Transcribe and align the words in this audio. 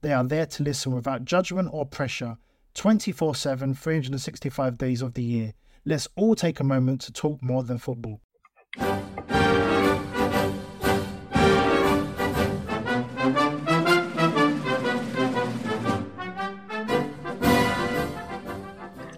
They 0.00 0.12
are 0.12 0.22
there 0.22 0.46
to 0.46 0.62
listen 0.62 0.94
without 0.94 1.24
judgment 1.24 1.70
or 1.72 1.84
pressure 1.84 2.36
24 2.74 3.34
7, 3.34 3.74
365 3.74 4.78
days 4.78 5.02
of 5.02 5.14
the 5.14 5.24
year. 5.24 5.54
Let's 5.84 6.06
all 6.14 6.36
take 6.36 6.60
a 6.60 6.64
moment 6.64 7.00
to 7.02 7.12
talk 7.12 7.42
more 7.42 7.64
than 7.64 7.78
football. 7.78 8.20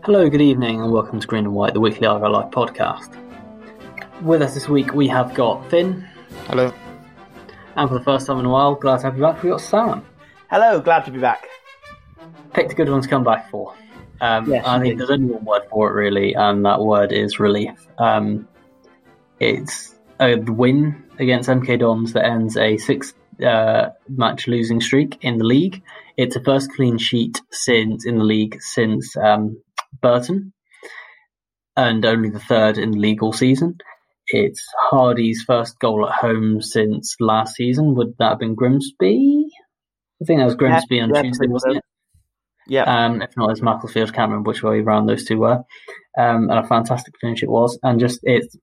Hello, 0.03 0.31
good 0.31 0.41
evening, 0.41 0.81
and 0.81 0.91
welcome 0.91 1.20
to 1.20 1.27
Green 1.27 1.44
and 1.44 1.55
White, 1.55 1.75
the 1.75 1.81
weekly 1.81 2.06
Argyle 2.06 2.33
Life 2.33 2.50
podcast. 2.53 3.15
With 4.22 4.41
us 4.41 4.55
this 4.55 4.67
week, 4.67 4.94
we 4.94 5.09
have 5.09 5.34
got 5.34 5.69
Finn. 5.69 6.09
Hello. 6.47 6.72
And 7.77 7.89
for 7.89 7.98
the 7.98 8.05
first 8.05 8.27
time 8.27 8.39
in 8.39 8.47
a 8.47 8.50
while, 8.50 8.77
glad 8.77 9.00
to 9.00 9.03
have 9.05 9.17
you 9.17 9.22
back, 9.22 9.42
we've 9.42 9.53
got 9.53 9.61
Sam. 9.61 10.06
Hello, 10.51 10.81
glad 10.81 11.05
to 11.05 11.12
be 11.12 11.20
back. 11.20 11.48
Picked 12.53 12.73
a 12.73 12.75
good 12.75 12.89
one 12.89 13.01
to 13.01 13.09
come 13.09 13.23
back 13.23 13.53
for. 13.53 13.73
Um, 14.20 14.51
Yes, 14.51 14.67
I 14.67 14.81
think 14.81 14.98
there's 14.98 15.09
only 15.09 15.33
one 15.33 15.45
word 15.45 15.62
for 15.70 15.89
it, 15.89 15.95
really, 15.95 16.34
and 16.34 16.65
that 16.65 16.81
word 16.81 17.12
is 17.12 17.39
relief. 17.39 17.87
Um, 17.98 18.48
it's 19.39 19.95
a 20.19 20.34
win 20.34 21.05
against 21.21 21.48
MK 21.48 21.78
Dons 21.78 22.15
that 22.15 22.27
ends 22.27 22.56
a 22.56 22.78
six 22.78 23.15
uh, 23.47 23.91
match 24.09 24.48
losing 24.48 24.81
streak 24.81 25.19
in 25.21 25.39
the 25.39 25.45
league. 25.45 25.84
It's 26.17 26.34
a 26.34 26.43
first 26.43 26.73
clean 26.73 26.98
sheet 26.98 27.41
since 27.53 28.05
in 28.05 28.19
the 28.19 28.25
league 28.25 28.56
since 28.61 29.17
um, 29.17 29.62
Burton, 30.03 30.53
and 31.77 32.05
only 32.05 32.31
the 32.31 32.41
third 32.41 32.77
in 32.77 32.91
the 32.91 32.98
league 32.98 33.23
all 33.23 33.33
season. 33.33 33.78
It's 34.27 34.67
Hardy's 34.91 35.45
first 35.47 35.78
goal 35.78 36.09
at 36.09 36.17
home 36.17 36.61
since 36.61 37.15
last 37.21 37.55
season. 37.55 37.95
Would 37.95 38.17
that 38.19 38.31
have 38.31 38.38
been 38.41 38.56
Grimsby? 38.56 39.40
I 40.22 40.25
think 40.26 40.41
that 40.41 40.44
was 40.47 40.54
Grimsby 40.54 41.00
on 41.00 41.14
yeah, 41.14 41.22
Tuesday, 41.22 41.47
wasn't 41.47 41.76
it? 41.78 41.84
Yeah, 42.66 42.82
Um, 42.84 43.22
if 43.22 43.31
not, 43.36 43.50
it's 43.50 43.62
Macclesfield. 43.62 44.12
Can't 44.12 44.31
remember 44.31 44.48
which 44.48 44.62
way 44.62 44.81
around 44.81 45.06
those 45.06 45.25
two 45.25 45.38
were. 45.38 45.62
Um, 46.19 46.50
and 46.50 46.53
a 46.53 46.66
fantastic 46.66 47.14
finish 47.20 47.42
it 47.42 47.50
was, 47.50 47.78
and 47.82 47.98
just 47.98 48.20
it's 48.22 48.56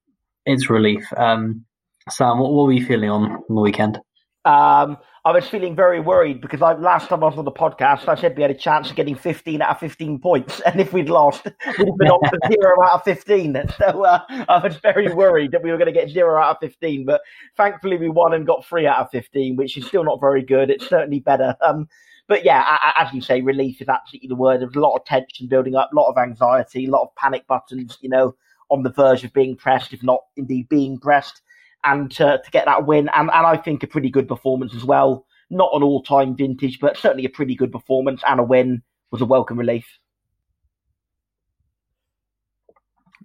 it's 0.45 0.69
relief. 0.69 1.05
Um, 1.17 1.65
Sam, 2.09 2.39
what, 2.39 2.53
what 2.53 2.67
were 2.67 2.73
you 2.73 2.85
feeling 2.85 3.09
on, 3.09 3.23
on 3.31 3.55
the 3.55 3.61
weekend? 3.61 3.99
um, 4.45 4.97
I 5.27 5.31
was 5.31 5.45
feeling 5.49 5.75
very 5.75 5.99
worried 5.99 6.39
because 6.39 6.61
I, 6.61 6.71
last 6.75 7.09
time 7.09 7.21
I 7.21 7.27
was 7.27 7.37
on 7.37 7.43
the 7.43 7.51
podcast, 7.51 8.07
I 8.07 8.15
said 8.15 8.37
we 8.37 8.43
had 8.43 8.49
a 8.51 8.53
chance 8.57 8.89
of 8.89 8.95
getting 8.95 9.13
15 9.13 9.61
out 9.61 9.71
of 9.71 9.79
15 9.81 10.19
points, 10.19 10.61
and 10.65 10.79
if 10.79 10.93
we'd 10.93 11.09
lost, 11.09 11.43
we'd 11.43 11.53
have 11.65 11.97
been 11.97 12.07
to 12.07 12.39
zero 12.47 12.81
out 12.85 12.93
of 12.93 13.03
15. 13.03 13.61
So 13.77 14.05
uh, 14.05 14.19
I 14.47 14.59
was 14.63 14.77
very 14.77 15.13
worried 15.13 15.51
that 15.51 15.61
we 15.61 15.69
were 15.71 15.77
going 15.77 15.93
to 15.93 15.99
get 15.99 16.09
zero 16.09 16.41
out 16.41 16.55
of 16.55 16.59
15, 16.61 17.03
but 17.05 17.19
thankfully 17.57 17.97
we 17.97 18.07
won 18.07 18.33
and 18.33 18.47
got 18.47 18.65
three 18.65 18.87
out 18.87 18.99
of 18.99 19.11
15, 19.11 19.57
which 19.57 19.75
is 19.75 19.85
still 19.85 20.05
not 20.05 20.21
very 20.21 20.41
good. 20.43 20.69
It's 20.69 20.87
certainly 20.87 21.19
better. 21.19 21.57
Um, 21.59 21.89
but 22.29 22.45
yeah, 22.45 22.61
a- 22.61 22.87
a- 23.01 23.05
as 23.05 23.13
you 23.13 23.19
say, 23.19 23.41
relief 23.41 23.81
is 23.81 23.89
absolutely 23.89 24.29
the 24.29 24.35
word. 24.35 24.61
There's 24.61 24.75
a 24.75 24.79
lot 24.79 24.95
of 24.95 25.03
tension 25.03 25.47
building 25.49 25.75
up, 25.75 25.89
a 25.91 25.95
lot 25.97 26.09
of 26.09 26.17
anxiety, 26.17 26.85
a 26.85 26.89
lot 26.89 27.03
of 27.03 27.13
panic 27.15 27.45
buttons, 27.47 27.97
you 27.99 28.07
know, 28.07 28.33
on 28.69 28.83
the 28.83 28.91
verge 28.91 29.25
of 29.25 29.33
being 29.33 29.57
pressed, 29.57 29.91
if 29.91 30.01
not 30.03 30.21
indeed 30.37 30.69
being 30.69 30.97
pressed. 30.97 31.41
And 31.83 32.11
to, 32.11 32.41
to 32.43 32.51
get 32.51 32.65
that 32.65 32.85
win, 32.85 33.09
and, 33.13 33.29
and 33.31 33.47
I 33.47 33.57
think 33.57 33.83
a 33.83 33.87
pretty 33.87 34.09
good 34.09 34.27
performance 34.27 34.75
as 34.75 34.83
well. 34.83 35.25
Not 35.49 35.71
an 35.73 35.83
all 35.83 36.03
time 36.03 36.35
vintage, 36.35 36.79
but 36.79 36.97
certainly 36.97 37.25
a 37.25 37.29
pretty 37.29 37.55
good 37.55 37.71
performance 37.71 38.21
and 38.27 38.39
a 38.39 38.43
win 38.43 38.81
was 39.11 39.21
a 39.21 39.25
welcome 39.25 39.57
relief. 39.57 39.85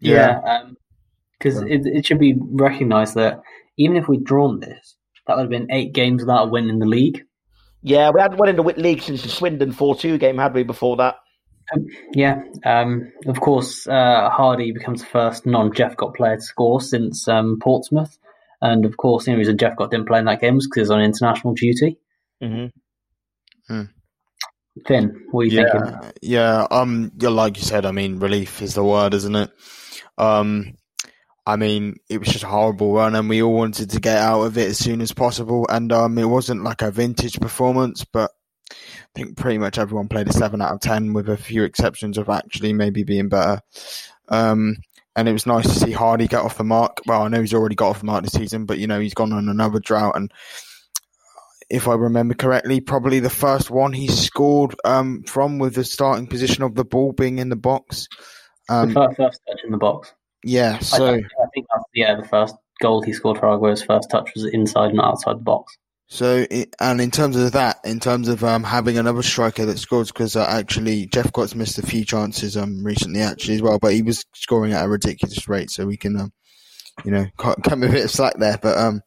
Yeah, 0.01 0.65
because 1.39 1.63
it, 1.63 1.87
it 1.87 2.07
should 2.07 2.19
be 2.19 2.37
recognised 2.39 3.15
that 3.15 3.41
even 3.77 3.97
if 3.97 4.09
we'd 4.09 4.25
drawn 4.25 4.61
this, 4.61 4.97
that 5.27 5.37
would 5.37 5.43
have 5.43 5.51
been 5.51 5.71
eight 5.71 5.93
games 5.93 6.23
without 6.23 6.49
a 6.49 6.51
win 6.51 6.69
in 6.69 6.79
the 6.79 6.87
league. 6.87 7.25
Yeah, 7.83 8.11
we 8.11 8.21
hadn't 8.21 8.39
won 8.39 8.49
in 8.49 8.57
the 8.57 8.63
League 8.63 9.03
since 9.03 9.23
the 9.23 9.29
Swindon 9.29 9.73
4 9.73 9.97
2 9.97 10.19
game, 10.19 10.39
had 10.39 10.55
we, 10.55 10.63
before 10.63 10.97
that? 10.99 11.17
Yeah, 12.13 12.43
um, 12.65 13.11
of 13.27 13.41
course, 13.41 13.89
uh, 13.89 14.31
Hardy 14.31 14.73
becomes 14.73 15.01
the 15.01 15.09
first 15.09 15.47
non-Jephcott 15.47 16.15
player 16.15 16.37
to 16.37 16.43
score 16.43 16.81
since 16.81 17.27
um, 17.27 17.59
Portsmouth, 17.61 18.19
and 18.63 18.87
of 18.87 18.97
course, 18.97 19.25
the 19.25 19.33
only 19.33 19.41
reason 19.41 19.59
Jephcott 19.59 19.91
didn't 19.91 20.07
play 20.07 20.21
in 20.21 20.25
that 20.25 20.41
game 20.41 20.55
was 20.55 20.67
because 20.67 20.77
he 20.77 20.81
was 20.81 20.91
on 20.91 21.03
international 21.03 21.55
duty. 21.55 21.99
Mm-hmm. 22.43 23.83
Finn, 24.87 25.27
what 25.31 25.43
are 25.43 25.45
you 25.45 25.63
thinking? 25.63 25.81
Yeah, 25.81 26.11
yeah. 26.23 26.67
Um, 26.71 27.13
yeah, 27.19 27.29
like 27.29 27.59
you 27.59 27.63
said, 27.63 27.85
I 27.85 27.91
mean, 27.91 28.19
relief 28.19 28.63
is 28.63 28.75
the 28.75 28.85
word, 28.85 29.13
isn't 29.15 29.37
it? 29.37 29.51
Um, 30.17 30.77
I 31.45 31.57
mean, 31.57 31.97
it 32.09 32.19
was 32.19 32.29
just 32.29 32.45
a 32.45 32.49
horrible 32.49 32.93
run, 32.95 33.15
and 33.15 33.29
we 33.29 33.43
all 33.43 33.53
wanted 33.53 33.91
to 33.91 34.01
get 34.01 34.17
out 34.17 34.43
of 34.43 34.57
it 34.57 34.69
as 34.69 34.79
soon 34.79 35.01
as 35.01 35.13
possible. 35.13 35.67
And 35.69 35.93
um, 35.93 36.17
it 36.17 36.25
wasn't 36.25 36.65
like 36.65 36.83
a 36.83 36.91
vintage 36.91 37.41
performance, 37.41 38.05
but 38.05 38.31
I 38.71 38.75
think 39.15 39.37
pretty 39.37 39.59
much 39.59 39.77
everyone 39.77 40.09
played 40.09 40.29
a 40.29 40.33
seven 40.33 40.63
out 40.63 40.73
of 40.73 40.81
ten, 40.81 41.13
with 41.13 41.29
a 41.29 41.37
few 41.37 41.65
exceptions 41.65 42.17
of 42.17 42.29
actually 42.29 42.73
maybe 42.73 43.03
being 43.03 43.29
better. 43.29 43.61
Um, 44.29 44.77
and 45.17 45.29
it 45.29 45.33
was 45.33 45.47
nice 45.47 45.65
to 45.65 45.79
see 45.79 45.93
Hardy 45.93 46.27
get 46.27 46.43
off 46.43 46.59
the 46.59 46.65
mark. 46.65 46.99
Well, 47.07 47.23
I 47.23 47.29
know 47.29 47.41
he's 47.41 47.55
already 47.55 47.75
got 47.75 47.91
off 47.91 48.01
the 48.01 48.07
mark 48.07 48.25
this 48.25 48.33
season, 48.33 48.67
but 48.67 48.79
you 48.79 48.87
know 48.87 49.01
he's 49.01 49.15
gone 49.15 49.33
on 49.33 49.49
another 49.49 49.81
drought, 49.81 50.17
and 50.17 50.33
if 51.71 51.89
I 51.89 51.95
remember 51.95 52.35
correctly, 52.35 52.81
probably 52.81 53.21
the 53.21 53.31
first 53.31 53.71
one 53.71 53.93
he 53.93 54.09
scored 54.09 54.75
um, 54.85 55.23
from 55.25 55.59
with 55.59 55.75
the 55.75 55.85
starting 55.85 56.27
position 56.27 56.63
of 56.63 56.75
the 56.75 56.85
ball 56.85 57.13
being 57.13 57.39
in 57.39 57.49
the 57.49 57.57
box. 57.57 58.09
the 58.69 58.75
Um, 58.75 58.93
first, 58.93 59.17
first 59.17 59.41
touch 59.49 59.61
in 59.65 59.71
the 59.73 59.79
box. 59.79 60.13
yeah, 60.45 60.77
I, 60.81 60.85
so 60.85 61.13
think, 61.15 61.27
I 61.43 61.47
think 61.55 61.67
that's 61.73 61.85
yeah, 61.95 62.15
the 62.21 62.29
first 62.29 62.55
goal 62.81 63.01
he 63.03 63.13
scored 63.13 63.39
for 63.39 63.47
Argyle's 63.47 63.83
first 63.83 64.11
touch 64.11 64.31
was 64.35 64.45
inside, 64.47 64.93
not 64.95 65.13
outside 65.13 65.35
the 65.39 65.43
box. 65.45 65.77
So 66.13 66.47
and 66.79 67.01
in 67.01 67.11
terms 67.11 67.37
of 67.37 67.53
that, 67.53 67.79
in 67.87 67.99
terms 67.99 68.29
of 68.29 68.45
um, 68.45 68.65
having 68.65 68.99
another 68.99 69.23
striker 69.23 69.65
that 69.65 69.79
scores, 69.79 70.13
because 70.13 70.37
uh, 70.37 70.45
actually 70.47 71.07
Jephcott's 71.07 71.55
missed 71.55 71.79
a 71.79 71.87
few 71.87 72.05
chances 72.05 72.55
um 72.55 72.85
recently 72.85 73.23
actually 73.23 73.55
as 73.55 73.63
well, 73.63 73.79
but 73.79 73.95
he 73.95 74.03
was 74.03 74.27
scoring 74.35 74.75
at 74.75 74.85
a 74.85 74.91
ridiculous 74.91 75.49
rate, 75.49 75.71
so 75.71 75.87
we 75.87 75.97
can 75.97 76.21
um, 76.21 76.33
you 77.03 77.13
know 77.13 77.25
cut, 77.39 77.67
him 77.67 77.83
a 77.83 77.89
bit 77.89 78.05
of 78.05 78.11
slack 78.11 78.35
there. 78.37 78.59
But 78.61 78.77
um, 78.77 79.01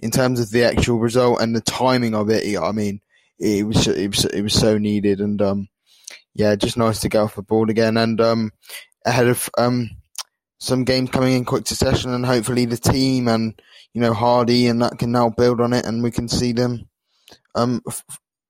in 0.00 0.10
terms 0.10 0.40
of 0.40 0.50
the 0.50 0.64
actual 0.64 0.98
result 0.98 1.40
and 1.40 1.54
the 1.54 1.60
timing 1.60 2.16
of 2.16 2.28
it, 2.30 2.58
I 2.58 2.72
mean, 2.72 3.00
it 3.38 3.64
was 3.64 3.86
it 3.86 4.08
was 4.08 4.24
it 4.24 4.42
was 4.42 4.54
so 4.54 4.76
needed, 4.76 5.20
and 5.20 5.40
um, 5.40 5.68
yeah, 6.34 6.56
just 6.56 6.76
nice 6.76 6.98
to 7.02 7.08
get 7.08 7.20
off 7.20 7.36
the 7.36 7.42
ball 7.42 7.70
again, 7.70 7.96
and 7.96 8.20
um, 8.20 8.50
ahead 9.06 9.28
of 9.28 9.48
um 9.56 9.88
some 10.58 10.82
games 10.82 11.10
coming 11.10 11.36
in 11.36 11.44
quick 11.44 11.68
succession, 11.68 12.12
and 12.12 12.26
hopefully 12.26 12.64
the 12.64 12.76
team 12.76 13.28
and 13.28 13.62
you 13.94 14.00
know 14.00 14.12
Hardy 14.14 14.66
and 14.68 14.82
that 14.82 14.98
can 14.98 15.12
now 15.12 15.30
build 15.30 15.60
on 15.60 15.72
it, 15.72 15.84
and 15.86 16.02
we 16.02 16.10
can 16.10 16.28
see 16.28 16.52
them 16.52 16.88
um 17.54 17.80
f- 17.88 18.04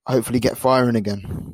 hopefully 0.06 0.40
get 0.40 0.56
firing 0.58 0.96
again. 0.96 1.52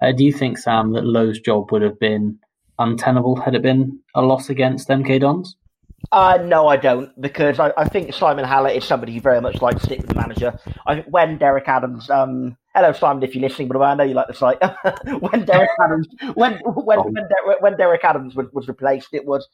Uh, 0.00 0.12
do 0.12 0.24
you 0.24 0.32
think, 0.32 0.58
Sam, 0.58 0.92
that 0.94 1.04
Lowe's 1.04 1.38
job 1.40 1.70
would 1.70 1.82
have 1.82 1.98
been 2.00 2.38
untenable 2.78 3.36
had 3.36 3.54
it 3.54 3.62
been 3.62 4.00
a 4.14 4.22
loss 4.22 4.50
against 4.50 4.88
MK 4.88 5.20
Dons? 5.20 5.56
Uh, 6.10 6.38
no, 6.42 6.66
I 6.66 6.76
don't, 6.76 7.10
because 7.20 7.60
I, 7.60 7.72
I 7.76 7.88
think 7.88 8.12
Simon 8.12 8.44
Hallett 8.44 8.76
is 8.76 8.84
somebody 8.84 9.14
who 9.14 9.20
very 9.20 9.40
much 9.40 9.62
likes 9.62 9.80
to 9.82 9.86
stick 9.86 9.98
with 10.00 10.08
the 10.08 10.16
manager. 10.16 10.58
I 10.86 10.94
think 10.96 11.06
when 11.08 11.38
Derek 11.38 11.68
Adams 11.68 12.10
um, 12.10 12.56
Hello, 12.74 12.92
Simon, 12.92 13.22
if 13.22 13.34
you're 13.34 13.46
listening, 13.46 13.68
but 13.68 13.80
I 13.82 13.94
know 13.94 14.02
you 14.04 14.14
like 14.14 14.28
the 14.28 14.34
site. 14.34 14.58
when 15.20 15.44
Derek 15.44 15.68
Adams, 15.84 16.08
when 16.34 16.54
when 16.64 16.98
Oh. 16.98 17.02
when, 17.02 17.14
Der- 17.14 17.56
when 17.60 17.76
Derek 17.76 18.02
Adams 18.02 18.34
was, 18.34 18.46
was 18.52 18.66
replaced, 18.66 19.08
it 19.12 19.26
was. 19.26 19.46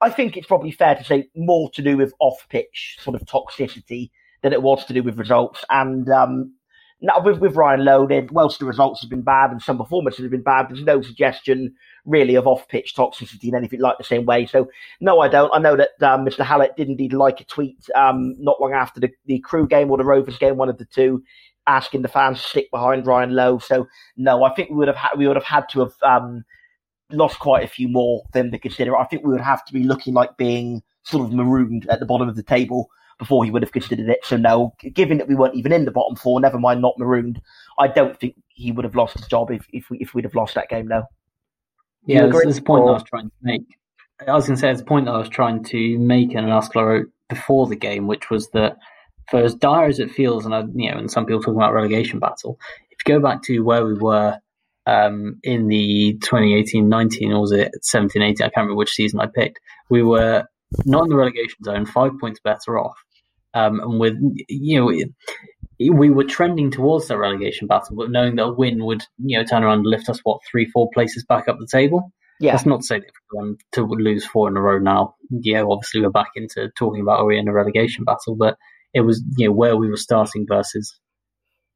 I 0.00 0.10
think 0.10 0.36
it's 0.36 0.46
probably 0.46 0.70
fair 0.70 0.94
to 0.94 1.04
say 1.04 1.28
more 1.34 1.70
to 1.70 1.82
do 1.82 1.96
with 1.96 2.12
off-pitch 2.20 2.98
sort 3.00 3.16
of 3.16 3.22
toxicity 3.22 4.10
than 4.42 4.52
it 4.52 4.62
was 4.62 4.84
to 4.86 4.92
do 4.92 5.02
with 5.02 5.18
results. 5.18 5.64
And 5.70 6.08
um, 6.10 6.52
now 7.00 7.20
with 7.22 7.38
with 7.38 7.56
Ryan 7.56 7.84
Lowe, 7.84 8.08
whilst 8.30 8.58
the 8.58 8.66
results 8.66 9.00
have 9.00 9.10
been 9.10 9.22
bad 9.22 9.50
and 9.50 9.62
some 9.62 9.78
performances 9.78 10.22
have 10.22 10.30
been 10.30 10.42
bad, 10.42 10.68
there's 10.68 10.82
no 10.82 11.02
suggestion 11.02 11.74
really 12.04 12.34
of 12.34 12.46
off-pitch 12.46 12.94
toxicity 12.94 13.44
in 13.44 13.54
anything 13.54 13.80
like 13.80 13.98
the 13.98 14.04
same 14.04 14.26
way. 14.26 14.46
So 14.46 14.68
no, 15.00 15.20
I 15.20 15.28
don't. 15.28 15.52
I 15.54 15.58
know 15.58 15.76
that 15.76 16.02
um, 16.02 16.24
Mr. 16.24 16.44
Hallett 16.44 16.76
did 16.76 16.88
indeed 16.88 17.12
like 17.12 17.40
a 17.40 17.44
tweet 17.44 17.88
um, 17.94 18.34
not 18.38 18.60
long 18.60 18.72
after 18.72 19.00
the, 19.00 19.10
the 19.26 19.40
Crew 19.40 19.66
game 19.66 19.90
or 19.90 19.98
the 19.98 20.04
Rovers 20.04 20.38
game, 20.38 20.56
one 20.56 20.68
of 20.68 20.78
the 20.78 20.84
two, 20.84 21.22
asking 21.66 22.02
the 22.02 22.08
fans 22.08 22.40
to 22.42 22.48
stick 22.48 22.70
behind 22.70 23.06
Ryan 23.06 23.34
Lowe. 23.34 23.58
So 23.58 23.86
no, 24.16 24.44
I 24.44 24.54
think 24.54 24.70
we 24.70 24.76
would 24.76 24.88
have 24.88 24.96
had 24.96 25.18
we 25.18 25.26
would 25.26 25.36
have 25.36 25.44
had 25.44 25.68
to 25.70 25.80
have 25.80 25.94
um, 26.02 26.44
lost 27.10 27.38
quite 27.38 27.64
a 27.64 27.68
few 27.68 27.88
more 27.88 28.22
than 28.32 28.50
to 28.50 28.58
consider. 28.58 28.96
I 28.96 29.04
think 29.04 29.24
we 29.24 29.32
would 29.32 29.40
have 29.40 29.64
to 29.66 29.72
be 29.72 29.82
looking 29.84 30.14
like 30.14 30.36
being 30.36 30.82
sort 31.04 31.24
of 31.24 31.32
marooned 31.32 31.86
at 31.88 32.00
the 32.00 32.06
bottom 32.06 32.28
of 32.28 32.36
the 32.36 32.42
table 32.42 32.88
before 33.18 33.44
he 33.44 33.50
would 33.50 33.62
have 33.62 33.72
considered 33.72 34.08
it. 34.08 34.18
So 34.24 34.36
no, 34.36 34.74
given 34.92 35.18
that 35.18 35.28
we 35.28 35.34
weren't 35.36 35.54
even 35.54 35.72
in 35.72 35.84
the 35.84 35.90
bottom 35.90 36.16
four, 36.16 36.40
never 36.40 36.58
mind 36.58 36.82
not 36.82 36.98
marooned, 36.98 37.40
I 37.78 37.88
don't 37.88 38.18
think 38.18 38.34
he 38.48 38.72
would 38.72 38.84
have 38.84 38.96
lost 38.96 39.18
his 39.18 39.26
job 39.28 39.50
if, 39.50 39.66
if 39.72 39.88
we 39.90 39.98
if 39.98 40.14
we'd 40.14 40.24
have 40.24 40.34
lost 40.34 40.54
that 40.54 40.68
game. 40.68 40.88
No. 40.88 41.00
Do 42.06 42.12
you 42.12 42.18
Yeah, 42.20 42.26
agree? 42.26 42.40
there's 42.44 42.58
a 42.58 42.62
point 42.62 42.84
Or- 42.84 42.90
I 42.90 42.92
was 42.94 43.04
trying 43.04 43.28
to 43.28 43.34
make. 43.42 43.62
I 44.26 44.32
was 44.32 44.46
going 44.46 44.56
to 44.56 44.60
say, 44.60 44.68
there's 44.68 44.80
a 44.80 44.84
point 44.84 45.08
I 45.10 45.18
was 45.18 45.28
trying 45.28 45.62
to 45.64 45.98
make 45.98 46.32
in 46.32 46.38
an 46.38 46.48
article 46.50 46.80
I 46.80 46.84
wrote 46.84 47.10
before 47.28 47.66
the 47.66 47.76
game, 47.76 48.06
which 48.06 48.30
was 48.30 48.48
that 48.50 48.78
for 49.30 49.40
as 49.42 49.54
dire 49.54 49.86
as 49.88 49.98
it 49.98 50.10
feels, 50.10 50.46
and 50.46 50.54
I, 50.54 50.60
you 50.74 50.90
know, 50.90 50.96
and 50.96 51.10
some 51.10 51.26
people 51.26 51.40
talking 51.42 51.56
about 51.56 51.74
relegation 51.74 52.18
battle, 52.18 52.58
if 52.90 52.98
you 53.06 53.14
go 53.14 53.20
back 53.20 53.42
to 53.42 53.60
where 53.60 53.84
we 53.84 53.92
were 53.94 54.38
um, 54.86 55.38
in 55.42 55.68
the 55.68 56.18
2018-19, 56.22 57.30
or 57.30 57.40
was 57.40 57.52
it 57.52 57.72
17-18? 57.94 58.20
I 58.20 58.34
can't 58.34 58.52
remember 58.56 58.76
which 58.76 58.92
season 58.92 59.20
I 59.20 59.26
picked. 59.26 59.58
We 59.90 60.02
were 60.02 60.44
not 60.84 61.04
in 61.04 61.08
the 61.10 61.16
relegation 61.16 61.62
zone, 61.64 61.86
five 61.86 62.12
points 62.20 62.40
better 62.42 62.78
off, 62.78 62.96
um, 63.54 63.80
and 63.80 64.00
with 64.00 64.16
you 64.48 64.80
know. 64.80 64.92
We 65.78 66.08
were 66.08 66.24
trending 66.24 66.70
towards 66.70 67.08
the 67.08 67.18
relegation 67.18 67.66
battle, 67.66 67.96
but 67.96 68.10
knowing 68.10 68.36
that 68.36 68.44
a 68.44 68.50
win 68.50 68.82
would, 68.86 69.04
you 69.18 69.36
know, 69.36 69.44
turn 69.44 69.62
around 69.62 69.80
and 69.80 69.86
lift 69.86 70.08
us 70.08 70.20
what 70.22 70.40
three, 70.50 70.64
four 70.64 70.88
places 70.94 71.22
back 71.28 71.48
up 71.48 71.58
the 71.58 71.68
table. 71.70 72.14
Yeah. 72.40 72.52
That's 72.52 72.64
not 72.64 72.80
to 72.80 72.86
say 72.86 73.00
that 73.00 73.10
going 73.30 73.56
to 73.72 73.82
lose 73.84 74.24
four 74.24 74.48
in 74.48 74.56
a 74.56 74.60
row 74.60 74.78
now. 74.78 75.16
Yeah, 75.30 75.64
obviously 75.68 76.00
we're 76.00 76.08
back 76.08 76.30
into 76.34 76.70
talking 76.78 77.02
about 77.02 77.20
are 77.20 77.26
we 77.26 77.38
in 77.38 77.48
a 77.48 77.52
relegation 77.52 78.04
battle, 78.04 78.36
but 78.36 78.56
it 78.94 79.02
was 79.02 79.22
you 79.36 79.48
know 79.48 79.52
where 79.52 79.76
we 79.76 79.88
were 79.88 79.96
starting 79.96 80.46
versus 80.48 80.98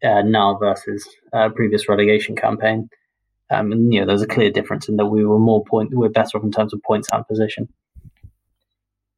uh, 0.02 0.22
now 0.22 0.58
versus 0.58 1.06
uh, 1.32 1.48
previous 1.50 1.88
relegation 1.88 2.36
campaign. 2.36 2.88
Um, 3.50 3.73
and 3.73 3.93
you 3.93 4.00
know 4.00 4.06
there's 4.06 4.23
a 4.23 4.26
clear 4.26 4.50
difference 4.50 4.88
in 4.88 4.97
that 4.97 5.06
we 5.06 5.25
were 5.25 5.38
more 5.38 5.64
point 5.64 5.91
we're 5.93 6.08
better 6.08 6.38
off 6.38 6.44
in 6.44 6.52
terms 6.52 6.73
of 6.73 6.82
points 6.82 7.08
and 7.12 7.26
position. 7.26 7.69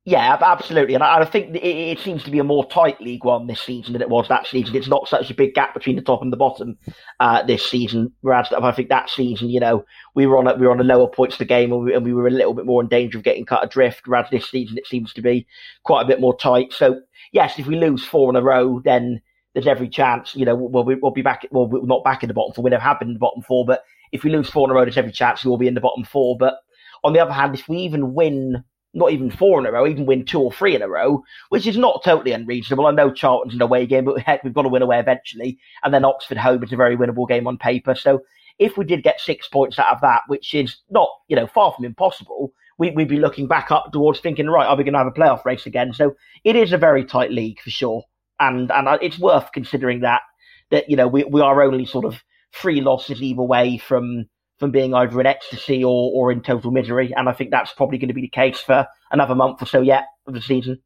Yeah, 0.05 0.37
absolutely, 0.41 0.95
and 0.95 1.05
I, 1.05 1.21
I 1.21 1.25
think 1.25 1.55
it, 1.55 1.63
it 1.63 1.99
seems 2.01 2.25
to 2.25 2.31
be 2.33 2.41
a 2.41 2.45
more 2.45 2.69
tight 2.69 3.01
League 3.01 3.25
One 3.25 3.47
this 3.47 3.61
season 3.61 3.93
than 3.93 4.03
it 4.03 4.09
was 4.09 4.27
that 4.29 4.49
season. 4.49 4.75
It's 4.75 4.89
not 4.89 5.07
such 5.07 5.31
a 5.31 5.35
big 5.35 5.55
gap 5.55 5.75
between 5.75 5.95
the 5.95 6.03
top 6.03 6.23
and 6.23 6.33
the 6.33 6.37
bottom 6.37 6.77
uh, 7.21 7.45
this 7.45 7.65
season. 7.65 8.13
Whereas 8.23 8.53
I 8.53 8.73
think 8.73 8.89
that 8.89 9.11
season, 9.11 9.49
you 9.49 9.61
know, 9.61 9.85
we 10.17 10.27
were 10.27 10.39
on 10.39 10.49
a, 10.49 10.57
we 10.57 10.67
were 10.67 10.73
on 10.73 10.81
a 10.81 10.85
lower 10.85 11.07
points 11.07 11.37
to 11.37 11.45
game, 11.45 11.71
and 11.71 11.85
we, 11.85 11.95
and 11.95 12.05
we 12.05 12.13
were 12.13 12.27
a 12.27 12.33
little 12.33 12.53
bit 12.53 12.67
more 12.67 12.83
in 12.83 12.89
danger 12.89 13.17
of 13.17 13.23
getting 13.23 13.47
cut 13.47 13.63
adrift. 13.65 14.09
Whereas 14.09 14.27
this 14.33 14.51
season, 14.51 14.77
it 14.77 14.89
seems 14.89 15.13
to 15.13 15.23
be 15.23 15.47
quite 15.85 16.03
a 16.03 16.09
bit 16.09 16.21
more 16.21 16.37
tight. 16.37 16.73
So 16.73 17.01
yes, 17.31 17.61
if 17.61 17.69
we 17.69 17.77
lose 17.77 18.05
four 18.05 18.29
in 18.29 18.35
a 18.35 18.43
row, 18.43 18.81
then 18.85 19.23
there's 19.55 19.67
every 19.67 19.89
chance, 19.89 20.35
you 20.35 20.45
know, 20.45 20.55
we'll, 20.55 20.85
we'll 20.85 21.11
be 21.11 21.23
back. 21.23 21.47
Well, 21.51 21.69
we're 21.69 21.85
not 21.85 22.05
back 22.05 22.23
in 22.23 22.29
the 22.29 22.35
bottom 22.35 22.55
four. 22.55 22.65
We 22.65 22.71
never 22.71 22.83
have 22.83 22.99
been 22.99 23.09
in 23.09 23.15
the 23.15 23.21
bottom 23.21 23.43
four, 23.43 23.65
but 23.67 23.85
if 24.13 24.25
we 24.25 24.31
lose 24.31 24.49
four 24.49 24.67
in 24.67 24.71
a 24.71 24.75
row, 24.75 24.85
there's 24.85 24.99
every 24.99 25.13
chance 25.13 25.45
we 25.45 25.51
will 25.51 25.59
be 25.59 25.69
in 25.69 25.75
the 25.75 25.81
bottom 25.81 26.05
four. 26.05 26.37
But 26.39 26.59
on 27.03 27.13
the 27.13 27.21
other 27.21 27.33
hand, 27.33 27.55
if 27.55 27.69
we 27.69 27.79
even 27.79 28.15
win 28.15 28.63
not 28.95 29.11
even 29.11 29.31
four 29.31 29.59
in 29.59 29.67
a 29.67 29.73
row, 29.73 29.87
even 29.87 30.07
win 30.07 30.25
two 30.25 30.41
or 30.41 30.53
three 30.53 30.75
in 30.75 30.83
a 30.83 30.89
row, 30.89 31.23
which 31.49 31.67
is 31.67 31.79
not 31.79 32.03
totally 32.05 32.33
unreasonable. 32.33 32.87
I 32.87 32.91
know 32.91 33.11
Charlton's 33.11 33.55
an 33.55 33.63
away 33.63 33.87
game, 33.87 34.05
but 34.05 34.21
heck, 34.21 34.45
we've 34.45 34.53
got 34.53 34.63
to 34.63 34.69
win 34.69 34.83
away 34.83 34.99
eventually. 34.99 35.59
And 35.83 35.95
then 35.95 36.05
Oxford 36.05 36.37
home 36.37 36.63
is 36.63 36.73
a 36.73 36.77
very 36.77 36.97
winnable 36.97 37.27
game 37.27 37.47
on 37.47 37.57
paper. 37.57 37.95
So 37.95 38.21
if 38.59 38.77
we 38.77 38.85
did 38.85 39.03
get 39.03 39.19
six 39.19 39.49
points 39.49 39.79
out 39.79 39.95
of 39.95 40.01
that, 40.03 40.23
which 40.27 40.53
is 40.53 40.77
not, 40.91 41.09
you 41.29 41.37
know, 41.37 41.47
far 41.47 41.73
from 41.73 41.87
impossible, 41.87 42.53
we, 42.79 42.91
we'd 42.91 43.09
be 43.09 43.19
looking 43.19 43.47
back 43.47 43.71
up 43.71 43.93
towards 43.93 44.21
thinking, 44.21 44.49
right, 44.49 44.67
are 44.67 44.77
we 44.77 44.85
going 44.85 44.93
to 44.93 44.99
have 44.99 45.07
a 45.07 45.11
playoff 45.11 45.45
race 45.45 45.65
again? 45.65 45.95
So 45.95 46.15
it 46.45 46.55
is 46.55 46.73
a 46.73 46.79
very 46.79 47.05
tight 47.05 47.31
league 47.31 47.61
for 47.61 47.71
sure. 47.71 48.05
And, 48.41 48.71
and 48.71 48.89
it's 49.01 49.19
worth 49.19 49.53
considering 49.53 50.01
that, 50.01 50.21
that, 50.71 50.91
you 50.91 50.97
know, 50.97 51.09
we, 51.09 51.25
we 51.25 51.41
are 51.41 51.63
only 51.63 51.87
sort 51.87 52.05
of 52.05 52.23
three 52.55 52.81
losses 52.81 53.23
either 53.23 53.43
way 53.43 53.79
from, 53.79 54.27
from 54.59 54.71
being 54.71 54.95
either 54.95 55.21
in 55.21 55.27
ecstasy 55.27 55.83
or, 55.83 56.11
or 56.15 56.33
in 56.33 56.43
total 56.43 56.71
misery. 56.71 57.13
And 57.17 57.29
I 57.29 57.33
think 57.33 57.51
that's 57.51 57.73
probably 57.73 57.99
going 57.99 58.09
to 58.09 58.15
be 58.15 58.23
the 58.23 58.29
case 58.29 58.61
for 58.61 58.87
another 59.11 59.35
month 59.35 59.63
or 59.63 59.67
so 59.67 59.81
yet 59.81 60.05
of 60.27 60.35
the 60.35 60.41
season. 60.41 60.81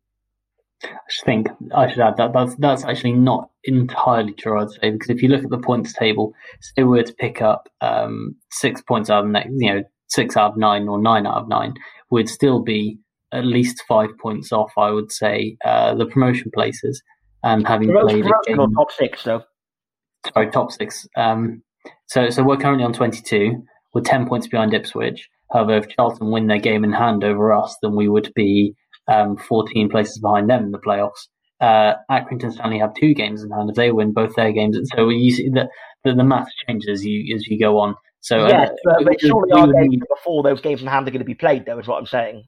I 0.84 0.88
just 1.08 1.24
think 1.24 1.48
I 1.74 1.88
should 1.88 2.00
add 2.00 2.18
that 2.18 2.34
that's 2.34 2.54
that's 2.56 2.84
actually 2.84 3.12
not 3.12 3.48
entirely 3.64 4.34
true. 4.34 4.60
I'd 4.60 4.70
say 4.70 4.90
because 4.90 5.08
if 5.08 5.22
you 5.22 5.28
look 5.30 5.42
at 5.42 5.48
the 5.48 5.58
points 5.58 5.94
table, 5.94 6.34
say 6.60 6.82
we 6.82 6.98
were 6.98 7.02
to 7.02 7.14
pick 7.14 7.40
up 7.40 7.70
um, 7.80 8.36
six 8.50 8.82
points 8.82 9.08
out 9.08 9.24
of 9.24 9.30
next, 9.30 9.52
you 9.56 9.74
know, 9.74 9.82
six 10.08 10.36
out 10.36 10.52
of 10.52 10.58
nine 10.58 10.86
or 10.86 11.00
nine 11.00 11.26
out 11.26 11.42
of 11.42 11.48
nine, 11.48 11.72
we'd 12.10 12.28
still 12.28 12.60
be 12.60 12.98
at 13.32 13.46
least 13.46 13.82
five 13.88 14.10
points 14.20 14.52
off. 14.52 14.72
I 14.76 14.90
would 14.90 15.10
say 15.10 15.56
uh, 15.64 15.94
the 15.94 16.06
promotion 16.06 16.50
places 16.54 17.02
and 17.42 17.66
having 17.66 17.92
played 17.92 18.26
a 18.26 18.30
game, 18.46 18.56
top 18.74 18.92
six, 18.92 19.24
though. 19.24 19.42
Sorry, 20.34 20.50
top 20.50 20.72
six. 20.72 21.06
Um, 21.16 21.62
so 22.06 22.30
so 22.30 22.42
we're 22.42 22.56
currently 22.56 22.84
on 22.84 22.92
twenty 22.92 23.20
two. 23.22 23.62
We're 23.94 24.02
ten 24.02 24.26
points 24.26 24.46
behind 24.48 24.74
Ipswich. 24.74 25.28
However, 25.52 25.76
if 25.76 25.88
Charlton 25.88 26.30
win 26.30 26.48
their 26.48 26.58
game 26.58 26.84
in 26.84 26.92
hand 26.92 27.22
over 27.24 27.52
us, 27.52 27.76
then 27.82 27.94
we 27.94 28.08
would 28.08 28.32
be 28.34 28.74
um, 29.06 29.36
14 29.36 29.88
places 29.88 30.18
behind 30.18 30.50
them 30.50 30.64
in 30.64 30.70
the 30.72 30.78
playoffs. 30.80 31.28
Uh, 31.60 31.94
Accrington 32.10 32.52
Stanley 32.52 32.80
have 32.80 32.94
two 32.94 33.14
games 33.14 33.44
in 33.44 33.50
hand. 33.50 33.70
If 33.70 33.76
they 33.76 33.92
win 33.92 34.12
both 34.12 34.34
their 34.34 34.50
games, 34.52 34.76
and 34.76 34.86
so 34.88 35.08
you 35.08 35.30
see 35.30 35.48
that 35.50 35.68
the, 36.04 36.14
the 36.14 36.24
math 36.24 36.48
changes 36.66 36.88
as 36.90 37.04
you 37.04 37.34
as 37.34 37.46
you 37.46 37.58
go 37.58 37.78
on. 37.78 37.94
So 38.20 38.48
yes, 38.48 38.70
uh, 38.70 38.94
but, 38.98 39.04
but 39.04 39.20
surely 39.20 39.52
our 39.52 39.68
games 39.72 40.02
before 40.14 40.42
those 40.42 40.60
games 40.60 40.82
in 40.82 40.88
hand 40.88 41.06
are 41.06 41.12
going 41.12 41.20
to 41.20 41.24
be 41.24 41.34
played, 41.34 41.64
though, 41.64 41.78
is 41.78 41.86
what 41.86 41.98
I'm 41.98 42.06
saying. 42.06 42.44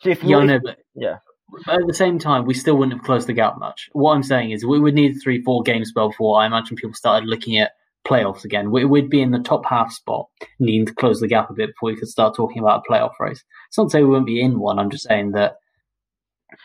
So 0.00 0.10
if 0.10 0.22
we, 0.22 0.30
yeah, 0.30 0.42
if- 0.44 0.62
but 0.62 0.78
yeah. 0.94 1.16
But 1.50 1.74
at 1.74 1.86
the 1.86 1.94
same 1.94 2.18
time, 2.18 2.44
we 2.44 2.54
still 2.54 2.76
wouldn't 2.76 2.98
have 2.98 3.06
closed 3.06 3.26
the 3.26 3.32
gap 3.32 3.58
much. 3.58 3.88
What 3.92 4.14
I'm 4.14 4.22
saying 4.22 4.50
is, 4.50 4.66
we 4.66 4.78
would 4.78 4.94
need 4.94 5.14
three, 5.14 5.42
four 5.42 5.62
games 5.62 5.92
before 5.92 6.40
I 6.40 6.46
imagine 6.46 6.76
people 6.76 6.94
started 6.94 7.28
looking 7.28 7.58
at 7.58 7.72
playoffs 8.06 8.44
again. 8.44 8.70
We, 8.70 8.84
we'd 8.84 9.10
be 9.10 9.22
in 9.22 9.30
the 9.30 9.38
top 9.38 9.64
half 9.66 9.92
spot, 9.92 10.28
needing 10.58 10.86
to 10.86 10.94
close 10.94 11.20
the 11.20 11.28
gap 11.28 11.50
a 11.50 11.54
bit 11.54 11.70
before 11.70 11.90
we 11.90 11.96
could 11.96 12.08
start 12.08 12.34
talking 12.36 12.58
about 12.58 12.84
a 12.86 12.92
playoff 12.92 13.12
race. 13.18 13.42
It's 13.68 13.78
not 13.78 13.84
to 13.84 13.90
say 13.90 14.02
we 14.02 14.10
wouldn't 14.10 14.26
be 14.26 14.40
in 14.40 14.58
one. 14.58 14.78
I'm 14.78 14.90
just 14.90 15.04
saying 15.04 15.32
that, 15.32 15.56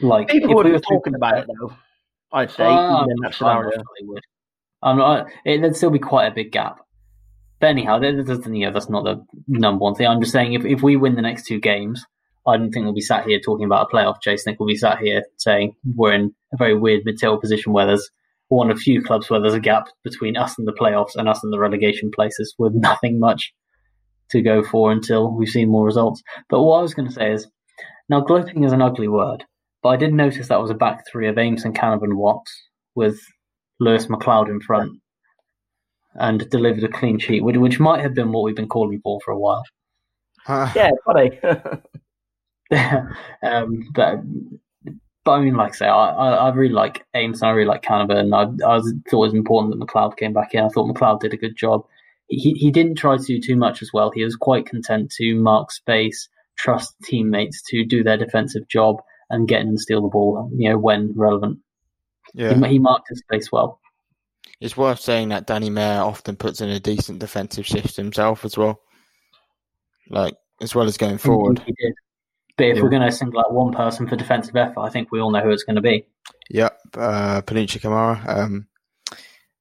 like, 0.02 0.28
people 0.28 0.52
if 0.52 0.56
would 0.56 0.66
we 0.66 0.72
were 0.74 0.80
talking 0.80 1.16
about 1.16 1.40
it, 1.40 1.48
though. 1.48 1.74
I'd 2.32 2.52
say, 2.52 2.64
ah, 2.66 3.04
even 3.04 3.12
in 3.12 3.18
that 3.22 3.36
scenario. 3.36 3.72
would. 4.02 4.24
I'm 4.82 4.98
not. 4.98 5.28
It, 5.46 5.62
there'd 5.62 5.76
still 5.76 5.92
be 5.92 6.00
quite 6.00 6.28
a 6.28 6.36
big 6.36 6.52
gap. 6.52 6.80
But 7.60 7.68
anyhow, 7.68 8.00
that, 8.00 8.26
that 8.26 8.54
you 8.54 8.66
know, 8.66 8.74
that's 8.74 8.90
not 8.90 9.04
the 9.04 9.24
number 9.48 9.80
one 9.80 9.96
thing. 9.96 10.08
I'm 10.08 10.20
just 10.20 10.34
saying, 10.34 10.54
if 10.54 10.66
if 10.66 10.82
we 10.82 10.98
win 10.98 11.16
the 11.16 11.22
next 11.22 11.46
two 11.46 11.60
games, 11.60 12.06
I 12.46 12.58
don't 12.58 12.72
think 12.72 12.84
we'll 12.84 12.94
be 12.94 13.02
sat 13.02 13.26
here 13.26 13.40
talking 13.40 13.66
about 13.66 13.88
a 13.90 13.96
playoff 13.96 14.22
chase. 14.22 14.42
I 14.42 14.52
think 14.52 14.60
we'll 14.60 14.68
be 14.68 14.76
sat 14.76 15.00
here 15.00 15.24
saying 15.38 15.76
we're 15.96 16.14
in 16.14 16.36
a 16.54 16.58
very 16.58 16.78
weird 16.78 17.04
mid-table 17.06 17.40
position 17.40 17.72
where 17.72 17.88
there's 17.88 18.10
one 18.50 18.70
of 18.70 18.80
few 18.80 19.02
clubs 19.02 19.30
where 19.30 19.40
there's 19.40 19.54
a 19.54 19.60
gap 19.60 19.88
between 20.04 20.38
us 20.38 20.58
and 20.58 20.68
the 20.68 20.74
playoffs 20.74 21.16
and 21.16 21.30
us 21.30 21.44
and 21.44 21.54
the 21.54 21.60
relegation 21.60 22.12
places 22.14 22.54
with 22.58 22.74
nothing 22.74 23.20
much 23.20 23.54
to 24.30 24.42
go 24.42 24.64
for 24.64 24.92
until 24.92 25.32
we've 25.32 25.50
seen 25.50 25.70
more 25.70 25.86
results. 25.86 26.22
But 26.50 26.62
what 26.62 26.80
I 26.80 26.82
was 26.82 26.94
going 26.94 27.08
to 27.08 27.14
say 27.14 27.32
is, 27.32 27.48
now 28.10 28.22
gloating 28.22 28.64
is 28.64 28.74
an 28.74 28.82
ugly 28.82 29.08
word, 29.08 29.46
but 29.82 29.90
I 29.90 29.98
did 29.98 30.14
notice 30.14 30.48
that 30.50 30.62
was 30.62 30.70
a 30.70 30.76
back 30.76 31.04
three 31.10 31.28
of 31.28 31.38
Ames 31.38 31.64
and 31.64 31.76
Canavan 31.76 32.16
Watts 32.16 32.52
with 32.96 33.20
Lewis 33.80 34.08
McLeod 34.08 34.50
in 34.50 34.60
front 34.60 35.00
and 36.16 36.48
delivered 36.50 36.84
a 36.84 36.90
clean 36.90 37.20
sheet, 37.20 37.44
which, 37.44 37.58
which 37.58 37.80
might 37.80 38.02
have 38.02 38.14
been 38.14 38.32
what 38.32 38.44
we've 38.44 38.56
been 38.56 38.68
calling 38.68 39.00
for 39.04 39.20
for 39.24 39.32
a 39.32 39.40
while. 39.40 39.64
Uh, 40.46 40.72
Yeah, 40.76 40.92
funny. 41.06 41.40
um, 43.44 43.88
but 43.94 44.20
but 45.24 45.32
I 45.32 45.42
mean, 45.42 45.56
like 45.56 45.74
I 45.74 45.76
say, 45.76 45.88
I, 45.88 46.10
I, 46.10 46.30
I 46.32 46.54
really 46.54 46.74
like 46.74 47.06
Ames 47.14 47.42
and 47.42 47.50
I 47.50 47.54
really 47.54 47.68
like 47.68 47.82
Canavan. 47.82 48.34
I, 48.34 48.66
I 48.66 48.76
was, 48.76 48.94
thought 49.10 49.24
it 49.24 49.28
was 49.28 49.34
important 49.34 49.74
that 49.74 49.86
McLeod 49.86 50.18
came 50.18 50.34
back 50.34 50.54
in. 50.54 50.64
I 50.64 50.70
thought 50.70 50.94
McLeod 50.94 51.22
did 51.22 51.34
a 51.34 51.38
good 51.38 51.56
job. 51.56 51.86
He 52.28 52.54
he 52.54 52.72
didn't 52.72 52.96
try 52.96 53.18
to 53.18 53.24
do 53.24 53.40
too 53.40 53.56
much 53.56 53.82
as 53.82 53.92
well. 53.94 54.12
He 54.12 54.24
was 54.24 54.36
quite 54.36 54.66
content 54.66 55.12
to 55.14 55.36
mark 55.36 55.72
space, 55.72 56.30
trust 56.58 56.96
teammates 57.04 57.62
to 57.70 57.86
do 57.86 58.04
their 58.04 58.18
defensive 58.18 58.68
job, 58.68 59.02
and 59.30 59.48
get 59.48 59.62
in 59.62 59.70
and 59.70 59.80
steal 59.80 60.02
the 60.02 60.08
ball. 60.08 60.50
You 60.56 60.70
know 60.70 60.78
when 60.78 61.14
relevant. 61.16 61.60
yeah. 62.34 62.54
He, 62.54 62.74
he 62.74 62.80
marked 62.80 63.10
his 63.10 63.20
space 63.20 63.52
well. 63.52 63.80
It's 64.60 64.78
worth 64.78 65.00
saying 65.00 65.30
that 65.30 65.46
Danny 65.46 65.70
Mayor 65.70 66.02
often 66.02 66.38
puts 66.38 66.62
in 66.62 66.70
a 66.70 66.80
decent 66.80 67.20
defensive 67.20 67.66
shift 67.66 67.98
himself 67.98 68.46
as 68.46 68.58
well. 68.58 68.80
Like, 70.10 70.36
as 70.62 70.74
well 70.74 70.88
as 70.88 70.98
going 70.98 71.18
forward. 71.18 71.60
He 71.60 71.74
did. 71.74 71.94
But 72.58 72.68
if 72.68 72.78
Yeah. 72.78 72.84
we're 72.84 72.90
going 72.90 73.02
to 73.02 73.12
single 73.12 73.40
out 73.40 73.54
one 73.54 73.74
person 73.74 74.08
for 74.08 74.16
defensive 74.16 74.56
effort, 74.56 74.80
I 74.80 74.90
think 74.90 75.12
we 75.12 75.20
all 75.20 75.32
know 75.32 75.42
who 75.42 75.50
it's 75.50 75.64
going 75.64 75.76
to 75.76 75.82
be. 75.82 76.06
Yep, 76.50 76.80
uh, 76.98 77.42
Panutche 77.42 77.80
Kamara. 77.82 78.28
Um, 78.28 78.68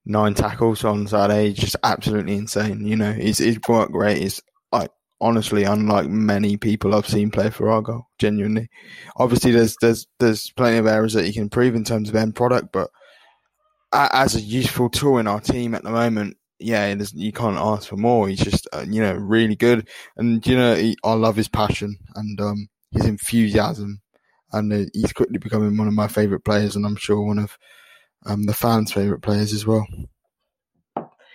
nine 0.04 0.34
tackles 0.34 0.84
on 0.84 1.06
Saturday. 1.06 1.52
Just 1.52 1.76
absolutely 1.82 2.34
insane. 2.34 2.86
You 2.86 2.96
know, 2.96 3.12
he's 3.12 3.38
he's 3.38 3.58
worked 3.68 3.92
great. 3.92 4.18
He's 4.18 4.42
like 4.70 4.90
honestly 5.20 5.62
unlike 5.64 6.08
many 6.08 6.56
people 6.56 6.94
I've 6.94 7.08
seen 7.08 7.30
play 7.30 7.50
for 7.50 7.70
Argyle. 7.70 8.08
Genuinely, 8.18 8.68
obviously 9.16 9.52
there's 9.52 9.76
there's 9.80 10.06
there's 10.18 10.50
plenty 10.50 10.78
of 10.78 10.86
areas 10.86 11.14
that 11.14 11.24
he 11.24 11.32
can 11.32 11.44
improve 11.44 11.74
in 11.74 11.84
terms 11.84 12.08
of 12.08 12.16
end 12.16 12.34
product, 12.34 12.68
but 12.72 12.90
as 13.92 14.34
a 14.34 14.40
useful 14.40 14.88
tool 14.88 15.18
in 15.18 15.26
our 15.26 15.40
team 15.40 15.74
at 15.74 15.82
the 15.82 15.90
moment, 15.90 16.36
yeah, 16.58 16.94
you 17.14 17.32
can't 17.32 17.58
ask 17.58 17.88
for 17.88 17.96
more. 17.96 18.28
He's 18.28 18.40
just, 18.40 18.66
uh, 18.72 18.84
you 18.88 19.02
know, 19.02 19.12
really 19.12 19.56
good. 19.56 19.88
And, 20.16 20.46
you 20.46 20.56
know, 20.56 20.74
he, 20.74 20.96
I 21.04 21.12
love 21.12 21.36
his 21.36 21.48
passion 21.48 21.98
and 22.14 22.40
um, 22.40 22.68
his 22.92 23.06
enthusiasm. 23.06 24.00
And 24.52 24.72
uh, 24.72 24.90
he's 24.92 25.12
quickly 25.12 25.38
becoming 25.38 25.76
one 25.76 25.88
of 25.88 25.94
my 25.94 26.08
favourite 26.08 26.44
players, 26.44 26.76
and 26.76 26.84
I'm 26.84 26.96
sure 26.96 27.22
one 27.22 27.38
of 27.38 27.56
um, 28.26 28.44
the 28.44 28.54
fans' 28.54 28.92
favourite 28.92 29.22
players 29.22 29.52
as 29.52 29.66
well. 29.66 29.86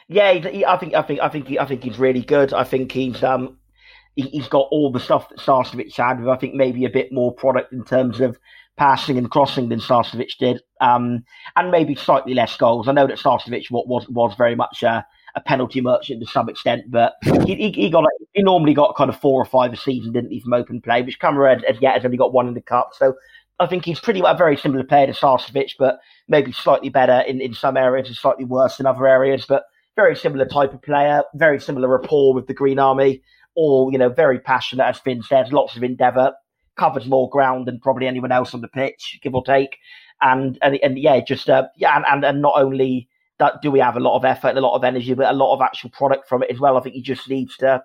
Yeah, 0.08 0.34
he, 0.34 0.66
I 0.66 0.78
think 0.78 0.94
I 0.94 1.02
think 1.02 1.20
I 1.20 1.30
think 1.30 1.48
he, 1.48 1.60
I 1.60 1.66
think 1.66 1.84
he's 1.84 2.00
really 2.00 2.22
good. 2.22 2.54
I 2.54 2.64
think 2.64 2.92
he's 2.92 3.24
um 3.24 3.58
he, 4.16 4.38
has 4.38 4.48
got 4.48 4.68
all 4.72 4.92
the 4.92 5.00
stuff 5.00 5.30
that 5.30 5.40
Sarcevic 5.40 5.96
had. 5.96 6.24
But 6.24 6.32
I 6.32 6.38
think 6.38 6.54
maybe 6.54 6.86
a 6.86 6.90
bit 6.90 7.12
more 7.12 7.34
product 7.34 7.74
in 7.74 7.84
terms 7.84 8.22
of 8.22 8.38
passing 8.78 9.18
and 9.18 9.30
crossing 9.30 9.70
than 9.70 9.80
Sarcevic 9.80 10.38
did, 10.40 10.62
um, 10.80 11.26
and 11.56 11.72
maybe 11.72 11.96
slightly 11.96 12.34
less 12.34 12.56
goals. 12.56 12.88
I 12.88 12.94
know 12.94 13.08
that 13.08 13.18
Sarcevic 13.18 13.70
was 13.70 14.08
was 14.10 14.36
very 14.38 14.56
much 14.56 14.84
a, 14.84 15.06
a 15.38 15.42
penalty 15.42 15.80
merchant 15.80 16.20
to 16.20 16.30
some 16.30 16.50
extent, 16.50 16.90
but 16.90 17.14
he, 17.46 17.56
he, 17.56 17.72
he 17.72 17.90
got 17.90 18.04
he 18.34 18.42
normally 18.42 18.74
got 18.74 18.96
kind 18.96 19.10
of 19.10 19.20
four 19.20 19.40
or 19.40 19.46
five 19.46 19.72
a 19.72 19.78
season, 19.78 20.12
didn't 20.12 20.32
he, 20.32 20.40
from 20.42 20.54
open 20.54 20.82
play? 20.82 21.04
Which 21.04 21.20
Kamara 21.20 21.64
had, 21.64 21.78
yet 21.80 21.94
has 21.94 22.04
only 22.06 22.18
got 22.18 22.34
one 22.34 22.48
in 22.48 22.56
the 22.56 22.62
cup, 22.62 22.90
so 22.94 23.14
I 23.60 23.68
think 23.68 23.86
he's 23.86 24.00
pretty 24.00 24.22
much 24.22 24.34
a 24.34 24.38
very 24.38 24.58
similar 24.58 24.84
player 24.84 25.06
to 25.08 25.14
Sarcevic, 25.14 25.74
but 25.78 26.00
maybe 26.28 26.52
slightly 26.52 26.90
better 26.90 27.22
in, 27.22 27.40
in 27.40 27.54
some 27.54 27.78
areas 27.78 28.08
and 28.08 28.18
slightly 28.18 28.46
worse 28.46 28.80
in 28.80 28.86
other 28.86 29.08
areas. 29.08 29.46
But 29.48 29.64
very 29.96 30.16
similar 30.16 30.46
type 30.46 30.74
of 30.74 30.82
player, 30.82 31.24
very 31.36 31.60
similar 31.60 31.88
rapport 31.88 32.34
with 32.34 32.48
the 32.48 32.54
Green 32.54 32.80
Army, 32.80 33.22
all 33.56 33.92
you 33.92 34.00
know, 34.00 34.10
very 34.10 34.40
passionate, 34.40 34.86
as 34.86 35.00
Finn 35.00 35.22
said, 35.22 35.54
lots 35.54 35.76
of 35.76 35.84
endeavour, 35.84 36.34
covers 36.78 37.06
more 37.06 37.30
ground 37.30 37.68
than 37.68 37.80
probably 37.80 38.08
anyone 38.08 38.32
else 38.32 38.54
on 38.54 38.62
the 38.62 38.68
pitch, 38.68 39.20
give 39.22 39.36
or 39.36 39.44
take. 39.44 39.78
And 40.20 40.58
and, 40.64 40.80
and 40.82 40.98
yeah, 40.98 41.20
just 41.20 41.48
uh, 41.48 41.68
yeah, 41.78 41.96
and, 41.96 42.06
and, 42.08 42.26
and 42.26 42.42
not 42.42 42.54
only 42.56 43.08
that 43.40 43.62
do 43.62 43.72
we 43.72 43.80
have 43.80 43.98
a 43.98 44.02
lot 44.02 44.18
of 44.18 44.26
effort, 44.26 44.50
and 44.50 44.58
a 44.58 44.62
lot 44.62 44.76
of 44.76 44.84
energy, 44.84 45.14
but 45.14 45.32
a 45.32 45.38
lot 45.38 45.54
of 45.54 45.62
actual 45.62 45.90
product 45.92 46.28
from 46.28 46.44
it 46.44 46.52
as 46.52 46.60
well. 46.60 46.78
I 46.78 46.82
think 46.82 46.96
he 46.96 47.02
just 47.02 47.30
needs 47.30 47.58
to 47.58 47.84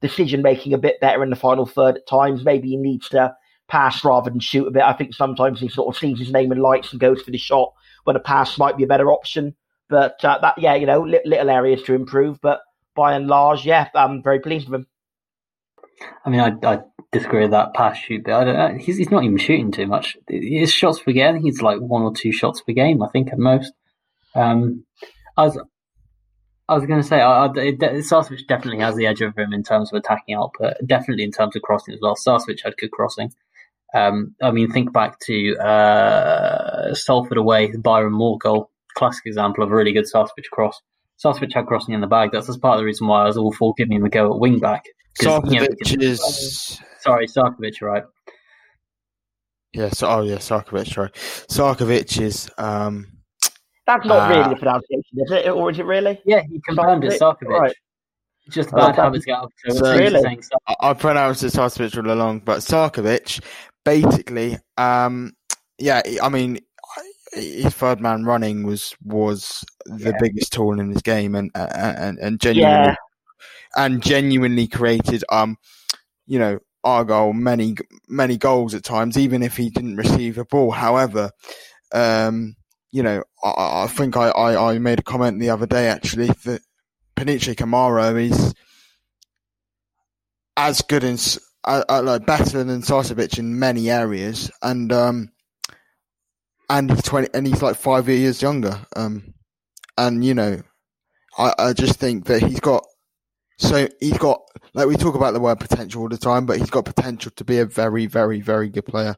decision 0.00 0.42
making 0.42 0.74
a 0.74 0.78
bit 0.78 1.00
better 1.00 1.22
in 1.22 1.30
the 1.30 1.36
final 1.36 1.66
third 1.66 1.96
at 1.96 2.06
times. 2.06 2.44
Maybe 2.44 2.68
he 2.68 2.76
needs 2.76 3.08
to 3.10 3.34
pass 3.68 4.04
rather 4.04 4.30
than 4.30 4.40
shoot 4.40 4.66
a 4.66 4.70
bit. 4.70 4.82
I 4.82 4.92
think 4.92 5.14
sometimes 5.14 5.60
he 5.60 5.68
sort 5.68 5.94
of 5.94 5.98
sees 5.98 6.18
his 6.18 6.32
name 6.32 6.52
in 6.52 6.58
lights 6.58 6.92
and 6.92 7.00
goes 7.00 7.22
for 7.22 7.30
the 7.30 7.38
shot 7.38 7.72
when 8.04 8.16
a 8.16 8.20
pass 8.20 8.58
might 8.58 8.76
be 8.76 8.84
a 8.84 8.88
better 8.88 9.10
option. 9.10 9.54
But 9.88 10.24
uh, 10.24 10.38
that, 10.42 10.58
yeah, 10.58 10.74
you 10.74 10.86
know, 10.86 11.00
little 11.00 11.50
areas 11.50 11.82
to 11.84 11.94
improve. 11.94 12.40
But 12.40 12.60
by 12.94 13.14
and 13.14 13.26
large, 13.26 13.64
yeah, 13.64 13.88
I'm 13.94 14.22
very 14.22 14.40
pleased 14.40 14.68
with 14.68 14.80
him. 14.80 14.86
I 16.24 16.30
mean, 16.30 16.40
I, 16.40 16.52
I 16.66 16.80
disagree 17.12 17.42
with 17.42 17.52
that 17.52 17.74
pass 17.74 17.96
shoot 17.96 18.24
bit. 18.24 18.34
I 18.34 18.44
don't 18.44 18.56
know. 18.56 18.78
He's, 18.78 18.98
he's 18.98 19.10
not 19.10 19.24
even 19.24 19.38
shooting 19.38 19.72
too 19.72 19.86
much. 19.86 20.16
His 20.28 20.72
shots 20.72 21.00
per 21.00 21.12
game, 21.12 21.40
he's 21.40 21.62
like 21.62 21.78
one 21.78 22.02
or 22.02 22.14
two 22.14 22.32
shots 22.32 22.60
per 22.60 22.72
game, 22.72 23.02
I 23.02 23.08
think, 23.08 23.32
at 23.32 23.38
most. 23.38 23.72
Um, 24.36 24.84
I 25.36 25.44
was, 25.44 25.58
I 26.68 26.74
was 26.74 26.84
going 26.84 27.00
to 27.00 27.06
say, 27.06 27.20
I, 27.20 27.44
I, 27.44 27.48
Sarcevic 27.48 28.46
definitely 28.48 28.80
has 28.80 28.96
the 28.96 29.06
edge 29.06 29.22
over 29.22 29.40
him 29.40 29.52
in 29.52 29.62
terms 29.62 29.92
of 29.92 29.98
attacking 29.98 30.34
output, 30.34 30.74
definitely 30.84 31.24
in 31.24 31.30
terms 31.30 31.56
of 31.56 31.62
crossing 31.62 31.94
as 31.94 32.00
well. 32.02 32.16
Sarcevic 32.16 32.62
had 32.62 32.76
good 32.76 32.90
crossing. 32.90 33.32
Um, 33.94 34.34
I 34.42 34.50
mean, 34.50 34.70
think 34.70 34.92
back 34.92 35.18
to 35.20 35.56
uh, 35.58 36.92
Salford 36.94 37.38
away, 37.38 37.72
Byron 37.76 38.12
Moore 38.12 38.38
goal, 38.38 38.70
classic 38.94 39.26
example 39.26 39.62
of 39.64 39.70
a 39.70 39.74
really 39.74 39.92
good 39.92 40.06
Sarcevic 40.12 40.50
cross. 40.52 40.80
Sarcevic 41.24 41.54
had 41.54 41.66
crossing 41.66 41.94
in 41.94 42.00
the 42.00 42.06
bag. 42.06 42.30
That's, 42.32 42.54
part 42.58 42.74
of 42.74 42.80
the 42.80 42.84
reason 42.84 43.06
why 43.06 43.22
I 43.22 43.26
was 43.26 43.36
all 43.36 43.52
for 43.52 43.72
giving 43.76 43.96
him 43.96 44.04
a 44.04 44.10
go 44.10 44.32
at 44.32 44.38
wing 44.38 44.58
back. 44.58 44.84
Sarcevic 45.20 45.52
you 45.90 45.96
know, 45.98 46.04
is 46.04 46.80
sorry, 47.00 47.26
Sarcevic, 47.26 47.80
right? 47.80 48.02
Yeah. 49.72 49.90
So, 49.90 50.08
oh 50.08 50.22
yeah, 50.22 50.36
Sarcevic, 50.36 50.96
right? 50.96 51.12
Sarcevic 51.14 52.20
is. 52.20 52.50
Um, 52.58 53.15
That's 53.86 54.04
not 54.04 54.30
uh, 54.30 54.34
really 54.34 54.54
the 54.54 54.60
pronunciation, 54.60 55.02
is 55.14 55.30
it? 55.30 55.48
Or 55.48 55.70
is 55.70 55.78
it 55.78 55.86
really? 55.86 56.20
Yeah, 56.24 56.42
he 56.42 56.60
confirmed 56.60 57.04
it. 57.04 57.20
Sarcevic. 57.20 57.48
Right. 57.48 57.74
Just 58.48 58.70
a 58.70 58.76
bad 58.76 58.94
habit 58.94 59.22
to 59.22 59.26
get 59.26 59.38
up 59.38 59.50
to. 59.64 59.74
So 59.74 59.96
really? 59.96 60.38
I, 60.68 60.74
I 60.80 60.94
pronounced 60.94 61.42
it 61.42 61.52
Sarcevic 61.52 61.96
all 61.96 62.12
along, 62.12 62.40
but 62.40 62.58
Sarcevic, 62.58 63.42
basically, 63.84 64.58
um, 64.76 65.32
yeah, 65.78 66.02
I 66.22 66.28
mean, 66.28 66.60
his 67.32 67.74
third 67.74 68.00
man 68.00 68.24
running 68.24 68.64
was 68.64 68.94
was 69.04 69.64
the 69.84 70.10
yeah. 70.10 70.18
biggest 70.20 70.52
tool 70.52 70.78
in 70.78 70.92
this 70.92 71.02
game, 71.02 71.34
and 71.34 71.50
and 71.54 72.18
and 72.18 72.40
genuinely 72.40 72.86
yeah 72.88 72.94
and 73.76 74.02
genuinely 74.02 74.66
created, 74.66 75.22
um, 75.30 75.56
you 76.26 76.38
know, 76.38 76.58
Argyle 76.82 77.32
many 77.32 77.76
many 78.08 78.36
goals 78.36 78.74
at 78.74 78.84
times, 78.84 79.18
even 79.18 79.42
if 79.42 79.56
he 79.56 79.70
didn't 79.70 79.96
receive 79.96 80.38
a 80.38 80.44
ball. 80.44 80.70
However, 80.70 81.30
um, 81.92 82.54
you 82.92 83.02
know, 83.02 83.22
I, 83.42 83.84
I 83.84 83.86
think 83.88 84.16
I, 84.16 84.28
I, 84.28 84.72
I, 84.72 84.78
made 84.78 85.00
a 85.00 85.02
comment 85.02 85.40
the 85.40 85.50
other 85.50 85.66
day 85.66 85.88
actually 85.88 86.28
that 86.28 86.62
Panutche 87.16 87.54
Kamara 87.54 88.20
is 88.20 88.54
as 90.56 90.82
good 90.82 91.04
in 91.04 91.18
uh, 91.64 91.84
uh, 91.88 92.02
like 92.02 92.26
better 92.26 92.64
than 92.64 92.82
Sarcevic 92.82 93.38
in 93.38 93.58
many 93.58 93.90
areas, 93.90 94.50
and 94.62 94.92
um, 94.92 95.30
and 96.70 96.90
he's 96.90 97.02
twenty 97.02 97.28
and 97.34 97.46
he's 97.46 97.62
like 97.62 97.76
five 97.76 98.08
years 98.08 98.40
younger. 98.40 98.86
Um, 98.94 99.34
and 99.98 100.24
you 100.24 100.34
know, 100.34 100.62
I, 101.36 101.52
I 101.58 101.72
just 101.72 101.98
think 101.98 102.26
that 102.26 102.42
he's 102.42 102.60
got 102.60 102.84
so 103.58 103.88
he's 104.00 104.18
got, 104.18 104.42
like 104.74 104.86
we 104.86 104.96
talk 104.96 105.14
about 105.14 105.32
the 105.32 105.40
word 105.40 105.60
potential 105.60 106.02
all 106.02 106.08
the 106.08 106.18
time, 106.18 106.46
but 106.46 106.58
he's 106.58 106.70
got 106.70 106.84
potential 106.84 107.32
to 107.36 107.44
be 107.44 107.58
a 107.58 107.64
very, 107.66 108.06
very, 108.06 108.40
very 108.40 108.68
good 108.68 108.84
player. 108.84 109.16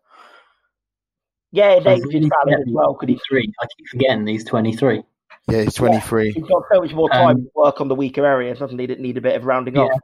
Yeah, 1.51 1.81
David 1.81 2.25
as 2.25 2.65
well. 2.69 2.95
Could 2.95 3.09
he? 3.09 3.21
Three. 3.29 3.53
I 3.61 3.67
keep 3.77 3.89
forgetting 3.89 4.27
he's 4.27 4.45
twenty 4.45 4.77
three. 4.77 5.03
Yeah, 5.51 5.63
he's 5.63 5.75
twenty 5.75 6.01
three. 6.01 6.27
Yeah, 6.27 6.33
he's 6.35 6.49
got 6.49 6.63
so 6.73 6.81
much 6.81 6.93
more 6.93 7.09
time 7.09 7.37
um, 7.37 7.43
to 7.43 7.51
work 7.55 7.81
on 7.81 7.89
the 7.89 7.95
weaker 7.95 8.27
areas, 8.27 8.59
doesn't 8.59 8.79
he? 8.79 8.87
That 8.87 9.01
need 9.01 9.17
a 9.17 9.23
bit 9.23 9.37
of 9.37 9.45
rounding 9.45 9.77
yeah. 9.77 9.83
off. 9.83 10.01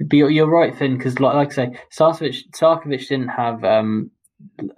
But 0.00 0.16
you're, 0.16 0.30
you're 0.30 0.50
right, 0.50 0.74
Finn, 0.74 0.96
because 0.96 1.20
like, 1.20 1.34
like 1.34 1.52
I 1.52 1.54
say, 1.54 1.78
Sarcevic, 1.96 2.44
Sarkovic 2.56 3.08
didn't 3.08 3.28
have 3.28 3.62
um, 3.64 4.10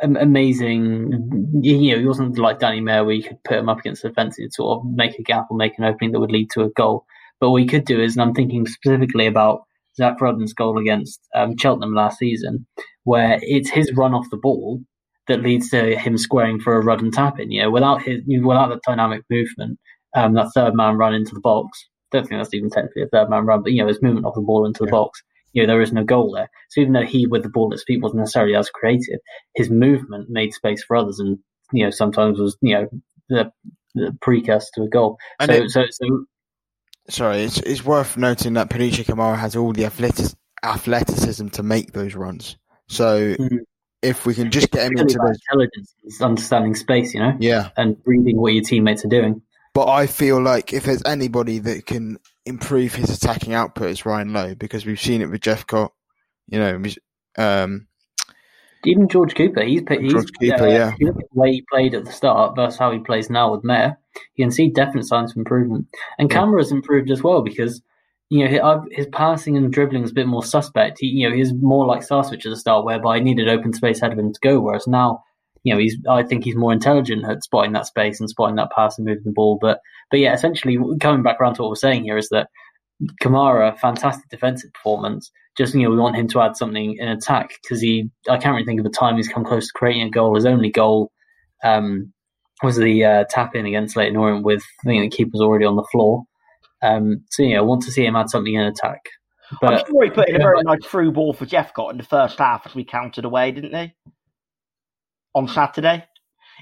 amazing. 0.01 1.53
You 1.63 1.93
know, 1.93 1.99
he 1.99 2.07
wasn't 2.07 2.39
like 2.39 2.59
Danny 2.59 2.81
Mayor, 2.81 3.05
where 3.05 3.15
you 3.15 3.23
could 3.23 3.43
put 3.45 3.59
him 3.59 3.69
up 3.69 3.79
against 3.79 4.03
the 4.03 4.11
fence 4.11 4.39
and 4.39 4.53
sort 4.53 4.79
of 4.79 4.87
make 4.87 5.19
a 5.19 5.23
gap 5.23 5.47
or 5.51 5.57
make 5.57 5.79
an 5.79 5.85
opening 5.85 6.13
that 6.13 6.21
would 6.21 6.33
lead 6.33 6.51
to 6.53 6.63
a 6.63 6.71
goal. 6.71 7.05
But 7.41 7.51
what 7.51 7.61
we 7.61 7.67
could 7.67 7.85
do 7.85 8.01
is, 8.01 8.17
and 8.17 8.23
I'm 8.23 8.35
thinking 8.35 8.67
specifically 8.67 9.27
about 9.27 9.65
Zak 9.97 10.21
Rudden's 10.21 10.53
goal 10.53 10.79
against 10.79 11.21
um, 11.35 11.57
Cheltenham 11.57 11.95
last 11.95 12.19
season, 12.19 12.67
where 13.05 13.39
it's 13.43 13.71
his 13.71 13.93
run 13.95 14.15
off 14.15 14.31
the 14.31 14.37
ball 14.37 14.81
that 15.29 15.43
leads 15.43 15.71
to 15.71 15.97
him 15.97 16.19
squaring 16.19 16.61
for 16.61 16.77
a 16.77 16.83
Rudden 16.83 17.11
tap 17.11 17.41
in. 17.41 17.51
You 17.51 17.63
know, 17.63 17.71
without 17.71 18.03
his, 18.03 18.21
without 18.27 18.69
the 18.69 18.81
dynamic 18.87 19.23
movement, 19.31 19.79
um, 20.15 20.35
that 20.35 20.51
third 20.55 20.75
man 20.75 20.97
run 20.97 21.15
into 21.15 21.35
the 21.35 21.41
box. 21.41 21.89
Don't 22.13 22.27
think 22.27 22.41
that's 22.41 22.55
even 22.55 22.71
technically 22.71 23.03
a 23.03 23.09
third 23.09 23.31
man 23.31 23.45
run, 23.47 23.63
but 23.63 23.73
you 23.73 23.83
know, 23.83 23.89
his 23.89 24.03
movement 24.03 24.27
off 24.27 24.35
the 24.35 24.41
ball 24.41 24.67
into 24.67 24.85
the 24.85 24.87
yeah. 24.87 24.93
box. 24.93 25.23
You 25.53 25.63
know, 25.63 25.73
there 25.73 25.83
is 25.83 25.93
no 25.93 26.05
goal 26.05 26.33
there. 26.33 26.51
So 26.71 26.81
even 26.81 26.93
though 26.93 27.07
he, 27.07 27.27
with 27.27 27.43
the 27.43 27.49
ball 27.49 27.69
at 27.73 27.77
his 27.77 27.85
feet, 27.85 28.03
wasn't 28.03 28.21
necessarily 28.21 28.57
as 28.57 28.71
creative, 28.71 29.21
his 29.55 29.71
movement 29.71 30.29
made 30.29 30.53
space 30.53 30.85
for 30.85 30.97
others, 30.97 31.19
and 31.19 31.39
you 31.73 31.85
know, 31.85 31.91
sometimes 31.91 32.39
was 32.39 32.57
you 32.61 32.75
know 32.75 32.89
the, 33.29 33.53
the 33.95 34.17
precursor 34.21 34.67
to 34.75 34.83
a 34.83 34.89
goal. 34.89 35.19
And 35.41 35.51
so, 35.51 35.55
it, 35.55 35.71
so, 35.71 35.85
so 35.91 36.25
sorry, 37.09 37.43
it's, 37.43 37.59
it's 37.59 37.85
worth 37.85 38.17
noting 38.17 38.55
that 38.55 38.71
Panutche 38.71 39.05
Kamara 39.05 39.39
has 39.39 39.57
all 39.57 39.73
the 39.73 39.85
athletic, 39.85 40.27
athleticism 40.63 41.49
to 41.49 41.63
make 41.63 41.93
those 41.93 42.15
runs. 42.15 42.57
So 42.89 43.35
mm-hmm. 43.35 43.57
If 44.05 44.27
we 44.27 44.35
can 44.35 44.51
just 44.51 44.71
get 44.71 44.87
him 44.87 44.99
into 44.99 45.19
those 45.19 45.39
intelligence, 45.51 45.95
understanding 46.21 46.75
space, 46.75 47.15
you 47.15 47.21
know, 47.21 47.37
yeah, 47.41 47.71
and 47.77 47.97
reading 48.05 48.37
what 48.37 48.53
your 48.53 48.63
teammates 48.63 49.05
are 49.05 49.09
doing. 49.09 49.43
But 49.73 49.89
I 49.89 50.07
feel 50.07 50.41
like 50.41 50.73
if 50.73 50.85
there's 50.85 51.03
anybody 51.05 51.59
that 51.59 51.87
can 51.87 52.19
improve 52.47 52.95
his 52.95 53.11
attacking 53.11 53.55
output, 53.55 53.91
it's 53.91 54.07
Ryan 54.07 54.33
Lowe 54.33 54.55
because 54.55 54.87
we've 54.87 55.01
seen 55.01 55.23
it 55.23 55.31
with 55.31 55.41
Jephcott. 55.41 55.91
You 56.47 56.59
know, 56.59 56.83
um, 57.39 57.89
even 58.87 59.09
George 59.09 59.35
Cooper. 59.35 59.63
He's, 59.63 59.83
he's 59.89 60.13
George 60.13 60.29
Cooper, 60.41 60.65
uh, 60.65 60.67
yeah. 60.67 60.93
If 60.93 61.01
you 61.01 61.07
look 61.07 61.17
at 61.17 61.31
the 61.33 61.41
way 61.41 61.53
he 61.53 61.65
played 61.71 61.95
at 61.95 62.05
the 62.05 62.13
start 62.13 62.55
versus 62.57 62.79
how 62.79 62.93
he 62.93 62.99
plays 62.99 63.31
now 63.31 63.53
with 63.53 63.65
Mayor, 63.65 63.99
you 64.37 64.45
can 64.45 64.51
see 64.51 64.69
definite 64.69 65.07
signs 65.07 65.33
of 65.33 65.39
improvement. 65.39 65.87
And 66.19 66.31
yeah. 66.31 66.39
Kamara's 66.39 66.73
improved 66.73 67.11
as 67.11 67.23
well 67.23 67.43
because 67.43 67.83
you 68.35 68.45
know 68.45 68.51
his, 68.51 68.97
his, 68.97 69.07
passing 69.13 69.57
and 69.57 69.73
dribbling 69.73 70.03
is 70.03 70.11
a 70.11 70.15
bit 70.15 70.27
more 70.27 70.43
suspect. 70.43 70.99
He, 70.99 71.07
you 71.07 71.31
know, 71.31 71.37
he's 71.37 71.55
more 71.55 71.87
like 71.87 72.01
Sarcevic 72.01 72.45
at 72.45 72.51
the 72.51 72.57
start, 72.57 72.85
whereby 72.85 73.19
he 73.19 73.23
needed 73.23 73.49
open 73.49 73.73
space 73.73 74.03
ahead 74.03 74.13
of 74.13 74.19
him 74.19 74.33
to 74.33 74.41
go. 74.43 74.59
Whereas 74.59 74.89
now, 74.89 75.23
you 75.63 75.73
know, 75.73 75.79
he's 75.79 75.97
I 76.11 76.25
think 76.25 76.43
he's 76.43 76.57
more 76.57 76.73
intelligent 76.73 77.25
at 77.31 77.45
spotting 77.45 77.71
that 77.75 77.87
space 77.87 78.19
and 78.19 78.29
spotting 78.29 78.57
that 78.57 78.73
pass 78.73 78.99
and 78.99 79.07
moving 79.07 79.23
the 79.25 79.31
ball. 79.31 79.57
But 79.61 79.79
but 80.11 80.19
yeah, 80.19 80.35
essentially 80.35 80.77
coming 81.01 81.23
back 81.23 81.41
around 81.41 81.55
to 81.55 81.63
what 81.63 81.69
we're 81.69 81.77
saying 81.77 82.03
here 82.03 82.19
is 82.19 82.29
that 82.31 82.49
Kamara, 83.23 83.79
fantastic 83.79 84.29
defensive 84.31 84.73
performance. 84.73 85.31
Just 85.57 85.73
you 85.77 85.85
know, 85.85 85.91
we 85.91 85.97
want 85.97 86.17
him 86.17 86.27
to 86.27 86.41
add 86.41 86.57
something 86.57 86.97
in 86.99 87.07
attack 87.07 87.51
because 87.63 87.81
he. 87.81 88.11
I 88.29 88.37
can't 88.37 88.55
really 88.55 88.67
think 88.67 88.81
of 88.81 88.87
a 88.87 88.91
time 88.91 89.15
he's 89.15 89.29
come 89.29 89.45
close 89.45 89.69
to 89.69 89.73
creating 89.77 90.09
a 90.09 90.11
goal. 90.11 90.35
His 90.35 90.45
only 90.45 90.73
goal 90.73 91.13
um, 91.63 92.13
was 92.65 92.79
the 92.79 93.05
uh, 93.05 93.25
tap 93.31 93.55
in 93.55 93.65
against 93.65 93.97
Leyton 93.97 94.17
Orient 94.17 94.45
with 94.45 94.65
I 94.81 94.89
think 94.89 95.09
the 95.09 95.17
keeper's 95.17 95.41
already 95.41 95.67
on 95.67 95.77
the 95.77 95.87
floor. 95.93 96.25
Um, 96.85 97.25
so 97.31 97.43
yeah, 97.43 97.59
I 97.59 97.63
want 97.63 97.83
to 97.85 97.91
see 97.91 98.05
him 98.05 98.17
add 98.17 98.31
something 98.31 98.55
in 98.55 98.61
attack. 98.63 99.01
But 99.61 99.75
I'm 99.75 99.87
sure 99.87 100.05
he 100.05 100.11
put 100.11 100.29
in 100.29 100.37
a 100.37 100.39
very 100.39 100.63
nice 100.63 100.85
through 100.85 101.13
ball 101.13 101.33
for 101.33 101.47
Jeff 101.47 101.73
Jephcott 101.75 101.93
in 101.93 101.99
the 101.99 102.05
first 102.05 102.39
half 102.39 102.67
as 102.67 102.75
we 102.75 102.85
counted 102.85 103.25
away, 103.25 103.53
didn't 103.53 103.75
he? 103.75 103.95
On 105.35 105.49
Saturday. 105.49 106.05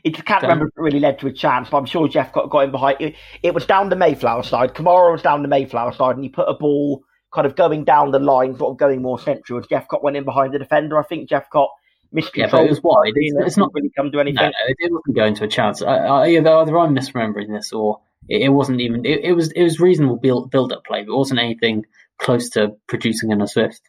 It 0.05 0.19
I 0.19 0.23
can't 0.23 0.41
Don't- 0.43 0.51
remember 0.51 0.67
if 0.67 0.79
it 0.79 0.81
really 0.81 1.01
led 1.01 1.19
to 1.21 1.27
a 1.29 1.33
chance, 1.33 1.69
but 1.71 1.77
I'm 1.79 1.87
sure 1.87 2.09
Jephcott 2.09 2.51
got 2.51 2.61
in 2.65 2.71
behind. 2.71 2.97
It, 3.01 3.15
it 3.43 3.55
was 3.55 3.67
down 3.67 3.89
the 3.89 3.97
Mayflower 3.97 4.43
side. 4.43 4.75
Kamara 4.75 5.13
was 5.13 5.23
down 5.23 5.43
the 5.43 5.49
Mayflower 5.49 5.93
side, 5.93 6.17
and 6.17 6.25
he 6.25 6.29
put 6.31 6.49
a 6.49 6.55
ball 6.55 7.03
kind 7.33 7.47
of 7.47 7.57
going 7.57 7.85
down 7.85 8.11
the 8.11 8.19
line, 8.19 8.57
sort 8.57 8.73
of 8.73 8.79
going 8.79 9.01
more 9.01 9.19
central. 9.19 9.59
As 9.59 9.67
Jephcott 9.67 10.03
went 10.03 10.17
in 10.17 10.25
behind 10.25 10.53
the 10.53 10.59
defender, 10.59 10.99
I 10.99 11.03
think 11.05 11.29
Jephcott 11.29 11.69
miscontrolled. 12.11 12.53
Yeah, 12.53 12.59
but 12.59 12.67
it 12.67 12.71
was 12.71 12.83
wide. 12.83 13.13
It's- 13.17 13.47
it's 13.47 13.57
not- 13.57 13.71
really 13.75 13.91
come 13.97 14.11
to 14.11 14.21
anything. 14.21 14.43
no, 14.43 14.49
it 14.69 14.77
it 14.81 14.93
wasn't 14.93 15.17
going 15.17 15.35
to 15.35 15.45
a 15.45 15.49
chance. 15.49 15.83
I, 15.83 15.97
I, 15.99 16.27
either, 16.29 16.51
either 16.51 16.79
I'm 16.79 16.95
misremembering 16.97 17.49
this 17.55 17.73
or 17.73 18.01
it, 18.29 18.43
it 18.43 18.49
wasn't 18.49 18.81
even. 18.81 19.05
It, 19.05 19.25
it 19.25 19.33
was 19.33 19.51
it 19.53 19.63
was 19.63 19.81
reasonable 19.81 20.17
build 20.17 20.51
build 20.51 20.73
up 20.73 20.85
play, 20.85 21.03
but 21.03 21.13
it 21.13 21.17
wasn't 21.17 21.41
anything 21.41 21.85
close 22.19 22.51
to 22.51 22.73
producing 22.89 23.33
an 23.33 23.43
assist. 23.43 23.83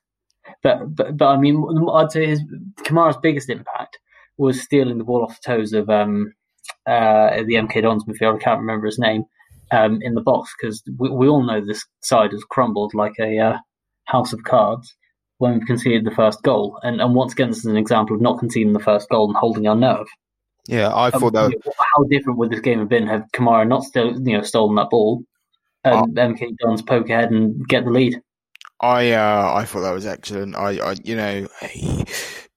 But 0.62 0.96
but 0.96 1.18
but 1.18 1.26
I 1.26 1.38
mean, 1.38 1.64
I'd 1.94 2.12
say 2.12 2.28
his 2.28 2.42
Kamara's 2.82 3.18
biggest 3.22 3.50
impact 3.50 4.00
was 4.38 4.62
stealing 4.62 4.98
the 4.98 5.04
ball 5.04 5.24
off 5.24 5.40
the 5.42 5.54
toes 5.54 5.74
of 5.74 5.90
um 5.90 6.34
uh 6.88 7.44
the 7.46 7.56
MK 7.56 7.82
Dons 7.82 8.06
midfielder. 8.06 8.36
I 8.36 8.44
can't 8.44 8.62
remember 8.62 8.86
his 8.86 9.00
name. 9.00 9.26
Um, 9.72 10.00
in 10.04 10.14
the 10.14 10.22
box 10.22 10.54
because 10.56 10.84
we, 11.00 11.10
we 11.10 11.28
all 11.28 11.42
know 11.42 11.60
this 11.60 11.84
side 12.04 12.32
has 12.32 12.44
crumbled 12.44 12.94
like 12.94 13.14
a 13.20 13.40
uh, 13.40 13.58
house 14.04 14.32
of 14.32 14.44
cards 14.44 14.96
when 15.40 15.58
we 15.58 15.66
conceded 15.66 16.06
the 16.06 16.12
first 16.12 16.44
goal, 16.44 16.80
and 16.84 17.02
and 17.02 17.16
once 17.16 17.32
again 17.34 17.50
this 17.50 17.60
is 17.60 17.66
an 17.66 17.78
example 17.78 18.16
of 18.16 18.22
not 18.22 18.38
conceding 18.38 18.74
the 18.74 18.80
first 18.80 19.10
goal 19.10 19.28
and 19.28 19.36
holding 19.36 19.66
our 19.68 19.76
nerve. 19.76 20.06
Yeah, 20.68 20.94
I 20.94 21.10
Um, 21.10 21.20
thought 21.20 21.34
that. 21.34 21.52
you 21.52 21.60
know, 21.66 21.74
how 21.96 22.04
different 22.04 22.40
would 22.40 22.52
this 22.52 22.62
game 22.62 22.80
have 22.80 22.90
been 22.90 23.08
had 23.08 23.32
Kamara 23.32 23.68
not 23.68 23.84
still 23.84 24.14
you 24.14 24.38
know 24.38 24.44
stolen 24.44 24.76
that 24.76 24.90
ball 24.90 25.24
and 25.84 26.16
MK 26.16 26.56
Dons 26.58 26.82
poke 26.82 27.10
ahead 27.10 27.32
and 27.32 27.68
get 27.68 27.84
the 27.86 27.92
lead? 27.92 28.22
I 28.80 29.12
uh, 29.12 29.54
I 29.56 29.66
thought 29.66 29.82
that 29.82 29.94
was 29.94 30.06
excellent. 30.06 30.56
I, 30.56 30.78
I 30.78 30.96
you 31.04 31.16
know, 31.16 31.48
he, 31.70 32.06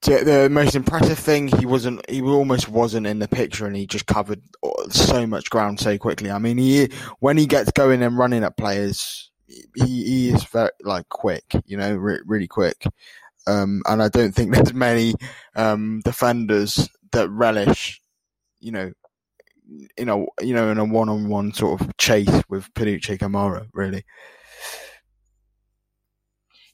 the 0.03 0.25
the 0.25 0.49
most 0.51 0.75
impressive 0.75 1.19
thing 1.19 1.49
he 1.49 1.67
wasn't 1.67 2.09
he 2.11 2.23
almost 2.23 2.69
wasn't 2.69 3.07
in 3.07 3.19
the 3.19 3.29
picture, 3.29 3.67
and 3.67 3.77
he 3.77 3.87
just 3.87 4.07
covered 4.07 4.43
so 4.91 5.27
much 5.27 5.51
ground 5.51 5.81
so 5.81 5.99
quickly. 5.99 6.31
I 6.31 6.39
mean, 6.39 6.59
he 6.59 6.91
when 7.21 7.37
he 7.37 7.47
gets 7.47 7.71
going 7.73 8.03
and 8.03 8.19
running 8.19 8.45
at 8.45 8.57
players, 8.57 9.31
he, 9.47 9.65
he 9.75 10.29
is 10.31 10.45
very 10.45 10.71
like 10.83 11.09
quick, 11.09 11.45
you 11.65 11.77
know, 11.77 11.95
re- 11.95 12.23
really 12.25 12.49
quick. 12.49 12.85
Um, 13.49 13.83
and 13.87 14.03
I 14.03 14.09
don't 14.09 14.35
think 14.35 14.53
there's 14.55 14.75
many 14.75 15.15
um, 15.55 16.01
defenders 16.05 16.89
that 17.17 17.29
relish, 17.31 18.01
you 18.61 18.73
know, 18.73 18.93
in 19.97 20.09
a 20.09 20.19
you 20.41 20.55
know 20.55 20.71
in 20.71 20.79
a 20.79 20.85
one-on-one 20.85 21.53
sort 21.53 21.81
of 21.81 21.97
chase 21.97 22.43
with 22.49 22.73
Panutche 22.75 23.19
Kamara, 23.19 23.69
really. 23.73 24.05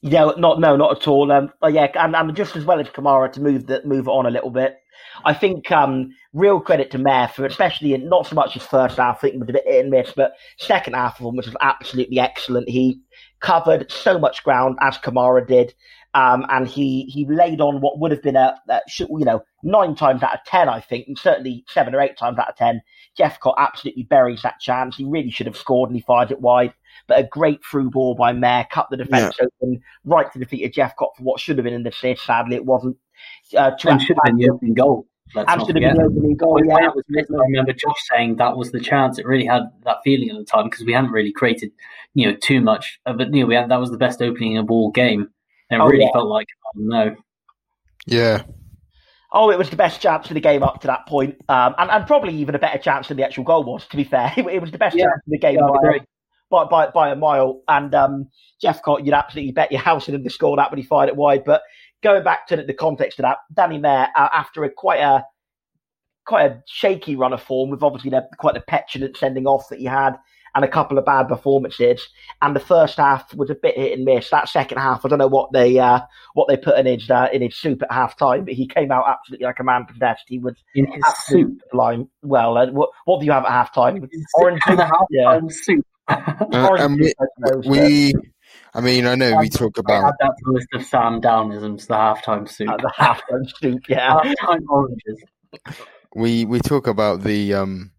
No, 0.03 0.33
not 0.37 0.59
no, 0.59 0.75
not 0.75 0.97
at 0.97 1.07
all. 1.07 1.31
Um, 1.31 1.51
yeah, 1.69 1.87
and, 1.95 2.15
and 2.15 2.35
just 2.35 2.55
as 2.55 2.65
well 2.65 2.79
as 2.79 2.87
Kamara 2.87 3.31
to 3.33 3.41
move 3.41 3.67
the 3.67 3.81
move 3.85 4.07
on 4.07 4.25
a 4.25 4.31
little 4.31 4.51
bit. 4.51 4.77
I 5.25 5.33
think 5.33 5.71
um, 5.71 6.13
real 6.33 6.59
credit 6.59 6.91
to 6.91 6.97
Mayor 6.97 7.27
for 7.27 7.45
especially 7.45 7.93
in 7.93 8.09
not 8.09 8.27
so 8.27 8.35
much 8.35 8.53
his 8.53 8.63
first 8.63 8.97
half, 8.97 9.17
I 9.17 9.19
think 9.19 9.39
was 9.39 9.49
a 9.49 9.53
bit 9.53 9.65
and 9.65 9.89
miss, 9.89 10.11
but 10.15 10.33
second 10.57 10.93
half 10.93 11.19
of 11.19 11.27
him 11.27 11.35
which 11.35 11.45
was 11.45 11.55
absolutely 11.61 12.19
excellent. 12.19 12.67
He 12.67 12.99
covered 13.39 13.91
so 13.91 14.17
much 14.17 14.43
ground 14.43 14.77
as 14.81 14.97
Kamara 14.97 15.47
did, 15.47 15.73
um, 16.13 16.45
and 16.49 16.67
he 16.67 17.03
he 17.05 17.25
laid 17.25 17.59
on 17.59 17.81
what 17.81 17.99
would 17.99 18.11
have 18.11 18.21
been 18.21 18.35
a, 18.35 18.59
a 18.69 18.79
you 18.99 19.25
know 19.25 19.43
nine 19.63 19.95
times 19.95 20.21
out 20.21 20.35
of 20.35 20.43
ten, 20.45 20.69
I 20.69 20.79
think, 20.79 21.07
and 21.07 21.17
certainly 21.17 21.65
seven 21.67 21.95
or 21.95 22.01
eight 22.01 22.17
times 22.17 22.37
out 22.37 22.49
of 22.49 22.55
ten. 22.55 22.81
Jephcott 23.17 23.55
absolutely 23.57 24.03
buries 24.03 24.41
that 24.43 24.59
chance. 24.59 24.95
He 24.95 25.05
really 25.05 25.31
should 25.31 25.47
have 25.47 25.57
scored, 25.57 25.89
and 25.89 25.97
he 25.97 26.03
fired 26.03 26.31
it 26.31 26.41
wide. 26.41 26.73
But 27.07 27.19
a 27.19 27.23
great 27.23 27.61
through 27.65 27.89
ball 27.89 28.15
by 28.15 28.31
Mayor, 28.31 28.65
cut 28.71 28.87
the 28.89 28.97
defence 28.97 29.35
open, 29.41 29.81
right 30.05 30.31
to 30.31 30.39
the 30.39 30.45
feet 30.45 30.65
of 30.65 30.71
Jephcott 30.71 31.15
for 31.17 31.23
what 31.23 31.39
should 31.39 31.57
have 31.57 31.65
been 31.65 31.73
an 31.73 31.87
assist. 31.87 32.25
Sadly, 32.25 32.55
it 32.55 32.65
wasn't. 32.65 32.97
Uh, 33.57 33.71
And 33.85 34.01
should 34.01 34.17
have 34.23 34.23
been 34.25 34.37
the 34.37 34.49
opening 34.49 34.73
goal. 34.73 35.07
Let's 35.35 35.49
and 35.51 35.59
not 35.59 35.67
should 35.67 35.75
have 35.75 35.81
been 35.81 35.97
the 35.97 36.03
opening 36.03 36.37
goal. 36.37 36.53
When 36.53 36.65
Yeah, 36.65 36.89
was 36.89 37.03
missed, 37.09 37.31
I 37.31 37.37
remember 37.37 37.73
Josh 37.73 37.97
saying 38.11 38.35
that 38.35 38.55
was 38.55 38.71
the 38.71 38.79
chance. 38.79 39.17
It 39.17 39.25
really 39.25 39.45
had 39.45 39.63
that 39.83 39.97
feeling 40.03 40.29
at 40.29 40.37
the 40.37 40.45
time 40.45 40.65
because 40.65 40.85
we 40.85 40.93
hadn't 40.93 41.11
really 41.11 41.31
created, 41.31 41.71
you 42.13 42.27
know, 42.27 42.37
too 42.39 42.61
much. 42.61 42.99
it. 43.07 43.33
you 43.33 43.41
know, 43.41 43.47
we 43.47 43.55
had 43.55 43.69
that 43.69 43.79
was 43.79 43.89
the 43.89 43.97
best 43.97 44.21
opening 44.21 44.57
of 44.57 44.69
all 44.69 44.91
game, 44.91 45.29
it 45.69 45.75
Oh, 45.79 45.85
really 45.85 46.07
yeah. 46.07 46.11
felt 46.13 46.27
like, 46.27 46.47
oh 46.65 46.71
no, 46.75 47.15
Yeah, 48.05 48.43
Oh, 49.31 49.49
it 49.49 49.57
was 49.57 49.69
the 49.69 49.75
best 49.75 49.99
chance 49.99 50.27
of 50.29 50.35
the 50.35 50.39
game 50.41 50.61
up 50.61 50.81
to 50.81 50.87
that 50.87 51.07
point, 51.07 51.35
um, 51.49 51.73
and, 51.79 51.89
and 51.89 52.05
probably 52.05 52.35
even 52.35 52.53
a 52.53 52.59
better 52.59 52.77
chance 52.77 53.07
than 53.07 53.17
the 53.17 53.23
actual 53.25 53.43
goal 53.43 53.63
was. 53.63 53.87
To 53.87 53.97
be 53.97 54.03
fair, 54.03 54.31
it, 54.37 54.45
it 54.45 54.61
was 54.61 54.71
the 54.71 54.77
best 54.77 54.95
Yeah. 54.95 55.05
chance 55.05 55.21
of 55.25 55.31
the 55.31 55.39
game 55.39 55.57
Yeah, 55.57 55.65
by, 55.65 55.99
by, 56.51 56.65
by 56.65 56.91
by 56.91 57.09
a 57.11 57.15
mile. 57.15 57.63
And 57.67 57.93
um, 57.95 58.29
Jephcott, 58.63 59.05
you'd 59.05 59.15
absolutely 59.15 59.51
bet 59.53 59.71
your 59.71 59.81
house 59.81 60.07
on 60.07 60.15
him 60.15 60.23
to 60.23 60.29
score 60.29 60.55
that 60.57 60.69
when 60.69 60.79
he 60.79 60.85
fired 60.85 61.09
it 61.09 61.15
wide. 61.15 61.43
But 61.45 61.63
going 62.03 62.23
back 62.23 62.47
to 62.47 62.57
the, 62.57 62.63
the 62.63 62.73
context 62.75 63.17
of 63.19 63.23
that, 63.23 63.37
Danny 63.53 63.79
Mayor, 63.79 64.07
uh, 64.15 64.29
after 64.33 64.63
a 64.65 64.69
quite 64.69 64.99
a 64.99 65.25
quite 66.25 66.51
a 66.51 66.61
shaky 66.67 67.15
run 67.15 67.33
of 67.33 67.41
form, 67.41 67.71
with 67.71 67.83
obviously 67.83 68.11
the, 68.11 68.27
quite 68.37 68.55
a 68.55 68.61
petulant 68.61 69.17
sending 69.17 69.47
off 69.47 69.67
that 69.69 69.79
he 69.79 69.85
had, 69.85 70.15
and 70.55 70.63
a 70.63 70.67
couple 70.67 70.97
of 70.97 71.05
bad 71.05 71.27
performances. 71.27 72.07
And 72.41 72.55
the 72.55 72.59
first 72.59 72.97
half 72.97 73.33
was 73.33 73.49
a 73.49 73.55
bit 73.55 73.75
hit 73.75 73.93
and 73.93 74.05
miss. 74.05 74.29
That 74.29 74.49
second 74.49 74.77
half, 74.77 75.05
I 75.05 75.09
don't 75.09 75.19
know 75.19 75.27
what 75.27 75.51
they 75.51 75.79
uh, 75.79 76.01
what 76.33 76.47
they 76.47 76.57
put 76.57 76.77
in 76.77 76.85
his 76.85 77.09
uh, 77.09 77.27
in 77.33 77.41
his 77.41 77.55
soup 77.55 77.81
at 77.83 77.91
half 77.91 78.17
time, 78.17 78.45
but 78.45 78.53
he 78.53 78.67
came 78.67 78.91
out 78.91 79.05
absolutely 79.07 79.45
like 79.45 79.59
a 79.59 79.63
man 79.63 79.85
possessed. 79.85 80.23
He 80.27 80.39
was 80.39 80.55
in 80.75 80.91
his 80.91 81.03
absolutely 81.05 81.55
soup, 81.55 81.61
line. 81.73 82.07
Well, 82.21 82.57
uh, 82.57 82.71
what 82.71 82.89
what 83.05 83.19
do 83.19 83.25
you 83.25 83.31
have 83.31 83.45
at 83.45 83.51
half 83.51 83.73
time? 83.73 84.07
orange 84.35 84.61
and 84.67 84.79
a 84.79 84.85
half 84.85 85.07
yeah. 85.09 85.39
soup. 85.49 85.85
Uh, 86.07 86.75
and 86.79 86.95
we, 86.99 87.05
juice, 87.05 87.13
I 87.19 87.69
we, 87.69 88.13
I 88.73 88.81
mean, 88.81 89.05
I 89.05 89.15
know 89.15 89.37
we 89.37 89.49
talk 89.49 89.77
I 89.77 89.79
about 89.79 90.13
that 90.19 90.33
the 90.43 90.51
list 90.51 90.67
of 90.73 90.83
Sam 90.83 91.21
Downisms, 91.21 91.87
the 91.87 91.93
halftime 91.93 92.49
soup. 92.49 92.69
uh, 92.69 92.77
the 92.77 92.91
half 92.95 93.21
time 93.29 93.45
soup. 93.61 93.83
Yeah, 93.87 94.19
halftime 94.41 94.63
oranges. 94.67 95.23
we 96.13 96.43
we 96.45 96.59
talk 96.59 96.87
about 96.87 97.21
the 97.21 97.53
um 97.53 97.92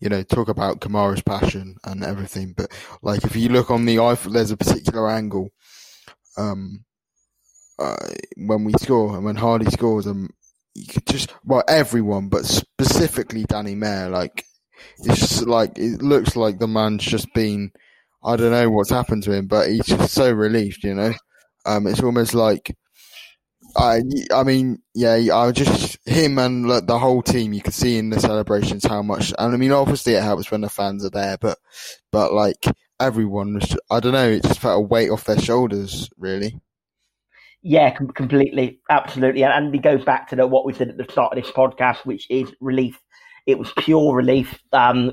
you 0.00 0.08
know 0.08 0.22
talk 0.22 0.48
about 0.48 0.80
Kamara's 0.80 1.22
passion 1.22 1.76
and 1.84 2.04
everything 2.04 2.54
but 2.56 2.70
like 3.02 3.24
if 3.24 3.36
you 3.36 3.48
look 3.48 3.70
on 3.70 3.84
the 3.84 3.96
iPhone 3.96 4.32
there's 4.32 4.50
a 4.50 4.56
particular 4.56 5.10
angle 5.10 5.50
um 6.36 6.84
uh, 7.78 7.96
when 8.36 8.64
we 8.64 8.72
score 8.74 9.14
and 9.16 9.24
when 9.24 9.36
Hardy 9.36 9.70
scores 9.70 10.06
and 10.06 10.30
you 10.74 10.86
could 10.86 11.06
just 11.06 11.32
well 11.44 11.64
everyone 11.68 12.28
but 12.28 12.44
specifically 12.44 13.44
Danny 13.44 13.74
Mayor 13.74 14.08
like 14.08 14.44
it's 14.98 15.20
just 15.20 15.46
like 15.46 15.72
it 15.76 16.02
looks 16.02 16.36
like 16.36 16.58
the 16.58 16.68
man's 16.68 17.04
just 17.04 17.32
been 17.34 17.72
I 18.24 18.36
don't 18.36 18.52
know 18.52 18.70
what's 18.70 18.90
happened 18.90 19.24
to 19.24 19.32
him 19.32 19.46
but 19.46 19.68
he's 19.68 19.86
just 19.86 20.12
so 20.12 20.30
relieved 20.30 20.84
you 20.84 20.94
know? 20.94 21.12
Um 21.66 21.86
it's 21.86 22.02
almost 22.02 22.34
like 22.34 22.74
I, 23.76 24.02
I 24.34 24.42
mean, 24.42 24.82
yeah, 24.94 25.14
I 25.34 25.52
just 25.52 25.98
him 26.06 26.38
and 26.38 26.68
like, 26.68 26.86
the 26.86 26.98
whole 26.98 27.22
team. 27.22 27.52
You 27.52 27.62
could 27.62 27.74
see 27.74 27.98
in 27.98 28.10
the 28.10 28.20
celebrations 28.20 28.84
how 28.84 29.02
much, 29.02 29.32
and 29.38 29.54
I 29.54 29.56
mean, 29.56 29.72
obviously 29.72 30.14
it 30.14 30.22
helps 30.22 30.50
when 30.50 30.60
the 30.60 30.68
fans 30.68 31.04
are 31.04 31.10
there, 31.10 31.38
but 31.38 31.58
but 32.10 32.32
like 32.32 32.64
everyone 33.00 33.54
was, 33.54 33.76
I 33.90 34.00
don't 34.00 34.12
know, 34.12 34.28
it 34.30 34.44
just 34.44 34.60
felt 34.60 34.78
a 34.78 34.80
weight 34.80 35.10
off 35.10 35.24
their 35.24 35.38
shoulders, 35.38 36.08
really. 36.18 36.60
yeah, 37.62 37.94
com- 37.94 38.08
completely, 38.08 38.80
absolutely. 38.90 39.44
And, 39.44 39.52
and 39.52 39.74
it 39.74 39.82
goes 39.82 40.04
back 40.04 40.28
to 40.28 40.36
the, 40.36 40.46
what 40.46 40.64
we 40.64 40.72
said 40.72 40.88
at 40.88 40.96
the 40.96 41.10
start 41.10 41.36
of 41.36 41.42
this 41.42 41.52
podcast, 41.52 42.04
which 42.04 42.28
is 42.28 42.52
relief. 42.60 42.98
It 43.46 43.58
was 43.58 43.72
pure 43.78 44.14
relief. 44.14 44.58
Um, 44.72 45.12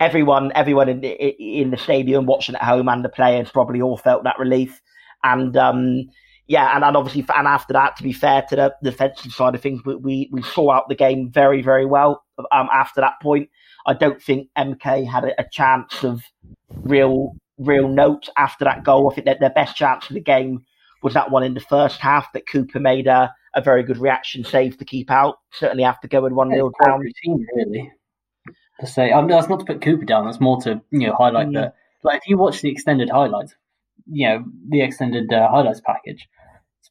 everyone, 0.00 0.52
everyone 0.54 0.88
in 0.88 1.00
the, 1.00 1.10
in 1.10 1.70
the 1.70 1.76
stadium, 1.76 2.26
watching 2.26 2.54
at 2.56 2.62
home, 2.62 2.88
and 2.88 3.04
the 3.04 3.08
players 3.08 3.50
probably 3.50 3.80
all 3.80 3.96
felt 3.96 4.24
that 4.24 4.38
relief. 4.38 4.80
And 5.22 5.56
um, 5.56 6.04
yeah, 6.46 6.74
and, 6.74 6.84
and 6.84 6.96
obviously, 6.96 7.24
and 7.34 7.46
after 7.46 7.72
that, 7.72 7.96
to 7.96 8.02
be 8.02 8.12
fair 8.12 8.42
to 8.50 8.56
the 8.56 8.74
defensive 8.82 9.32
side 9.32 9.54
of 9.54 9.60
things, 9.62 9.82
we, 9.84 9.94
we, 9.96 10.28
we 10.32 10.42
saw 10.42 10.70
out 10.72 10.88
the 10.88 10.94
game 10.94 11.30
very, 11.30 11.62
very 11.62 11.86
well. 11.86 12.24
Um, 12.52 12.68
after 12.72 13.00
that 13.00 13.14
point, 13.22 13.48
I 13.86 13.94
don't 13.94 14.20
think 14.22 14.48
MK 14.58 15.06
had 15.10 15.24
a, 15.24 15.40
a 15.40 15.44
chance 15.50 16.04
of 16.04 16.22
real, 16.74 17.36
real 17.58 17.88
note 17.88 18.28
after 18.36 18.64
that 18.64 18.84
goal. 18.84 19.10
I 19.10 19.14
think 19.14 19.26
that 19.26 19.40
their 19.40 19.50
best 19.50 19.76
chance 19.76 20.08
of 20.10 20.14
the 20.14 20.20
game 20.20 20.64
was 21.02 21.14
that 21.14 21.30
one 21.30 21.42
in 21.44 21.54
the 21.54 21.60
first 21.60 22.00
half 22.00 22.32
that 22.32 22.46
Cooper 22.48 22.80
made 22.80 23.06
a, 23.06 23.32
a 23.54 23.60
very 23.60 23.82
good 23.82 23.98
reaction 23.98 24.44
save 24.44 24.78
to 24.78 24.84
keep 24.84 25.10
out. 25.10 25.36
Certainly 25.52 25.84
after 25.84 26.08
going 26.08 26.34
one 26.34 26.50
0 26.50 26.70
down. 26.84 27.00
routine, 27.00 27.46
really. 27.54 27.92
To 28.80 28.86
say, 28.86 29.12
I 29.12 29.20
mean, 29.20 29.28
that's 29.28 29.48
not 29.48 29.60
to 29.60 29.64
put 29.66 29.80
Cooper 29.82 30.04
down. 30.04 30.24
That's 30.24 30.40
more 30.40 30.60
to 30.62 30.80
you 30.90 31.06
know 31.06 31.14
highlight 31.16 31.48
Mm. 31.48 31.54
that. 31.54 31.74
Like, 32.02 32.18
if 32.22 32.28
you 32.28 32.36
watch 32.36 32.60
the 32.60 32.70
extended 32.70 33.08
highlights, 33.08 33.54
you 34.06 34.28
know 34.28 34.44
the 34.68 34.82
extended 34.82 35.32
uh, 35.32 35.48
highlights 35.48 35.80
package, 35.80 36.28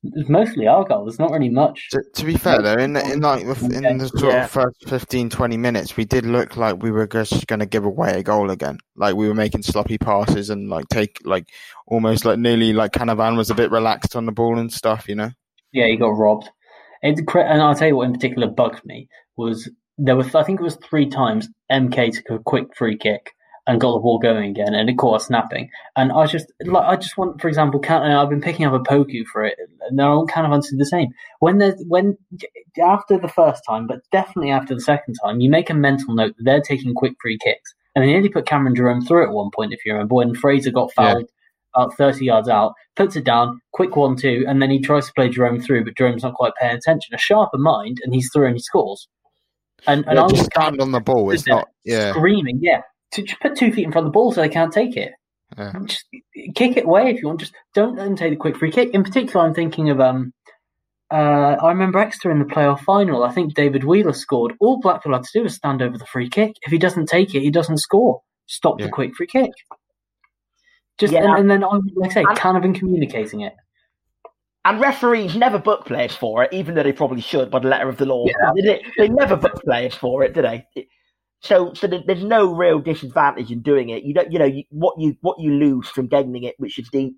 it's, 0.03 0.29
mostly 0.29 0.67
our 0.67 0.83
goal. 0.83 1.05
There's 1.05 1.19
not 1.19 1.31
really 1.31 1.49
much. 1.49 1.89
To, 1.91 2.03
to 2.15 2.25
be 2.25 2.35
fair 2.35 2.61
though, 2.61 2.73
in 2.73 2.95
in 2.97 3.21
like 3.21 3.45
the, 3.45 3.81
in 3.87 3.97
the 3.97 4.07
sort 4.09 4.35
of 4.35 4.49
first 4.49 4.87
15, 4.87 5.29
20 5.29 5.57
minutes, 5.57 5.95
we 5.95 6.05
did 6.05 6.25
look 6.25 6.57
like 6.57 6.81
we 6.81 6.91
were 6.91 7.07
just 7.07 7.47
going 7.47 7.59
to 7.59 7.65
give 7.65 7.85
away 7.85 8.19
a 8.19 8.23
goal 8.23 8.49
again. 8.49 8.77
Like 8.95 9.15
we 9.15 9.27
were 9.27 9.35
making 9.35 9.63
sloppy 9.63 9.97
passes 9.97 10.49
and 10.49 10.69
like 10.69 10.87
take 10.89 11.19
like 11.23 11.47
almost 11.87 12.25
like 12.25 12.39
nearly 12.39 12.73
like 12.73 12.91
Canavan 12.91 13.37
was 13.37 13.49
a 13.49 13.55
bit 13.55 13.71
relaxed 13.71 14.15
on 14.15 14.25
the 14.25 14.31
ball 14.31 14.59
and 14.59 14.71
stuff, 14.71 15.07
you 15.07 15.15
know. 15.15 15.31
Yeah, 15.71 15.87
he 15.87 15.95
got 15.95 16.09
robbed. 16.09 16.49
It, 17.01 17.19
and 17.35 17.61
I'll 17.61 17.75
tell 17.75 17.87
you 17.87 17.95
what 17.95 18.07
in 18.07 18.13
particular 18.13 18.47
bugged 18.47 18.85
me 18.85 19.07
was 19.37 19.69
there 19.97 20.15
was 20.15 20.33
I 20.35 20.43
think 20.43 20.59
it 20.59 20.63
was 20.63 20.77
three 20.77 21.07
times 21.07 21.49
MK 21.71 22.13
took 22.13 22.39
a 22.39 22.43
quick 22.43 22.67
free 22.75 22.97
kick 22.97 23.31
and 23.65 23.79
got 23.79 23.93
the 23.93 23.99
ball 23.99 24.19
going 24.19 24.49
again, 24.49 24.73
and 24.73 24.89
it 24.89 24.97
caught 24.97 25.15
us 25.15 25.27
snapping. 25.27 25.69
And 25.95 26.11
I 26.11 26.25
just 26.25 26.51
like 26.65 26.83
I 26.83 26.95
just 26.95 27.17
want, 27.17 27.41
for 27.41 27.47
example, 27.47 27.79
count, 27.79 28.03
uh, 28.03 28.21
I've 28.21 28.29
been 28.29 28.41
picking 28.41 28.65
up 28.65 28.73
a 28.73 28.79
Poku 28.79 29.25
for 29.25 29.45
it, 29.45 29.57
and 29.87 29.97
they're 29.97 30.07
all 30.07 30.27
kind 30.27 30.45
of 30.45 30.51
answered 30.51 30.79
the 30.79 30.85
same. 30.85 31.09
When 31.39 31.59
there's 31.59 31.81
when 31.87 32.17
after 32.81 33.17
the 33.17 33.29
first 33.29 33.63
time, 33.67 33.87
but 33.87 33.99
definitely 34.11 34.51
after 34.51 34.75
the 34.75 34.81
second 34.81 35.15
time, 35.23 35.39
you 35.39 35.49
make 35.49 35.69
a 35.69 35.73
mental 35.73 36.13
note 36.13 36.35
that 36.37 36.43
they're 36.43 36.61
taking 36.61 36.93
quick 36.93 37.13
free 37.21 37.37
kicks, 37.43 37.73
and 37.95 38.03
they 38.03 38.07
nearly 38.07 38.29
put 38.29 38.45
Cameron 38.45 38.75
Jerome 38.75 39.05
through 39.05 39.27
at 39.27 39.33
one 39.33 39.49
point, 39.55 39.73
if 39.73 39.79
you 39.85 39.93
remember, 39.93 40.15
when 40.15 40.35
Fraser 40.35 40.71
got 40.71 40.93
fouled. 40.93 41.21
Yeah. 41.21 41.27
About 41.75 41.97
30 41.97 42.25
yards 42.25 42.49
out, 42.49 42.75
puts 42.95 43.15
it 43.15 43.23
down, 43.23 43.59
quick 43.71 43.95
one, 43.95 44.15
two, 44.15 44.45
and 44.47 44.61
then 44.61 44.69
he 44.69 44.79
tries 44.79 45.07
to 45.07 45.13
play 45.13 45.27
Jerome 45.27 45.59
through, 45.59 45.85
but 45.85 45.97
Jerome's 45.97 46.21
not 46.21 46.35
quite 46.35 46.51
paying 46.61 46.75
attention. 46.77 47.15
A 47.15 47.17
sharper 47.17 47.57
mind, 47.57 47.97
and 48.03 48.13
he's 48.13 48.29
through 48.31 48.45
and 48.45 48.55
he 48.55 48.59
scores. 48.59 49.07
And, 49.87 50.05
and 50.05 50.17
yeah, 50.17 50.21
I 50.21 50.23
was 50.25 50.33
just 50.33 50.51
stand 50.55 50.79
on 50.79 50.91
the 50.91 50.99
ball. 50.99 51.31
It's 51.31 51.47
not, 51.47 51.69
yeah. 51.83 52.11
Screaming, 52.11 52.59
yeah 52.61 52.81
to 53.13 53.23
just 53.23 53.39
put 53.41 53.55
two 53.55 53.71
feet 53.71 53.85
in 53.85 53.91
front 53.91 54.07
of 54.07 54.11
the 54.11 54.15
ball 54.15 54.31
so 54.31 54.41
they 54.41 54.49
can't 54.49 54.73
take 54.73 54.97
it. 54.97 55.13
Yeah. 55.57 55.73
Just 55.85 56.05
kick 56.55 56.77
it 56.77 56.85
away 56.85 57.09
if 57.09 57.21
you 57.21 57.27
want. 57.27 57.39
Just 57.39 57.53
don't 57.73 57.95
let 57.95 58.05
them 58.05 58.15
take 58.15 58.31
the 58.31 58.37
quick 58.37 58.57
free 58.57 58.71
kick. 58.71 58.89
In 58.93 59.03
particular, 59.03 59.45
I'm 59.45 59.53
thinking 59.53 59.89
of 59.89 59.99
um. 59.99 60.33
Uh, 61.11 61.57
I 61.61 61.69
remember 61.69 61.99
Exeter 61.99 62.31
in 62.31 62.39
the 62.39 62.45
playoff 62.45 62.79
final. 62.79 63.23
I 63.23 63.31
think 63.31 63.53
David 63.53 63.83
Wheeler 63.83 64.13
scored. 64.13 64.53
All 64.59 64.79
Blackpool 64.79 65.13
had 65.13 65.23
to 65.23 65.29
do 65.31 65.43
was 65.43 65.53
stand 65.53 65.83
over 65.83 65.95
the 65.95 66.07
free 66.07 66.27
kick. 66.27 66.53
If 66.63 66.71
he 66.71 66.79
doesn't 66.79 67.05
take 67.05 67.35
it, 67.35 67.41
he 67.41 67.51
doesn't 67.51 67.77
score. 67.77 68.21
Stop 68.47 68.79
yeah. 68.79 68.87
the 68.87 68.91
quick 68.91 69.13
free 69.15 69.27
kick. 69.27 69.51
Just 70.97 71.13
yeah. 71.13 71.23
and, 71.23 71.39
and, 71.39 71.51
then, 71.51 71.61
like 71.95 72.11
I 72.11 72.13
say, 72.13 72.23
and, 72.27 72.37
kind 72.37 72.57
of 72.57 72.63
in 72.63 72.73
communicating 72.73 73.41
it. 73.41 73.53
And 74.65 74.79
referees 74.79 75.35
never 75.35 75.59
book 75.59 75.85
players 75.85 76.15
for 76.15 76.43
it, 76.45 76.53
even 76.53 76.73
though 76.73 76.83
they 76.83 76.93
probably 76.93 77.21
should 77.21 77.51
by 77.51 77.59
the 77.59 77.67
letter 77.67 77.89
of 77.89 77.97
the 77.97 78.05
law. 78.05 78.25
Yeah. 78.25 78.51
They, 78.55 78.83
they, 78.97 79.09
never 79.09 79.35
book 79.35 79.61
players 79.63 79.93
for 79.93 80.23
it, 80.23 80.33
do 80.33 80.41
they? 80.41 80.65
So, 81.43 81.73
so 81.73 81.87
there's 81.87 82.23
no 82.23 82.53
real 82.53 82.79
disadvantage 82.79 83.51
in 83.51 83.61
doing 83.61 83.89
it. 83.89 84.03
You 84.03 84.13
don't, 84.13 84.31
you 84.31 84.39
know, 84.39 84.45
you, 84.45 84.63
what 84.69 84.95
you 84.97 85.17
what 85.19 85.39
you 85.39 85.51
lose 85.51 85.89
from 85.89 86.07
gaining 86.07 86.43
it, 86.43 86.55
which 86.57 86.79
is 86.79 86.89
the 86.91 87.13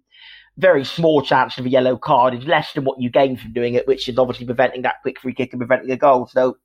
very 0.57 0.83
small 0.83 1.21
chance 1.21 1.59
of 1.59 1.65
a 1.65 1.69
yellow 1.69 1.95
card, 1.95 2.33
is 2.33 2.45
less 2.45 2.73
than 2.73 2.85
what 2.85 2.99
you 2.99 3.11
gain 3.11 3.37
from 3.37 3.53
doing 3.53 3.75
it, 3.75 3.87
which 3.87 4.09
is 4.09 4.17
obviously 4.17 4.47
preventing 4.47 4.81
that 4.81 4.95
quick 5.03 5.19
free 5.19 5.33
kick 5.33 5.53
and 5.53 5.59
preventing 5.59 5.91
a 5.91 5.97
goal. 5.97 6.25
So, 6.25 6.57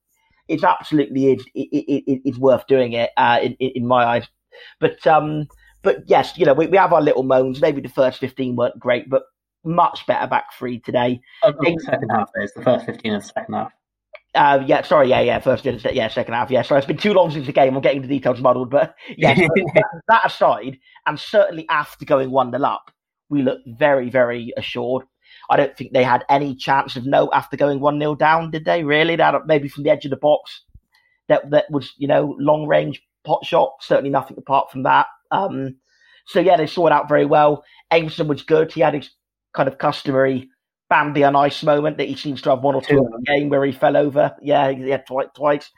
it's 0.49 0.65
absolutely 0.65 1.33
is 1.33 1.45
it, 1.55 1.69
it, 1.71 2.23
it's 2.25 2.39
worth 2.39 2.67
doing 2.67 2.95
it 2.95 3.11
uh, 3.17 3.39
in, 3.43 3.53
in 3.61 3.87
my 3.87 4.05
eyes. 4.05 4.27
But 4.81 5.07
um, 5.07 5.47
but 5.83 5.99
yes, 6.07 6.39
you 6.39 6.47
know, 6.47 6.55
we, 6.55 6.67
we 6.67 6.77
have 6.77 6.93
our 6.93 7.03
little 7.03 7.23
moans. 7.23 7.61
Maybe 7.61 7.81
the 7.81 7.89
first 7.89 8.21
fifteen 8.21 8.57
weren't 8.57 8.79
great, 8.79 9.09
but 9.11 9.23
much 9.65 10.07
better 10.07 10.27
back 10.27 10.47
three 10.59 10.81
today. 10.81 11.21
Oh, 11.43 11.53
the 11.53 11.79
second 11.85 12.09
half, 12.09 12.31
there's 12.35 12.53
the 12.53 12.63
first 12.63 12.87
fifteen 12.87 13.13
and 13.13 13.23
the 13.23 13.27
second 13.27 13.55
half. 13.55 13.73
Uh, 14.35 14.63
yeah, 14.65 14.83
sorry, 14.83 15.09
yeah, 15.09 15.21
yeah, 15.21 15.41
first, 15.41 15.65
yeah, 15.65 16.09
second 16.09 16.35
half, 16.35 16.51
yeah. 16.51 16.63
Sorry, 16.63 16.79
it's 16.79 16.87
been 16.87 16.97
too 16.97 17.13
long 17.13 17.33
since 17.33 17.47
the 17.47 17.53
game. 17.53 17.75
I'm 17.75 17.83
getting 17.83 18.03
the 18.03 18.09
details 18.09 18.41
muddled, 18.41 18.71
but 18.71 18.95
yeah. 19.17 19.35
that 19.35 20.23
aside, 20.25 20.79
and 21.07 21.19
certainly 21.19 21.67
after 21.69 22.05
going 22.05 22.31
one 22.31 22.53
nil 22.53 22.65
up, 22.65 22.93
we 23.29 23.43
looked 23.43 23.67
very, 23.67 24.09
very 24.09 24.53
assured. 24.57 25.05
I 25.49 25.57
don't 25.57 25.77
think 25.77 25.93
they 25.93 26.05
had 26.05 26.25
any 26.29 26.55
chance 26.55 26.97
of 26.97 27.07
no 27.07 27.31
after 27.33 27.57
going 27.57 27.81
one 27.81 27.99
0 27.99 28.15
down, 28.15 28.51
did 28.51 28.65
they? 28.65 28.85
Really? 28.85 29.17
That 29.17 29.47
maybe 29.47 29.69
from 29.69 29.83
the 29.83 29.91
edge 29.91 30.05
of 30.05 30.11
the 30.11 30.17
box, 30.17 30.65
that 31.29 31.51
that 31.51 31.67
was 31.71 31.93
you 31.97 32.07
know 32.07 32.37
long 32.39 32.67
range 32.67 33.03
pot 33.25 33.45
shot. 33.45 33.73
Certainly 33.81 34.11
nothing 34.11 34.37
apart 34.39 34.71
from 34.71 34.85
that. 34.85 35.07
Um, 35.31 35.77
so 36.27 36.41
yeah, 36.41 36.57
they 36.57 36.67
saw 36.67 36.87
it 36.87 36.93
out 36.93 37.09
very 37.09 37.27
well. 37.27 37.65
Aimson 37.93 38.29
was 38.29 38.43
good. 38.43 38.73
He 38.73 38.81
had 38.81 38.95
his 38.95 39.11
kind 39.55 39.69
of 39.69 39.79
customary 39.79 40.49
Bambi 40.91 41.25
on 41.25 41.37
ice 41.37 41.63
moment 41.63 41.97
that 41.97 42.09
he 42.09 42.17
seems 42.17 42.43
to 42.43 42.51
have 42.51 42.63
one 42.63 42.75
or 42.75 42.83
two 42.83 42.99
in 42.99 43.05
the 43.05 43.23
game 43.25 43.49
where 43.49 43.65
he 43.65 43.73
fell 43.73 43.97
over. 43.97 44.37
Yeah, 44.43 44.71
he 44.73 44.91
had 44.91 45.07
twice. 45.07 45.29
twice. 45.35 45.71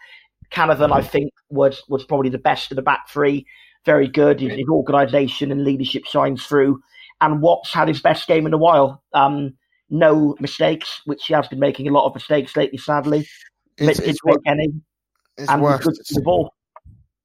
Canavan, 0.51 0.93
I 0.93 1.03
think, 1.03 1.33
was 1.51 1.83
was 1.89 2.05
probably 2.05 2.31
the 2.31 2.39
best 2.39 2.73
of 2.73 2.77
the 2.77 2.83
back 2.83 3.09
three. 3.09 3.47
Very 3.85 4.09
good. 4.09 4.41
His, 4.41 4.53
his 4.53 4.69
organisation 4.69 5.53
and 5.53 5.65
leadership 5.65 6.05
shines 6.07 6.45
through. 6.45 6.81
And 7.21 7.41
Watts 7.41 7.73
had 7.73 7.89
his 7.89 8.01
best 8.01 8.27
game 8.27 8.47
in 8.47 8.53
a 8.53 8.59
while. 8.59 9.03
Um, 9.13 9.55
no 9.91 10.35
mistakes, 10.41 11.03
which 11.05 11.27
he 11.27 11.35
has 11.35 11.47
been 11.47 11.61
making 11.61 11.89
a 11.89 11.93
lot 11.93 12.07
of 12.07 12.15
mistakes 12.15 12.57
lately, 12.57 12.79
sadly. 12.79 13.29
It's, 13.77 13.99
it's, 13.99 14.19
it's, 14.25 14.39
any, 14.47 14.69
it's 15.37 15.55
worth, 15.55 15.83
the 15.85 16.23
ball. 16.23 16.53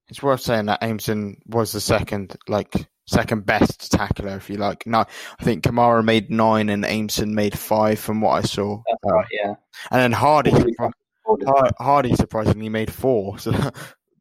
It's 0.09 0.21
worth 0.21 0.41
saying 0.41 0.65
that 0.65 0.81
Aimson 0.81 1.37
was 1.47 1.71
the 1.71 1.81
second, 1.81 2.35
like 2.47 2.73
second 3.07 3.45
best 3.45 3.91
tackler, 3.91 4.35
if 4.35 4.49
you 4.49 4.57
like. 4.57 4.85
No, 4.85 5.05
I 5.39 5.43
think 5.43 5.63
Kamara 5.63 6.03
made 6.03 6.29
nine 6.29 6.69
and 6.69 6.83
Aimson 6.83 7.33
made 7.33 7.57
five 7.57 7.99
from 7.99 8.21
what 8.21 8.31
I 8.31 8.41
saw. 8.41 8.81
That's 8.87 8.99
uh, 9.05 9.15
right, 9.15 9.27
yeah. 9.31 9.53
And 9.91 10.01
then 10.01 10.11
Hardy, 10.11 10.53
Hardy 11.79 12.15
surprisingly 12.15 12.69
made 12.69 12.91
four. 12.91 13.37
So 13.47 13.51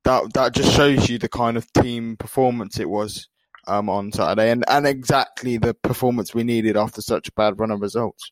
that 0.04 0.34
that 0.34 0.54
just 0.54 0.72
shows 0.76 1.08
you 1.08 1.18
the 1.18 1.28
kind 1.28 1.56
of 1.56 1.72
team 1.72 2.16
performance 2.16 2.78
it 2.78 2.88
was 2.88 3.28
um, 3.66 3.88
on 3.88 4.12
Saturday, 4.12 4.52
and 4.52 4.64
and 4.68 4.86
exactly 4.86 5.56
the 5.56 5.74
performance 5.74 6.32
we 6.32 6.44
needed 6.44 6.76
after 6.76 7.02
such 7.02 7.28
a 7.28 7.32
bad 7.32 7.58
run 7.58 7.72
of 7.72 7.80
results. 7.80 8.30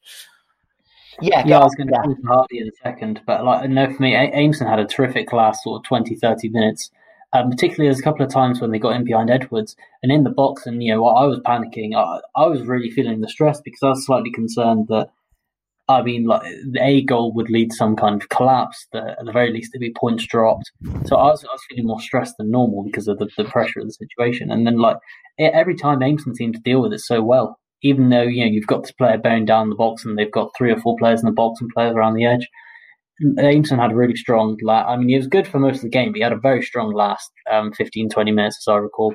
Yeah, 1.20 1.42
yeah, 1.44 1.58
I 1.58 1.64
was 1.64 1.74
going 1.74 1.88
to 1.88 1.94
yeah. 1.94 2.14
Hardy 2.28 2.58
in 2.60 2.68
a 2.68 2.76
second, 2.80 3.22
but 3.26 3.44
like 3.44 3.68
no, 3.68 3.92
for 3.92 4.00
me, 4.02 4.14
Aimson 4.14 4.68
had 4.68 4.78
a 4.78 4.84
terrific 4.84 5.32
last 5.32 5.64
sort 5.64 5.80
of 5.80 5.84
20, 5.88 6.14
30 6.14 6.48
minutes 6.50 6.92
um, 7.34 7.50
particularly 7.50 7.88
there's 7.88 8.00
a 8.00 8.04
couple 8.04 8.24
of 8.24 8.32
times 8.32 8.60
when 8.60 8.70
they 8.70 8.78
got 8.78 8.96
in 8.96 9.04
behind 9.04 9.28
Edwards 9.28 9.76
and 10.02 10.10
in 10.10 10.24
the 10.24 10.30
box, 10.30 10.66
and 10.66 10.82
you 10.82 10.94
know 10.94 11.06
I 11.06 11.26
was 11.26 11.40
panicking. 11.40 11.94
I, 11.94 12.20
I 12.40 12.46
was 12.46 12.62
really 12.62 12.90
feeling 12.90 13.20
the 13.20 13.28
stress 13.28 13.60
because 13.60 13.82
I 13.82 13.88
was 13.90 14.06
slightly 14.06 14.30
concerned 14.30 14.86
that 14.88 15.08
I 15.86 16.02
mean, 16.02 16.24
like 16.24 16.42
the 16.42 16.80
A 16.82 17.02
goal 17.02 17.34
would 17.34 17.50
lead 17.50 17.70
to 17.70 17.76
some 17.76 17.94
kind 17.94 18.20
of 18.20 18.28
collapse. 18.30 18.86
That 18.92 19.18
at 19.18 19.24
the 19.24 19.32
very 19.32 19.52
least, 19.52 19.72
there'd 19.72 19.80
be 19.80 19.92
points 19.92 20.26
dropped. 20.26 20.70
So 21.06 21.16
I 21.16 21.26
was, 21.26 21.44
I 21.44 21.52
was 21.52 21.60
feeling 21.68 21.86
more 21.86 22.00
stressed 22.00 22.36
than 22.38 22.50
normal 22.50 22.84
because 22.84 23.06
of 23.06 23.18
the, 23.18 23.28
the 23.36 23.44
pressure 23.44 23.80
of 23.80 23.86
the 23.86 23.92
situation. 23.92 24.50
And 24.50 24.66
then, 24.66 24.78
like 24.78 24.96
every 25.38 25.76
time, 25.76 26.00
Aimson 26.00 26.34
seemed 26.34 26.54
to 26.54 26.60
deal 26.60 26.80
with 26.80 26.92
it 26.92 27.00
so 27.00 27.22
well. 27.22 27.58
Even 27.82 28.08
though 28.08 28.22
you 28.22 28.44
know 28.44 28.50
you've 28.50 28.66
got 28.66 28.82
this 28.82 28.92
player 28.92 29.18
bearing 29.18 29.44
down 29.44 29.68
the 29.68 29.76
box, 29.76 30.04
and 30.04 30.16
they've 30.16 30.32
got 30.32 30.52
three 30.56 30.72
or 30.72 30.80
four 30.80 30.96
players 30.98 31.20
in 31.20 31.26
the 31.26 31.32
box 31.32 31.60
and 31.60 31.70
players 31.74 31.94
around 31.94 32.14
the 32.14 32.24
edge. 32.24 32.48
Aimson 33.22 33.78
had 33.78 33.92
a 33.92 33.94
really 33.94 34.16
strong. 34.16 34.58
La- 34.62 34.86
I 34.86 34.96
mean, 34.96 35.08
he 35.08 35.16
was 35.16 35.26
good 35.26 35.46
for 35.46 35.58
most 35.58 35.76
of 35.76 35.82
the 35.82 35.88
game, 35.88 36.12
but 36.12 36.16
he 36.16 36.22
had 36.22 36.32
a 36.32 36.38
very 36.38 36.62
strong 36.62 36.92
last 36.92 37.30
um, 37.50 37.72
15, 37.72 38.08
20 38.08 38.30
minutes, 38.32 38.58
as 38.60 38.72
I 38.72 38.76
recall. 38.76 39.14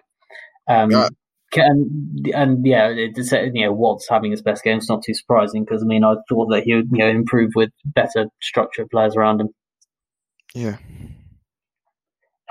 Um, 0.67 0.91
yeah. 0.91 1.09
And, 1.55 2.27
and 2.33 2.65
yeah, 2.65 2.89
it's, 2.95 3.31
you 3.31 3.65
know, 3.65 3.73
Watts 3.73 4.07
having 4.07 4.31
his 4.31 4.41
best 4.41 4.63
game 4.63 4.77
is 4.77 4.87
not 4.87 5.03
too 5.03 5.15
surprising 5.15 5.65
because 5.65 5.81
I 5.81 5.85
mean, 5.87 6.03
I 6.03 6.13
thought 6.29 6.47
that 6.51 6.61
he 6.63 6.75
would 6.75 6.89
you 6.91 6.99
know 6.99 7.09
improve 7.09 7.53
with 7.55 7.71
better 7.85 8.27
structure 8.39 8.85
players 8.85 9.15
around 9.15 9.41
him. 9.41 9.49
Yeah. 10.53 10.77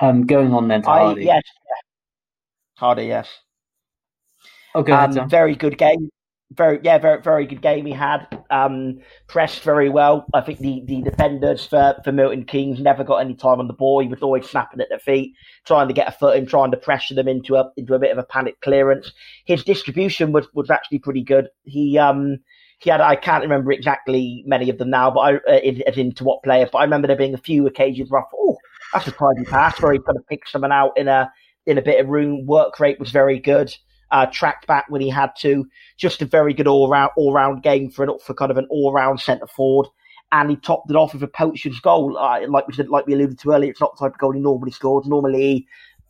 Um, 0.00 0.26
going 0.26 0.52
on 0.52 0.66
then 0.66 0.82
to 0.82 0.90
I, 0.90 0.98
Hardy. 0.98 1.24
Yes, 1.26 1.42
Hardy, 2.76 3.04
yes. 3.04 3.28
Okay, 4.74 4.92
oh, 4.92 4.96
um, 4.96 5.28
very 5.28 5.54
good 5.54 5.78
game 5.78 6.11
very 6.52 6.80
yeah 6.82 6.96
very 6.98 7.20
very 7.20 7.46
good 7.46 7.61
game 7.61 7.84
he 7.84 7.92
had. 7.92 8.26
Um, 8.50 9.00
pressed 9.28 9.62
very 9.62 9.90
well. 9.90 10.24
I 10.32 10.40
think 10.40 10.61
the 10.61 10.82
the 10.87 11.02
defenders 11.02 11.66
for 11.66 11.96
for 12.04 12.12
milton 12.12 12.44
keynes 12.44 12.80
never 12.80 13.04
got 13.04 13.18
any 13.18 13.34
time 13.34 13.61
on 13.61 13.66
the 13.66 13.74
ball. 13.74 14.00
He 14.00 14.08
was 14.08 14.22
always 14.22 14.48
snapping 14.48 14.80
at 14.80 14.88
their 14.88 14.98
feet 14.98 15.34
trying 15.66 15.88
to 15.88 15.94
get 15.94 16.08
a 16.08 16.12
foot 16.12 16.37
in 16.37 16.46
trying 16.46 16.70
to 16.70 16.76
pressure 16.76 17.14
them 17.14 17.28
into 17.28 17.56
a 17.56 17.70
into 17.76 17.94
a 17.94 17.98
bit 17.98 18.12
of 18.12 18.18
a 18.18 18.24
panic 18.24 18.61
clearance. 18.62 19.12
His 19.44 19.62
distribution 19.62 20.32
was 20.32 20.46
was 20.54 20.70
actually 20.70 21.00
pretty 21.00 21.22
good. 21.22 21.48
He 21.64 21.98
um 21.98 22.38
he 22.78 22.88
had 22.88 23.02
I 23.02 23.16
can't 23.16 23.42
remember 23.42 23.70
exactly 23.70 24.42
many 24.46 24.70
of 24.70 24.78
them 24.78 24.90
now, 24.90 25.11
but 25.11 25.20
I 25.20 25.34
uh, 25.37 25.58
in, 25.58 25.82
as 25.87 25.98
into 25.98 26.24
what 26.24 26.42
player. 26.42 26.68
But 26.70 26.78
I 26.78 26.84
remember 26.84 27.08
there 27.08 27.16
being 27.16 27.34
a 27.34 27.38
few 27.38 27.66
occasions 27.66 28.11
where 28.11 28.22
I 28.22 28.24
thought, 28.24 28.38
oh, 28.40 28.56
that's 28.94 29.08
a 29.08 29.12
tidy 29.12 29.44
pass 29.44 29.80
where 29.82 29.92
he 29.92 29.98
kind 29.98 30.16
of 30.16 30.26
picked 30.26 30.48
someone 30.48 30.72
out 30.72 30.96
in 30.96 31.08
a 31.08 31.30
in 31.66 31.76
a 31.76 31.82
bit 31.82 32.00
of 32.00 32.08
room. 32.08 32.46
Work 32.46 32.80
rate 32.80 32.98
was 32.98 33.11
very 33.11 33.38
good 33.38 33.74
uh, 34.10 34.26
tracked 34.26 34.66
back 34.66 34.86
when 34.88 35.00
he 35.00 35.08
had 35.08 35.30
to. 35.40 35.66
Just 35.96 36.22
a 36.22 36.26
very 36.26 36.54
good 36.54 36.68
all 36.68 36.88
round 36.88 37.10
all 37.16 37.32
round 37.32 37.62
game 37.62 37.90
for 37.90 38.04
an, 38.04 38.18
for 38.24 38.34
kind 38.34 38.50
of 38.50 38.56
an 38.56 38.66
all 38.70 38.92
round 38.92 39.20
centre 39.20 39.46
forward. 39.46 39.88
And 40.30 40.50
he 40.50 40.56
topped 40.56 40.90
it 40.90 40.96
off 40.96 41.14
with 41.14 41.22
a 41.22 41.28
poacher's 41.28 41.80
goal, 41.80 42.18
uh, 42.18 42.46
like 42.48 42.68
we 42.68 42.74
said, 42.74 42.90
like 42.90 43.06
we 43.06 43.14
alluded 43.14 43.38
to 43.38 43.52
earlier. 43.52 43.70
It's 43.70 43.80
not 43.80 43.96
the 43.96 44.04
type 44.04 44.14
of 44.14 44.18
goal 44.18 44.32
he 44.32 44.40
normally 44.40 44.72
scores. 44.72 45.06
Normally, 45.06 45.66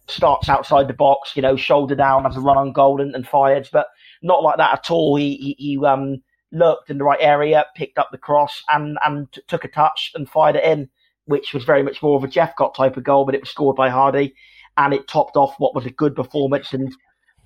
starts 0.09 0.49
outside 0.49 0.89
the 0.89 0.95
box, 0.95 1.37
you 1.37 1.43
know, 1.43 1.57
shoulder 1.57 1.95
down, 1.95 2.25
has 2.25 2.37
a 2.37 2.41
run 2.41 2.57
on 2.57 2.73
goal 2.73 3.01
and, 3.01 3.15
and 3.15 3.29
fires, 3.29 3.69
but 3.73 3.87
not 4.23 4.43
like 4.43 4.57
that 4.57 4.73
at 4.73 4.91
all. 4.91 5.17
He 5.17 5.37
he, 5.37 5.57
he 5.59 5.85
um, 5.85 6.23
lurked 6.53 6.91
in 6.91 6.99
the 6.99 7.05
right 7.05 7.21
area, 7.21 7.67
picked 7.77 7.99
up 7.99 8.09
the 8.11 8.19
cross, 8.19 8.63
and 8.71 8.99
and 9.05 9.31
t- 9.33 9.43
took 9.47 9.65
a 9.65 9.69
touch 9.69 10.13
and 10.15 10.29
fired 10.29 10.57
it 10.57 10.65
in, 10.65 10.89
which 11.27 11.55
was 11.55 11.65
very 11.65 11.83
much 11.83 12.03
more 12.03 12.17
of 12.17 12.25
a 12.25 12.29
Jephcott 12.29 12.75
type 12.75 12.97
of 12.97 13.05
goal, 13.05 13.25
but 13.25 13.35
it 13.35 13.43
was 13.43 13.51
scored 13.51 13.77
by 13.77 13.89
Hardy, 13.89 14.35
and 14.77 14.93
it 14.93 15.09
topped 15.09 15.37
off 15.37 15.55
what 15.59 15.75
was 15.75 15.87
a 15.87 15.91
good 15.91 16.17
performance 16.17 16.73
and 16.73 16.93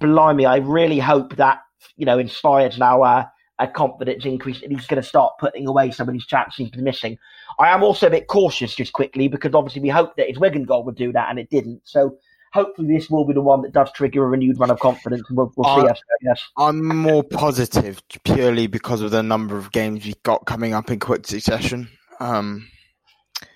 blimey, 0.02 0.46
I 0.46 0.56
really 0.56 0.98
hope 0.98 1.36
that 1.36 1.62
you 1.96 2.06
know 2.06 2.18
inspires 2.18 2.78
now 2.78 3.02
uh, 3.02 3.24
a 3.58 3.68
confidence 3.68 4.24
increase 4.24 4.62
and 4.62 4.72
he's 4.72 4.86
going 4.86 5.00
to 5.00 5.08
start 5.08 5.34
putting 5.38 5.66
away 5.66 5.90
some 5.90 6.08
of 6.08 6.12
these 6.12 6.26
chances 6.26 6.56
he's 6.56 6.70
been 6.70 6.84
missing. 6.84 7.18
I 7.58 7.68
am 7.68 7.82
also 7.82 8.08
a 8.08 8.10
bit 8.10 8.26
cautious 8.26 8.74
just 8.74 8.92
quickly 8.92 9.28
because 9.28 9.54
obviously 9.54 9.82
we 9.82 9.88
hoped 9.88 10.16
that 10.16 10.28
his 10.28 10.38
Wigan 10.38 10.64
goal 10.64 10.84
would 10.84 10.96
do 10.96 11.12
that 11.12 11.30
and 11.30 11.38
it 11.38 11.48
didn't. 11.50 11.82
So 11.84 12.18
hopefully 12.52 12.96
this 12.96 13.08
will 13.08 13.26
be 13.26 13.34
the 13.34 13.40
one 13.40 13.62
that 13.62 13.72
does 13.72 13.92
trigger 13.92 14.24
a 14.24 14.28
renewed 14.28 14.58
run 14.58 14.70
of 14.70 14.80
confidence 14.80 15.22
and 15.28 15.38
we'll, 15.38 15.52
we'll 15.56 15.80
see 15.80 15.88
us. 15.88 16.00
Yes. 16.22 16.42
I'm 16.56 16.84
more 16.84 17.22
positive 17.22 18.02
purely 18.24 18.66
because 18.66 19.00
of 19.00 19.10
the 19.10 19.22
number 19.22 19.56
of 19.56 19.70
games 19.72 20.04
we've 20.04 20.22
got 20.22 20.46
coming 20.46 20.74
up 20.74 20.90
in 20.90 20.98
quick 20.98 21.26
succession. 21.26 21.88
Um, 22.20 22.68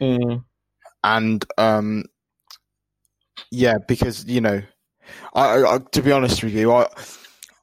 mm. 0.01 0.45
and 1.03 1.45
um, 1.59 2.05
yeah, 3.51 3.75
because 3.87 4.25
you 4.27 4.41
know, 4.41 4.63
I, 5.35 5.63
I 5.63 5.79
to 5.93 6.03
be 6.03 6.13
honest 6.13 6.43
with 6.43 6.55
you, 6.55 6.73
I 6.73 6.89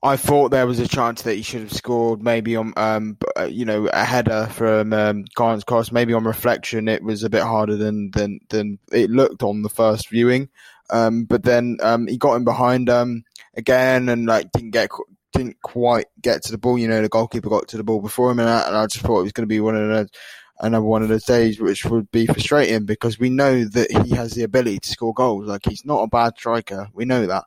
I 0.01 0.17
thought 0.17 0.49
there 0.49 0.67
was 0.67 0.79
a 0.79 0.87
chance 0.87 1.21
that 1.21 1.35
he 1.35 1.41
should 1.41 1.61
have 1.61 1.73
scored 1.73 2.21
maybe 2.21 2.55
on 2.55 2.73
um 2.75 3.17
uh, 3.37 3.45
you 3.45 3.65
know 3.65 3.87
a 3.87 4.03
header 4.03 4.47
from 4.51 4.93
um, 4.93 5.25
Giants 5.37 5.63
cross. 5.63 5.91
Maybe 5.91 6.13
on 6.13 6.25
reflection, 6.25 6.87
it 6.87 7.03
was 7.03 7.23
a 7.23 7.29
bit 7.29 7.43
harder 7.43 7.77
than 7.77 8.11
than 8.11 8.39
than 8.49 8.79
it 8.91 9.09
looked 9.09 9.43
on 9.43 9.61
the 9.61 9.69
first 9.69 10.09
viewing. 10.09 10.49
Um, 10.89 11.23
but 11.23 11.43
then 11.43 11.77
um, 11.81 12.07
he 12.07 12.17
got 12.17 12.35
in 12.35 12.43
behind 12.43 12.89
um 12.89 13.23
again 13.55 14.09
and 14.09 14.25
like 14.25 14.51
didn't 14.51 14.71
get 14.71 14.89
didn't 15.31 15.61
quite 15.61 16.07
get 16.21 16.43
to 16.43 16.51
the 16.51 16.57
ball. 16.57 16.77
You 16.77 16.87
know, 16.87 17.01
the 17.01 17.09
goalkeeper 17.09 17.49
got 17.49 17.69
to 17.69 17.77
the 17.77 17.83
ball 17.83 18.01
before 18.01 18.31
him, 18.31 18.39
and, 18.39 18.47
that, 18.47 18.67
and 18.67 18.77
I 18.77 18.85
just 18.87 19.05
thought 19.05 19.19
it 19.19 19.23
was 19.23 19.31
going 19.31 19.47
to 19.47 19.47
be 19.47 19.59
one 19.59 19.75
of 19.75 19.87
the 19.87 20.09
another 20.59 20.85
one 20.85 21.03
of 21.03 21.09
those 21.09 21.25
days 21.25 21.59
which 21.59 21.85
would 21.85 22.09
be 22.11 22.25
frustrating 22.25 22.85
because 22.85 23.19
we 23.19 23.29
know 23.29 23.65
that 23.65 23.91
he 24.05 24.15
has 24.15 24.33
the 24.33 24.43
ability 24.43 24.79
to 24.79 24.89
score 24.89 25.13
goals. 25.13 25.47
Like 25.47 25.61
he's 25.67 25.85
not 25.85 26.03
a 26.03 26.07
bad 26.07 26.33
striker. 26.37 26.87
We 26.93 27.05
know 27.05 27.25
that. 27.27 27.45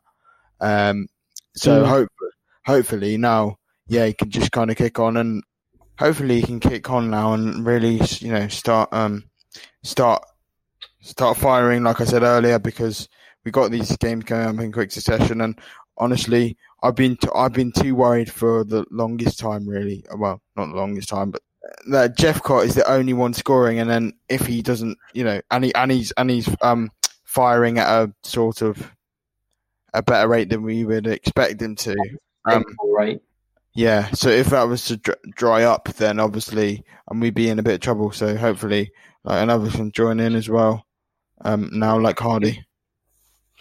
Um, 0.61 1.09
so 1.55 1.83
mm. 1.83 1.87
hope, 1.87 2.09
hopefully 2.65 3.17
now, 3.17 3.57
yeah, 3.87 4.07
he 4.07 4.13
can 4.13 4.31
just 4.31 4.53
kind 4.53 4.71
of 4.71 4.77
kick 4.77 4.99
on 4.99 5.17
and 5.17 5.43
hopefully 5.99 6.41
he 6.41 6.47
can 6.47 6.61
kick 6.61 6.91
on 6.91 7.11
now 7.11 7.33
and 7.35 7.65
really, 7.65 8.01
you 8.19 8.33
know, 8.33 8.49
start, 8.49 8.93
um, 8.93 9.25
start, 9.83 10.23
start 11.01 11.37
firing, 11.37 11.85
like 11.85 12.01
I 12.01 12.05
said 12.05 12.23
earlier, 12.23 12.59
because 12.59 13.09
we 13.45 13.53
got 13.53 13.71
these 13.71 13.97
games 13.99 14.25
coming 14.25 14.47
up 14.47 14.65
in 14.65 14.73
quick 14.73 14.91
succession. 14.91 15.41
And 15.41 15.59
honestly, 15.97 16.57
I've 16.83 16.97
been, 16.97 17.17
t- 17.17 17.29
I've 17.35 17.53
been 17.53 17.73
too 17.73 17.95
worried 17.95 18.31
for 18.31 18.65
the 18.65 18.85
longest 18.91 19.39
time, 19.39 19.67
really. 19.69 20.05
Well, 20.17 20.43
not 20.57 20.67
the 20.67 20.75
longest 20.75 21.09
time, 21.09 21.31
but 21.31 21.43
that 21.89 22.17
Jephcott 22.17 22.67
is 22.67 22.75
the 22.75 22.91
only 22.91 23.13
one 23.13 23.35
scoring, 23.35 23.79
and 23.79 23.89
then 23.89 24.13
if 24.29 24.47
he 24.47 24.63
doesn't, 24.63 24.99
you 25.13 25.25
know, 25.25 25.41
and 25.51 25.65
he 25.65 25.75
and 25.75 25.91
he's 25.91 26.13
and 26.13 26.31
he's 26.31 26.49
um 26.63 26.91
firing 27.25 27.79
at 27.79 27.89
a 27.89 28.13
sort 28.23 28.63
of 28.63 28.93
a 29.95 30.03
better 30.03 30.29
rate 30.29 30.51
than 30.51 30.63
we 30.63 30.85
would 30.85 31.07
expect 31.07 31.61
him 31.61 31.77
to. 31.77 31.97
Um, 32.45 32.65
right. 32.85 33.21
Yeah. 33.75 34.11
So 34.13 34.29
if 34.29 34.49
that 34.49 34.65
was 34.65 34.85
to 34.87 35.01
dry 35.35 35.65
up, 35.65 35.89
then 35.95 36.21
obviously, 36.21 36.85
and 37.09 37.21
we'd 37.21 37.35
be 37.35 37.49
in 37.49 37.59
a 37.59 37.63
bit 37.63 37.75
of 37.75 37.81
trouble. 37.81 38.13
So 38.13 38.37
hopefully, 38.37 38.91
like 39.25 39.43
another 39.43 39.71
can 39.71 39.93
join 39.93 40.21
in 40.21 40.35
as 40.35 40.49
well. 40.49 40.87
Um, 41.43 41.71
now 41.73 41.99
like 41.99 42.19
Hardy. 42.19 42.65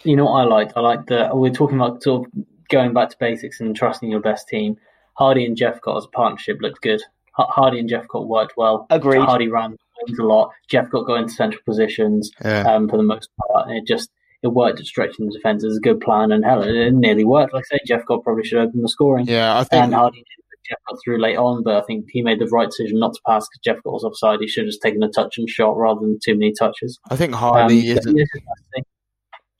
You 0.04 0.16
know 0.16 0.26
what 0.26 0.40
I 0.40 0.44
like? 0.44 0.72
I 0.76 0.80
like 0.80 1.06
that 1.06 1.36
we're 1.36 1.50
talking 1.50 1.76
about 1.76 2.02
sort 2.02 2.26
of 2.26 2.32
going 2.68 2.92
back 2.92 3.10
to 3.10 3.16
basics 3.18 3.60
and 3.60 3.74
trusting 3.74 4.10
your 4.10 4.20
best 4.20 4.48
team. 4.48 4.76
Hardy 5.14 5.46
and 5.46 5.56
Jephcott 5.56 5.98
as 5.98 6.04
a 6.04 6.08
partnership 6.08 6.58
looked 6.60 6.82
good. 6.82 7.02
Hardy 7.36 7.78
and 7.78 7.90
Jephcott 7.90 8.26
worked 8.26 8.54
well. 8.56 8.86
Agreed. 8.90 9.22
Hardy 9.22 9.48
ran 9.48 9.76
a 10.18 10.22
lot. 10.22 10.50
Jephcott 10.70 11.06
got 11.06 11.20
into 11.20 11.34
central 11.34 11.62
positions 11.64 12.30
yeah. 12.44 12.62
um, 12.62 12.88
for 12.88 12.96
the 12.96 13.02
most 13.02 13.28
part, 13.38 13.68
and 13.68 13.76
it 13.76 13.86
just 13.86 14.10
it 14.42 14.48
worked 14.48 14.80
at 14.80 14.86
stretching 14.86 15.26
the 15.26 15.32
defence 15.32 15.64
as 15.64 15.76
a 15.76 15.80
good 15.80 16.00
plan. 16.00 16.32
And 16.32 16.44
hell, 16.44 16.62
it 16.62 16.92
nearly 16.92 17.24
worked. 17.24 17.52
Like 17.52 17.64
I 17.72 17.76
say, 17.76 17.94
Jephcott 17.94 18.22
probably 18.22 18.44
should 18.44 18.58
open 18.58 18.82
the 18.82 18.88
scoring. 18.88 19.26
Yeah, 19.26 19.58
I 19.58 19.64
think. 19.64 19.84
And 19.84 19.94
Hardy 19.94 20.24
Jeff 20.68 20.78
got 20.88 20.98
through 21.04 21.20
late 21.20 21.36
on, 21.36 21.62
but 21.62 21.76
I 21.76 21.86
think 21.86 22.06
he 22.10 22.22
made 22.22 22.40
the 22.40 22.46
right 22.46 22.68
decision 22.68 22.98
not 22.98 23.14
to 23.14 23.20
pass 23.26 23.46
because 23.48 23.78
Jephcott 23.78 23.92
was 23.92 24.04
offside. 24.04 24.40
He 24.40 24.48
should 24.48 24.64
have 24.64 24.70
just 24.70 24.82
taken 24.82 25.02
a 25.02 25.08
touch 25.08 25.38
and 25.38 25.48
shot 25.48 25.76
rather 25.76 26.00
than 26.00 26.18
too 26.24 26.34
many 26.34 26.52
touches. 26.52 26.98
I 27.10 27.16
think 27.16 27.34
Hardy 27.34 27.92
um, 27.92 27.98
isn't. 27.98 28.28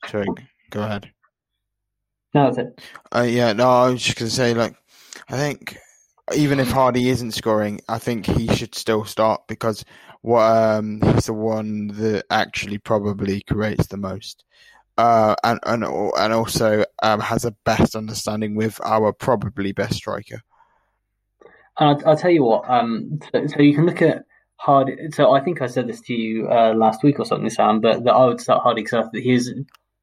Sorry, 0.07 0.27
go 0.69 0.83
ahead. 0.83 1.11
No, 2.33 2.45
that's 2.45 2.57
it. 2.57 2.81
Uh, 3.15 3.21
yeah, 3.21 3.53
no, 3.53 3.69
I 3.69 3.89
was 3.89 4.03
just 4.03 4.17
going 4.17 4.29
to 4.29 4.35
say, 4.35 4.53
like, 4.53 4.75
I 5.29 5.37
think 5.37 5.77
even 6.35 6.59
if 6.59 6.71
Hardy 6.71 7.09
isn't 7.09 7.31
scoring, 7.31 7.81
I 7.87 7.99
think 7.99 8.25
he 8.25 8.47
should 8.53 8.75
still 8.75 9.05
start 9.05 9.41
because 9.47 9.85
what 10.21 10.41
um, 10.41 11.01
he's 11.01 11.27
the 11.27 11.33
one 11.33 11.87
that 11.87 12.25
actually 12.29 12.79
probably 12.79 13.41
creates 13.41 13.87
the 13.87 13.97
most, 13.97 14.43
uh, 14.97 15.35
and 15.43 15.59
and 15.63 15.83
and 15.83 16.33
also 16.33 16.83
um, 17.01 17.19
has 17.19 17.45
a 17.45 17.51
best 17.63 17.95
understanding 17.95 18.55
with 18.55 18.79
our 18.83 19.13
probably 19.13 19.71
best 19.71 19.93
striker. 19.93 20.41
And 21.79 21.89
I'll, 21.89 22.09
I'll 22.09 22.17
tell 22.17 22.31
you 22.31 22.43
what. 22.43 22.69
Um, 22.69 23.19
so, 23.31 23.47
so, 23.47 23.61
you 23.61 23.75
can 23.75 23.85
look 23.85 24.01
at 24.01 24.23
Hardy. 24.57 25.11
So 25.11 25.31
I 25.31 25.41
think 25.41 25.61
I 25.61 25.67
said 25.67 25.87
this 25.87 26.01
to 26.01 26.13
you 26.13 26.49
uh, 26.49 26.73
last 26.73 27.03
week 27.03 27.19
or 27.19 27.25
something, 27.25 27.49
Sam. 27.49 27.79
But 27.79 28.03
that 28.03 28.13
I 28.13 28.25
would 28.25 28.41
start 28.41 28.63
Hardy 28.63 28.83
because 28.83 29.07
he's 29.13 29.53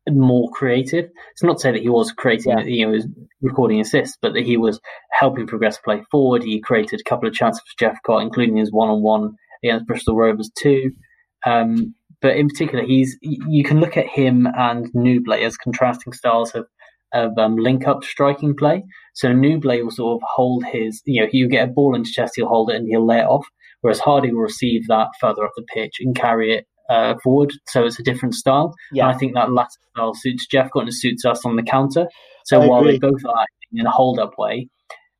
more 0.08 0.50
creative. 0.50 1.08
It's 1.32 1.42
not 1.42 1.54
to 1.54 1.60
say 1.60 1.72
that 1.72 1.82
he 1.82 1.88
was 1.88 2.12
creating, 2.12 2.52
yeah. 2.58 2.64
you 2.64 2.86
know, 2.86 2.98
recording 3.40 3.80
assists, 3.80 4.18
but 4.20 4.34
that 4.34 4.44
he 4.44 4.56
was 4.56 4.80
helping 5.12 5.46
progress 5.46 5.78
play 5.78 6.02
forward. 6.10 6.42
He 6.42 6.60
created 6.60 7.00
a 7.00 7.08
couple 7.08 7.28
of 7.28 7.34
chances 7.34 7.62
for 7.66 7.84
Jephcott, 7.84 8.22
including 8.22 8.56
his 8.56 8.72
one-on-one 8.72 9.34
against 9.62 9.86
Bristol 9.86 10.16
Rovers 10.16 10.50
too. 10.58 10.90
Um, 11.46 11.94
but 12.20 12.36
in 12.36 12.48
particular, 12.48 12.84
he's 12.84 13.16
you 13.20 13.64
can 13.64 13.80
look 13.80 13.96
at 13.96 14.06
him 14.06 14.46
and 14.56 14.88
Nouble 14.94 15.34
as 15.34 15.56
contrasting 15.56 16.12
styles 16.12 16.54
of 16.54 16.66
of 17.12 17.36
um, 17.38 17.56
link 17.56 17.86
up 17.86 18.02
striking 18.02 18.56
play. 18.56 18.82
So 19.14 19.32
Nouble 19.32 19.82
will 19.82 19.90
sort 19.90 20.16
of 20.16 20.28
hold 20.34 20.64
his, 20.64 21.00
you 21.04 21.22
know, 21.22 21.28
you 21.32 21.48
get 21.48 21.68
a 21.68 21.72
ball 21.72 21.94
into 21.94 22.10
chest, 22.10 22.34
he'll 22.36 22.48
hold 22.48 22.70
it 22.70 22.76
and 22.76 22.88
he'll 22.88 23.06
lay 23.06 23.20
it 23.20 23.26
off. 23.26 23.46
Whereas 23.82 24.00
Hardy 24.00 24.32
will 24.32 24.40
receive 24.40 24.86
that 24.88 25.08
further 25.20 25.44
up 25.44 25.52
the 25.56 25.62
pitch 25.62 25.96
and 26.00 26.16
carry 26.16 26.52
it 26.52 26.66
uh, 26.90 27.14
forward, 27.22 27.52
so 27.68 27.84
it's 27.84 27.98
a 27.98 28.02
different 28.02 28.34
style. 28.34 28.74
Yeah. 28.92 29.06
And 29.06 29.14
I 29.14 29.18
think 29.18 29.34
that 29.34 29.52
latter 29.52 29.70
style 29.92 30.14
suits 30.14 30.46
Jephcott 30.46 30.82
and 30.82 30.94
suits 30.94 31.24
us 31.24 31.44
on 31.44 31.56
the 31.56 31.62
counter. 31.62 32.06
So 32.44 32.60
I 32.60 32.66
while 32.66 32.80
agree. 32.80 32.92
they 32.92 32.98
both 32.98 33.24
are 33.24 33.40
acting 33.40 33.78
in 33.78 33.86
a 33.86 33.90
hold 33.90 34.18
up 34.18 34.36
way, 34.38 34.68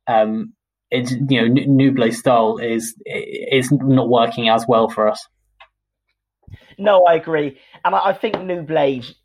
um, 0.07 0.53
it's 0.91 1.11
you 1.11 1.41
know 1.41 1.47
Nouble's 1.47 2.17
style 2.17 2.57
is 2.57 2.95
is 3.05 3.71
not 3.71 4.09
working 4.09 4.49
as 4.49 4.65
well 4.67 4.89
for 4.89 5.07
us. 5.07 5.25
No, 6.77 7.03
I 7.05 7.15
agree, 7.15 7.57
and 7.83 7.95
I 7.95 8.13
think 8.13 8.35
Nouble's 8.35 9.15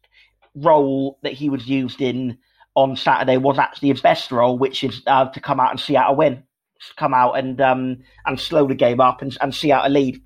role 0.54 1.18
that 1.22 1.32
he 1.32 1.48
was 1.48 1.68
used 1.68 2.00
in 2.00 2.38
on 2.74 2.96
Saturday 2.96 3.36
was 3.36 3.58
actually 3.58 3.88
his 3.90 4.00
best 4.00 4.32
role, 4.32 4.56
which 4.56 4.82
is 4.84 5.02
uh, 5.06 5.26
to 5.26 5.40
come 5.40 5.60
out 5.60 5.70
and 5.70 5.80
see 5.80 5.96
out 5.96 6.10
a 6.10 6.14
win, 6.14 6.42
come 6.96 7.12
out 7.12 7.32
and 7.32 7.60
um, 7.60 7.98
and 8.26 8.40
slow 8.40 8.66
the 8.66 8.74
game 8.74 9.00
up 9.00 9.22
and, 9.22 9.36
and 9.40 9.54
see 9.54 9.72
out 9.72 9.86
a 9.86 9.88
lead 9.88 10.20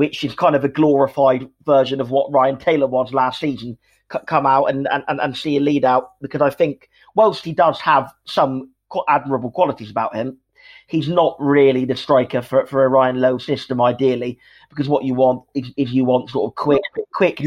which 0.00 0.24
is 0.24 0.34
kind 0.34 0.56
of 0.56 0.64
a 0.64 0.68
glorified 0.68 1.46
version 1.66 2.00
of 2.00 2.10
what 2.10 2.32
Ryan 2.32 2.56
Taylor 2.56 2.86
was 2.86 3.12
last 3.12 3.38
season. 3.38 3.76
C- 4.10 4.18
come 4.26 4.46
out 4.46 4.64
and, 4.64 4.88
and, 4.90 5.04
and 5.06 5.36
see 5.36 5.58
a 5.58 5.60
lead 5.60 5.84
out 5.84 6.12
because 6.22 6.40
I 6.40 6.48
think, 6.48 6.88
whilst 7.14 7.44
he 7.44 7.52
does 7.52 7.78
have 7.82 8.10
some 8.24 8.70
admirable 9.08 9.50
qualities 9.50 9.90
about 9.90 10.16
him, 10.16 10.38
he's 10.86 11.06
not 11.06 11.36
really 11.38 11.84
the 11.84 11.96
striker 11.96 12.40
for, 12.40 12.64
for 12.66 12.82
a 12.82 12.88
Ryan 12.88 13.20
Lowe 13.20 13.36
system, 13.36 13.78
ideally, 13.82 14.38
because 14.70 14.88
what 14.88 15.04
you 15.04 15.12
want 15.12 15.44
is, 15.54 15.70
is 15.76 15.92
you 15.92 16.06
want 16.06 16.30
sort 16.30 16.50
of 16.50 16.54
quick, 16.54 16.80
quick. 17.12 17.38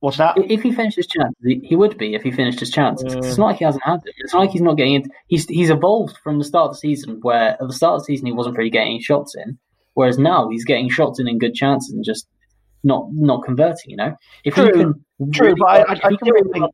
What's 0.00 0.16
that? 0.16 0.36
If 0.38 0.62
he 0.62 0.72
finished 0.72 0.96
his 0.96 1.06
chance, 1.06 1.36
he 1.44 1.76
would 1.76 1.98
be 1.98 2.16
if 2.16 2.22
he 2.24 2.32
finished 2.32 2.58
his 2.58 2.72
chance. 2.72 3.00
Mm. 3.04 3.24
It's 3.24 3.38
not 3.38 3.46
like 3.46 3.58
he 3.58 3.64
hasn't 3.64 3.84
had 3.84 4.02
them. 4.02 4.12
It's 4.18 4.34
not 4.34 4.40
like 4.40 4.50
he's 4.50 4.60
not 4.60 4.76
getting 4.76 4.94
it. 4.94 5.06
He's 5.28 5.46
he's 5.46 5.70
evolved 5.70 6.16
from 6.24 6.38
the 6.38 6.44
start 6.44 6.70
of 6.70 6.74
the 6.74 6.78
season, 6.78 7.20
where 7.22 7.50
at 7.52 7.60
the 7.60 7.72
start 7.72 7.94
of 7.94 8.00
the 8.00 8.06
season 8.06 8.26
he 8.26 8.32
wasn't 8.32 8.56
really 8.58 8.70
getting 8.70 9.00
shots 9.00 9.36
in, 9.36 9.56
Whereas 9.94 10.18
now 10.18 10.48
he's 10.48 10.64
getting 10.64 10.88
shots 10.88 11.20
in 11.20 11.28
in 11.28 11.38
good 11.38 11.54
chances 11.54 11.92
and 11.92 12.04
just 12.04 12.28
not 12.84 13.08
not 13.12 13.44
converting. 13.44 13.90
You 13.90 13.96
know, 13.96 14.16
if 14.44 14.54
true, 14.54 14.72
can 14.72 15.04
true, 15.32 15.48
really, 15.48 15.60
but 15.60 15.68
I, 15.68 15.78
I, 15.80 15.92
I 15.92 16.16
still 16.16 16.52
think. 16.52 16.64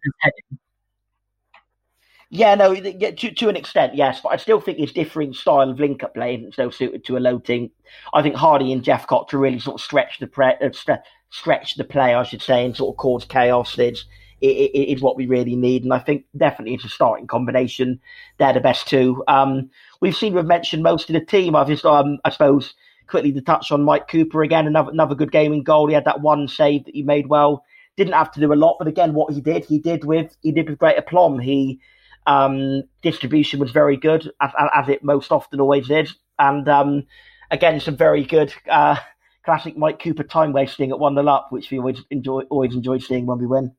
Yeah, 2.28 2.56
no, 2.56 2.72
yeah, 2.72 3.12
to, 3.12 3.30
to 3.30 3.48
an 3.48 3.54
extent, 3.54 3.94
yes, 3.94 4.20
but 4.20 4.30
I 4.30 4.36
still 4.36 4.60
think 4.60 4.78
his 4.78 4.92
differing 4.92 5.32
style 5.32 5.70
of 5.70 5.78
link-up 5.78 6.14
play 6.14 6.34
isn't 6.34 6.56
so 6.56 6.70
suited 6.70 7.04
to 7.04 7.16
a 7.16 7.20
Lowe 7.20 7.38
team. 7.38 7.70
I 8.12 8.20
think 8.20 8.34
Hardy 8.34 8.72
and 8.72 8.82
Jephcott 8.82 9.28
to 9.28 9.38
really 9.38 9.60
sort 9.60 9.80
of 9.80 9.84
stretch 9.84 10.18
the 10.18 10.26
pre- 10.26 10.56
uh, 10.60 10.72
st- 10.72 10.98
stretch 11.30 11.76
the 11.76 11.84
play, 11.84 12.14
I 12.14 12.24
should 12.24 12.42
say, 12.42 12.64
and 12.64 12.76
sort 12.76 12.94
of 12.94 12.98
cause 12.98 13.24
chaos 13.24 13.78
is 13.78 15.02
what 15.02 15.16
we 15.16 15.26
really 15.26 15.54
need. 15.54 15.84
And 15.84 15.94
I 15.94 16.00
think 16.00 16.24
definitely 16.36 16.74
it's 16.74 16.84
a 16.84 16.88
starting 16.88 17.28
combination. 17.28 18.00
They're 18.38 18.52
the 18.52 18.60
best 18.60 18.88
two. 18.88 19.22
Um, 19.28 19.70
we've 20.00 20.16
seen 20.16 20.34
we've 20.34 20.44
mentioned 20.44 20.82
most 20.82 21.08
of 21.08 21.14
the 21.14 21.24
team. 21.24 21.54
I've 21.54 21.68
just, 21.68 21.84
um, 21.84 22.18
I 22.24 22.30
suppose, 22.30 22.74
quickly 23.06 23.32
to 23.32 23.40
touch 23.40 23.72
on 23.72 23.82
Mike 23.82 24.08
Cooper 24.08 24.42
again, 24.42 24.66
another 24.66 24.90
another 24.90 25.14
good 25.14 25.32
game 25.32 25.52
in 25.52 25.62
goal. 25.62 25.88
He 25.88 25.94
had 25.94 26.04
that 26.04 26.20
one 26.20 26.48
save 26.48 26.84
that 26.84 26.94
he 26.94 27.02
made 27.02 27.28
well. 27.28 27.64
Didn't 27.96 28.14
have 28.14 28.32
to 28.32 28.40
do 28.40 28.52
a 28.52 28.54
lot, 28.54 28.76
but 28.78 28.88
again, 28.88 29.14
what 29.14 29.32
he 29.32 29.40
did, 29.40 29.64
he 29.64 29.78
did 29.78 30.04
with 30.04 30.36
he 30.42 30.52
did 30.52 30.68
with 30.68 30.78
great 30.78 30.98
aplomb. 30.98 31.38
He 31.38 31.80
um, 32.26 32.82
distribution 33.02 33.60
was 33.60 33.70
very 33.70 33.96
good, 33.96 34.30
as, 34.40 34.50
as, 34.74 34.88
it 34.88 35.04
most 35.04 35.30
often 35.30 35.60
always 35.60 35.88
is, 35.90 36.14
and 36.38 36.68
um, 36.68 37.04
again, 37.50 37.78
some 37.80 37.96
very 37.96 38.24
good 38.24 38.52
uh, 38.68 38.96
classic 39.44 39.76
Mike 39.76 40.02
Cooper 40.02 40.24
time 40.24 40.52
wasting 40.52 40.90
at 40.90 40.98
one 40.98 41.14
0 41.14 41.28
up, 41.28 41.48
which 41.50 41.70
we 41.70 41.78
always 41.78 42.02
enjoy 42.10 42.40
always 42.50 42.74
enjoy 42.74 42.98
seeing 42.98 43.26
when 43.26 43.38
we 43.38 43.46
win. 43.46 43.72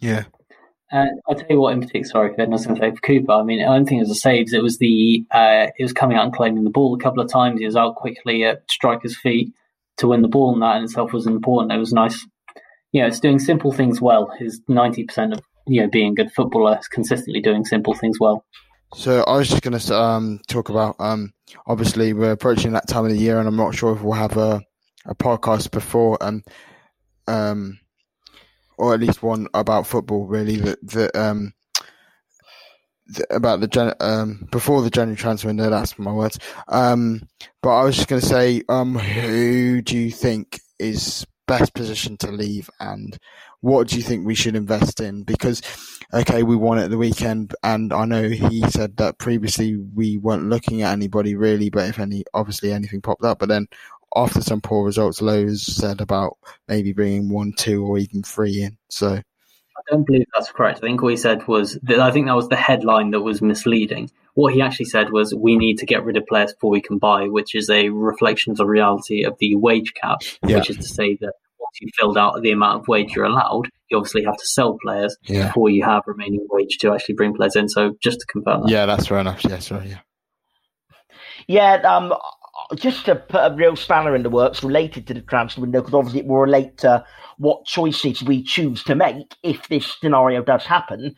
Yeah, 0.00 0.24
I'll 0.92 1.34
tell 1.34 1.46
you 1.50 1.60
what, 1.60 1.72
in 1.72 1.80
particular, 1.80 2.06
sorry, 2.06 2.34
I 2.38 2.44
was 2.44 2.66
going 2.66 2.78
to 2.78 2.82
say 2.82 2.90
for 2.92 3.00
Cooper. 3.00 3.32
I 3.32 3.42
mean, 3.42 3.58
think 3.86 3.98
it 3.98 4.00
was 4.00 4.08
the 4.08 4.14
saves. 4.14 4.52
It 4.52 4.62
was 4.62 4.78
the 4.78 5.24
uh, 5.30 5.68
it 5.76 5.82
was 5.82 5.92
coming 5.92 6.16
out 6.16 6.24
and 6.24 6.32
claiming 6.32 6.64
the 6.64 6.70
ball 6.70 6.94
a 6.94 6.98
couple 6.98 7.22
of 7.22 7.30
times. 7.30 7.58
He 7.58 7.66
was 7.66 7.76
out 7.76 7.96
quickly 7.96 8.44
at 8.44 8.70
striker's 8.70 9.16
feet 9.16 9.52
to 9.98 10.08
win 10.08 10.22
the 10.22 10.28
ball, 10.28 10.52
and 10.52 10.62
that 10.62 10.76
in 10.76 10.84
itself 10.84 11.12
was 11.12 11.26
important. 11.26 11.72
It 11.72 11.78
was 11.78 11.92
nice. 11.92 12.26
You 12.92 13.02
know, 13.02 13.08
it's 13.08 13.20
doing 13.20 13.38
simple 13.38 13.72
things 13.72 14.00
well. 14.00 14.32
Is 14.40 14.60
ninety 14.68 15.04
percent 15.04 15.32
of 15.32 15.40
you 15.66 15.82
know 15.82 15.88
being 15.88 16.12
a 16.12 16.14
good 16.14 16.32
footballer 16.32 16.78
is 16.78 16.88
consistently 16.88 17.40
doing 17.40 17.64
simple 17.64 17.94
things 17.94 18.18
well. 18.20 18.44
So 18.94 19.24
I 19.24 19.36
was 19.36 19.48
just 19.48 19.62
going 19.62 19.78
to 19.78 19.94
um, 19.94 20.40
talk 20.46 20.68
about. 20.68 20.96
Um, 21.00 21.32
obviously, 21.66 22.12
we're 22.12 22.30
approaching 22.30 22.72
that 22.72 22.86
time 22.86 23.04
of 23.04 23.10
the 23.10 23.18
year, 23.18 23.38
and 23.40 23.48
I'm 23.48 23.56
not 23.56 23.74
sure 23.74 23.92
if 23.92 24.02
we'll 24.02 24.12
have 24.12 24.36
a 24.36 24.62
a 25.06 25.14
podcast 25.14 25.70
before, 25.70 26.18
um, 26.20 26.42
um, 27.26 27.78
or 28.78 28.94
at 28.94 29.00
least 29.00 29.22
one 29.22 29.46
about 29.54 29.86
football, 29.86 30.26
really 30.26 30.56
that 30.56 30.86
that 30.88 31.16
um 31.16 31.52
about 33.30 33.60
the 33.60 33.68
gen- 33.68 33.94
um 34.00 34.48
before 34.50 34.82
the 34.82 34.90
January 34.90 35.16
transfer 35.16 35.48
window. 35.48 35.70
That's 35.70 35.98
my 35.98 36.12
words. 36.12 36.38
Um, 36.68 37.22
but 37.62 37.70
I 37.70 37.84
was 37.84 37.96
just 37.96 38.08
going 38.08 38.20
to 38.20 38.26
say, 38.26 38.62
um, 38.68 38.96
who 38.96 39.80
do 39.82 39.96
you 39.96 40.10
think 40.10 40.58
is 40.78 41.24
best 41.46 41.72
positioned 41.74 42.18
to 42.20 42.32
leave, 42.32 42.68
and 42.80 43.16
what 43.60 43.86
do 43.88 43.96
you 43.96 44.02
think 44.02 44.26
we 44.26 44.34
should 44.34 44.56
invest 44.56 45.00
in? 45.00 45.22
Because 45.22 45.62
okay, 46.12 46.42
we 46.42 46.56
won 46.56 46.78
at 46.78 46.90
the 46.90 46.98
weekend, 46.98 47.54
and 47.62 47.92
I 47.92 48.04
know 48.04 48.28
he 48.28 48.62
said 48.70 48.96
that 48.96 49.18
previously 49.18 49.76
we 49.76 50.16
weren't 50.16 50.50
looking 50.50 50.82
at 50.82 50.92
anybody 50.92 51.36
really, 51.36 51.70
but 51.70 51.88
if 51.88 51.98
any, 52.00 52.24
obviously 52.34 52.72
anything 52.72 53.00
popped 53.00 53.24
up, 53.24 53.38
but 53.38 53.48
then. 53.48 53.68
After 54.16 54.40
some 54.40 54.60
poor 54.62 54.84
results, 54.86 55.20
Lowe's 55.20 55.62
said 55.62 56.00
about 56.00 56.38
maybe 56.68 56.92
bringing 56.92 57.28
one, 57.28 57.52
two, 57.56 57.84
or 57.84 57.98
even 57.98 58.22
three 58.22 58.62
in. 58.62 58.78
So 58.88 59.08
I 59.16 59.80
don't 59.90 60.06
believe 60.06 60.24
that's 60.34 60.50
correct. 60.50 60.78
I 60.78 60.86
think 60.86 61.02
what 61.02 61.10
he 61.10 61.16
said 61.18 61.46
was 61.46 61.78
that 61.82 62.00
I 62.00 62.10
think 62.10 62.26
that 62.26 62.34
was 62.34 62.48
the 62.48 62.56
headline 62.56 63.10
that 63.10 63.20
was 63.20 63.42
misleading. 63.42 64.10
What 64.34 64.54
he 64.54 64.62
actually 64.62 64.86
said 64.86 65.12
was 65.12 65.34
we 65.34 65.56
need 65.56 65.78
to 65.78 65.86
get 65.86 66.04
rid 66.04 66.16
of 66.16 66.26
players 66.26 66.52
before 66.54 66.70
we 66.70 66.80
can 66.80 66.98
buy, 66.98 67.28
which 67.28 67.54
is 67.54 67.68
a 67.70 67.90
reflection 67.90 68.50
of 68.52 68.56
the 68.56 68.66
reality 68.66 69.22
of 69.24 69.36
the 69.38 69.54
wage 69.54 69.92
cap, 69.94 70.18
Yeah. 70.46 70.56
which 70.58 70.70
is 70.70 70.76
to 70.78 70.82
say 70.84 71.16
that 71.16 71.32
once 71.58 71.78
you've 71.80 71.92
filled 71.98 72.16
out 72.18 72.40
the 72.42 72.52
amount 72.52 72.80
of 72.82 72.88
wage 72.88 73.14
you're 73.14 73.24
allowed, 73.26 73.68
you 73.90 73.96
obviously 73.98 74.24
have 74.24 74.36
to 74.36 74.46
sell 74.46 74.78
players 74.82 75.16
Yeah. 75.24 75.48
before 75.48 75.68
you 75.70 75.84
have 75.84 76.02
remaining 76.06 76.46
wage 76.50 76.78
to 76.78 76.92
actually 76.92 77.14
bring 77.16 77.34
players 77.34 77.56
in. 77.56 77.68
So 77.68 77.96
just 78.02 78.20
to 78.20 78.26
confirm 78.26 78.62
that. 78.62 78.70
yeah, 78.70 78.86
that's 78.86 79.06
fair 79.08 79.18
enough. 79.18 79.44
Yeah, 79.44 79.58
sorry. 79.58 79.88
Yeah. 79.88 79.98
Yeah, 81.48 81.74
um, 81.88 82.12
just 82.74 83.04
to 83.06 83.14
put 83.14 83.52
a 83.52 83.54
real 83.54 83.76
spanner 83.76 84.14
in 84.16 84.22
the 84.22 84.30
works 84.30 84.62
related 84.62 85.06
to 85.06 85.14
the 85.14 85.20
transfer 85.20 85.60
window, 85.60 85.80
because 85.80 85.94
obviously 85.94 86.20
it 86.20 86.26
will 86.26 86.40
relate 86.40 86.78
to 86.78 87.04
what 87.38 87.64
choices 87.64 88.22
we 88.22 88.42
choose 88.42 88.82
to 88.84 88.94
make 88.94 89.34
if 89.42 89.68
this 89.68 89.96
scenario 90.00 90.42
does 90.42 90.64
happen. 90.64 91.14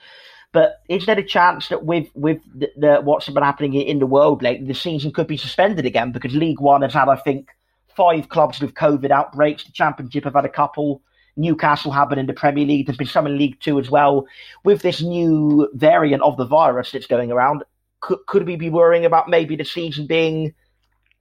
But 0.53 0.81
is 0.89 1.07
there 1.07 1.19
a 1.19 1.23
chance 1.23 1.69
that 1.69 1.85
with 1.85 2.09
with 2.15 2.41
the, 2.55 2.71
the, 2.77 3.01
what's 3.03 3.29
been 3.29 3.43
happening 3.43 3.75
in 3.75 3.99
the 3.99 4.07
world 4.07 4.43
lately, 4.43 4.67
the 4.67 4.75
season 4.75 5.13
could 5.13 5.27
be 5.27 5.37
suspended 5.37 5.87
again? 5.87 6.11
Because 6.11 6.35
League 6.35 6.61
One 6.61 6.83
has 6.83 6.95
had, 6.95 7.09
I 7.09 7.17
think, 7.17 7.51
five 7.95 8.29
clubs 8.29 8.61
with 8.61 8.75
COVID 8.75 9.11
outbreaks. 9.11 9.65
The 9.65 9.73
Championship 9.73 10.25
have 10.25 10.35
had 10.35 10.45
a 10.45 10.51
couple. 10.51 11.03
Newcastle 11.37 11.93
have 11.93 12.09
been 12.09 12.19
in 12.19 12.27
the 12.27 12.33
Premier 12.33 12.67
League. 12.67 12.87
There's 12.87 12.97
been 12.97 13.07
some 13.07 13.27
in 13.27 13.39
League 13.39 13.61
Two 13.61 13.79
as 13.79 13.91
well. 13.91 14.27
With 14.65 14.83
this 14.83 15.03
new 15.03 15.69
variant 15.75 16.23
of 16.23 16.37
the 16.37 16.47
virus 16.47 16.93
that's 16.93 17.07
going 17.07 17.31
around, 17.31 17.63
could, 18.01 18.19
could 18.27 18.47
we 18.47 18.57
be 18.57 18.71
worrying 18.71 19.05
about 19.05 19.29
maybe 19.29 19.55
the 19.55 19.65
season 19.65 20.07
being 20.07 20.55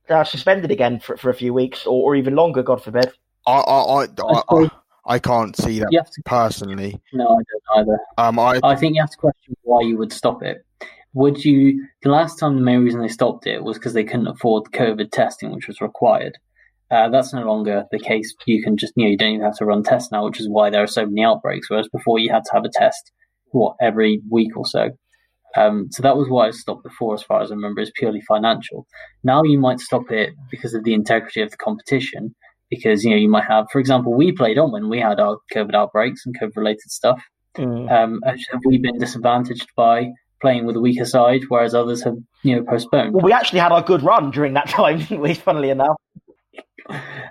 uh, 0.09 0.23
suspended 0.23 0.71
again 0.71 0.99
for, 0.99 1.17
for 1.17 1.29
a 1.29 1.33
few 1.33 1.53
weeks 1.53 1.85
or, 1.85 2.11
or 2.11 2.15
even 2.15 2.35
longer, 2.35 2.63
God 2.63 2.83
forbid? 2.83 3.11
I, 3.45 3.51
I, 3.51 4.03
I, 4.03 4.07
I, 4.23 4.41
I, 4.49 4.69
I 5.05 5.19
can't 5.19 5.55
see 5.55 5.79
that 5.79 5.89
to, 5.89 6.21
personally. 6.25 6.99
no, 7.13 7.25
I 7.25 7.35
don't 7.35 7.79
either. 7.79 7.99
Um, 8.17 8.39
I, 8.39 8.59
I 8.63 8.75
think 8.75 8.95
you 8.95 9.01
have 9.01 9.11
to 9.11 9.17
question 9.17 9.55
why 9.63 9.81
you 9.81 9.97
would 9.97 10.11
stop 10.11 10.43
it. 10.43 10.65
Would 11.13 11.45
you? 11.45 11.87
The 12.03 12.09
last 12.09 12.37
time 12.37 12.55
the 12.55 12.61
main 12.61 12.83
reason 12.83 13.01
they 13.01 13.07
stopped 13.07 13.47
it 13.47 13.63
was 13.63 13.77
because 13.77 13.93
they 13.93 14.03
couldn't 14.03 14.27
afford 14.27 14.65
COVID 14.65 15.11
testing, 15.11 15.53
which 15.53 15.67
was 15.67 15.81
required. 15.81 16.37
Uh, 16.91 17.09
that's 17.09 17.33
no 17.33 17.43
longer 17.43 17.85
the 17.91 17.99
case. 17.99 18.33
You 18.45 18.63
can 18.63 18.77
just, 18.77 18.93
you 18.95 19.05
know, 19.05 19.11
you 19.11 19.17
don't 19.17 19.33
even 19.33 19.45
have 19.45 19.57
to 19.57 19.65
run 19.65 19.83
tests 19.83 20.11
now, 20.11 20.25
which 20.25 20.39
is 20.39 20.47
why 20.49 20.69
there 20.69 20.83
are 20.83 20.87
so 20.87 21.05
many 21.05 21.23
outbreaks. 21.23 21.69
Whereas 21.69 21.89
before, 21.89 22.19
you 22.19 22.31
had 22.31 22.43
to 22.45 22.51
have 22.53 22.65
a 22.65 22.69
test, 22.71 23.11
what, 23.51 23.75
every 23.81 24.21
week 24.29 24.55
or 24.55 24.65
so. 24.65 24.89
Um, 25.57 25.87
so 25.91 26.03
that 26.03 26.17
was 26.17 26.29
why 26.29 26.47
I 26.47 26.51
stopped 26.51 26.83
before, 26.83 27.13
as 27.13 27.23
far 27.23 27.41
as 27.41 27.51
I 27.51 27.55
remember, 27.55 27.81
is 27.81 27.91
purely 27.95 28.21
financial. 28.21 28.87
Now 29.23 29.43
you 29.43 29.59
might 29.59 29.79
stop 29.79 30.11
it 30.11 30.33
because 30.51 30.73
of 30.73 30.83
the 30.83 30.93
integrity 30.93 31.41
of 31.41 31.51
the 31.51 31.57
competition. 31.57 32.35
Because 32.69 33.05
you 33.05 33.11
know 33.11 33.15
you 33.15 33.29
might 33.29 33.45
have, 33.45 33.67
for 33.71 33.79
example, 33.79 34.13
we 34.13 34.33
played 34.33 34.57
on 34.57 34.73
when 34.73 34.89
we 34.89 34.99
had 34.99 35.21
our 35.21 35.37
COVID 35.55 35.73
outbreaks 35.73 36.25
and 36.25 36.37
COVID 36.37 36.57
related 36.57 36.91
stuff. 36.91 37.21
Um, 37.57 38.21
have 38.25 38.61
we 38.65 38.77
been 38.77 38.97
disadvantaged 38.99 39.69
by 39.75 40.09
playing 40.41 40.65
with 40.65 40.75
a 40.75 40.79
weaker 40.79 41.05
side, 41.05 41.43
whereas 41.47 41.73
others 41.73 42.03
have, 42.03 42.17
you 42.43 42.55
know, 42.55 42.63
postponed? 42.63 43.13
Well, 43.13 43.23
we 43.23 43.31
actually 43.31 43.59
had 43.59 43.71
our 43.71 43.81
good 43.81 44.03
run 44.03 44.31
during 44.31 44.53
that 44.55 44.69
time, 44.69 44.99
didn't 44.99 45.21
we? 45.21 45.33
Funnily 45.33 45.69
enough. 45.69 45.95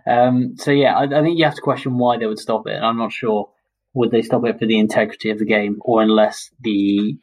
Um, 0.06 0.56
so 0.56 0.70
yeah, 0.70 0.96
I, 0.96 1.04
I 1.04 1.22
think 1.22 1.38
you 1.38 1.44
have 1.44 1.54
to 1.54 1.60
question 1.60 1.98
why 1.98 2.18
they 2.18 2.26
would 2.26 2.38
stop 2.38 2.66
it, 2.66 2.74
and 2.74 2.84
I'm 2.84 2.98
not 2.98 3.12
sure 3.12 3.50
would 3.94 4.10
they 4.10 4.22
stop 4.22 4.44
it 4.44 4.58
for 4.58 4.66
the 4.66 4.78
integrity 4.78 5.30
of 5.30 5.38
the 5.38 5.44
game, 5.44 5.78
or 5.80 6.02
unless 6.02 6.50
the 6.60 7.16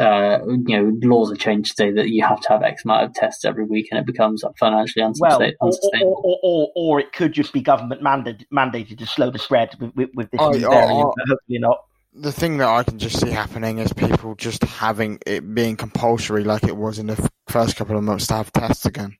uh, 0.00 0.38
you 0.66 0.76
know 0.82 0.92
laws 1.02 1.30
are 1.30 1.36
changed 1.36 1.76
today 1.76 1.92
that 1.92 2.08
you 2.08 2.24
have 2.24 2.40
to 2.40 2.48
have 2.48 2.62
X 2.62 2.84
amount 2.84 3.04
of 3.04 3.14
tests 3.14 3.44
every 3.44 3.64
week, 3.64 3.88
and 3.90 4.00
it 4.00 4.06
becomes 4.06 4.42
financially 4.58 5.04
Well, 5.20 5.42
or, 5.42 5.52
unsustainable. 5.62 6.20
or, 6.24 6.38
or, 6.42 6.70
or, 6.72 6.72
or 6.74 7.00
it 7.00 7.12
could 7.12 7.32
just 7.32 7.52
be 7.52 7.60
government 7.60 8.02
mandated, 8.02 8.44
mandated 8.52 8.98
to 8.98 9.06
slow 9.06 9.30
the 9.30 9.38
spread 9.38 9.76
with, 9.78 9.94
with, 9.94 10.08
with 10.14 10.30
this 10.30 10.40
Oh, 10.42 10.50
new 10.50 10.66
oh, 10.66 10.70
variant, 10.70 10.92
oh. 10.92 11.14
hopefully 11.28 11.58
not. 11.58 11.84
the 12.14 12.32
thing 12.32 12.56
that 12.58 12.68
I 12.68 12.82
can 12.82 12.98
just 12.98 13.20
see 13.20 13.30
happening 13.30 13.78
is 13.78 13.92
people 13.92 14.34
just 14.34 14.62
having 14.64 15.18
it 15.26 15.54
being 15.54 15.76
compulsory, 15.76 16.44
like 16.44 16.64
it 16.64 16.76
was 16.76 16.98
in 16.98 17.06
the 17.06 17.30
first 17.48 17.76
couple 17.76 17.96
of 17.96 18.02
months, 18.02 18.26
to 18.28 18.34
have 18.34 18.52
tests 18.52 18.86
again. 18.86 19.16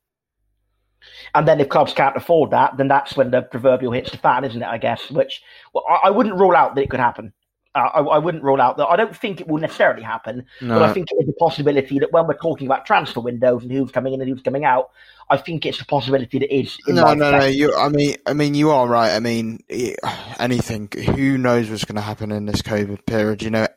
And 1.35 1.47
then 1.47 1.61
if 1.61 1.69
clubs 1.69 1.93
can't 1.93 2.17
afford 2.17 2.51
that, 2.51 2.77
then 2.77 2.89
that's 2.89 3.17
when 3.17 3.31
the 3.31 3.43
proverbial 3.43 3.93
hits 3.93 4.11
the 4.11 4.17
fan, 4.19 4.45
isn't 4.45 4.61
it? 4.63 4.67
I 4.67 4.79
guess. 4.79 5.11
Which 5.11 5.41
well, 5.73 5.85
I, 5.89 6.09
I 6.09 6.11
wouldn't 6.11 6.35
rule 6.39 6.57
out 6.57 6.75
that 6.75 6.83
it 6.83 6.91
could 6.91 7.01
happen. 7.01 7.33
I, 7.75 8.01
I 8.01 8.19
wouldn't 8.19 8.43
rule 8.43 8.61
out 8.61 8.77
that. 8.79 8.89
I 8.89 8.97
don't 8.97 9.17
think 9.17 9.41
it 9.41 9.47
will 9.47 9.59
necessarily 9.59 10.03
happen, 10.03 10.45
but 10.61 10.83
I 10.83 10.93
think 10.93 11.09
it 11.13 11.23
is 11.23 11.29
a 11.29 11.33
possibility 11.35 12.01
that 12.01 12.13
when 12.13 12.27
we're 12.27 12.35
talking 12.35 12.67
about 12.67 12.85
transfer 12.85 13.21
windows 13.21 13.63
and 13.63 13.71
who's 13.71 13.93
coming 13.93 14.13
in 14.13 14.21
and 14.21 14.29
who's 14.29 14.43
coming 14.43 14.65
out, 14.65 14.91
I 15.31 15.37
think 15.37 15.65
it's 15.65 15.81
a 15.81 15.87
possibility 15.87 16.41
that 16.41 16.53
is. 16.53 16.77
in 16.89 16.97
no, 16.97 17.15
no, 17.15 17.31
no. 17.31 17.45
You, 17.45 17.75
I 17.77 17.89
mean, 17.89 18.17
I 18.27 18.33
mean, 18.33 18.55
you 18.55 18.71
are 18.71 18.89
right. 18.89 19.13
I 19.13 19.21
mean, 19.21 19.61
anything. 20.41 20.89
Who 21.15 21.39
knows 21.39 21.71
what's 21.71 21.85
going 21.85 21.97
to 21.97 22.03
happen 22.03 22.33
in 22.33 22.47
this 22.47 22.63
COVID 22.63 23.07
period? 23.07 23.43
You 23.43 23.51
know, 23.51 23.69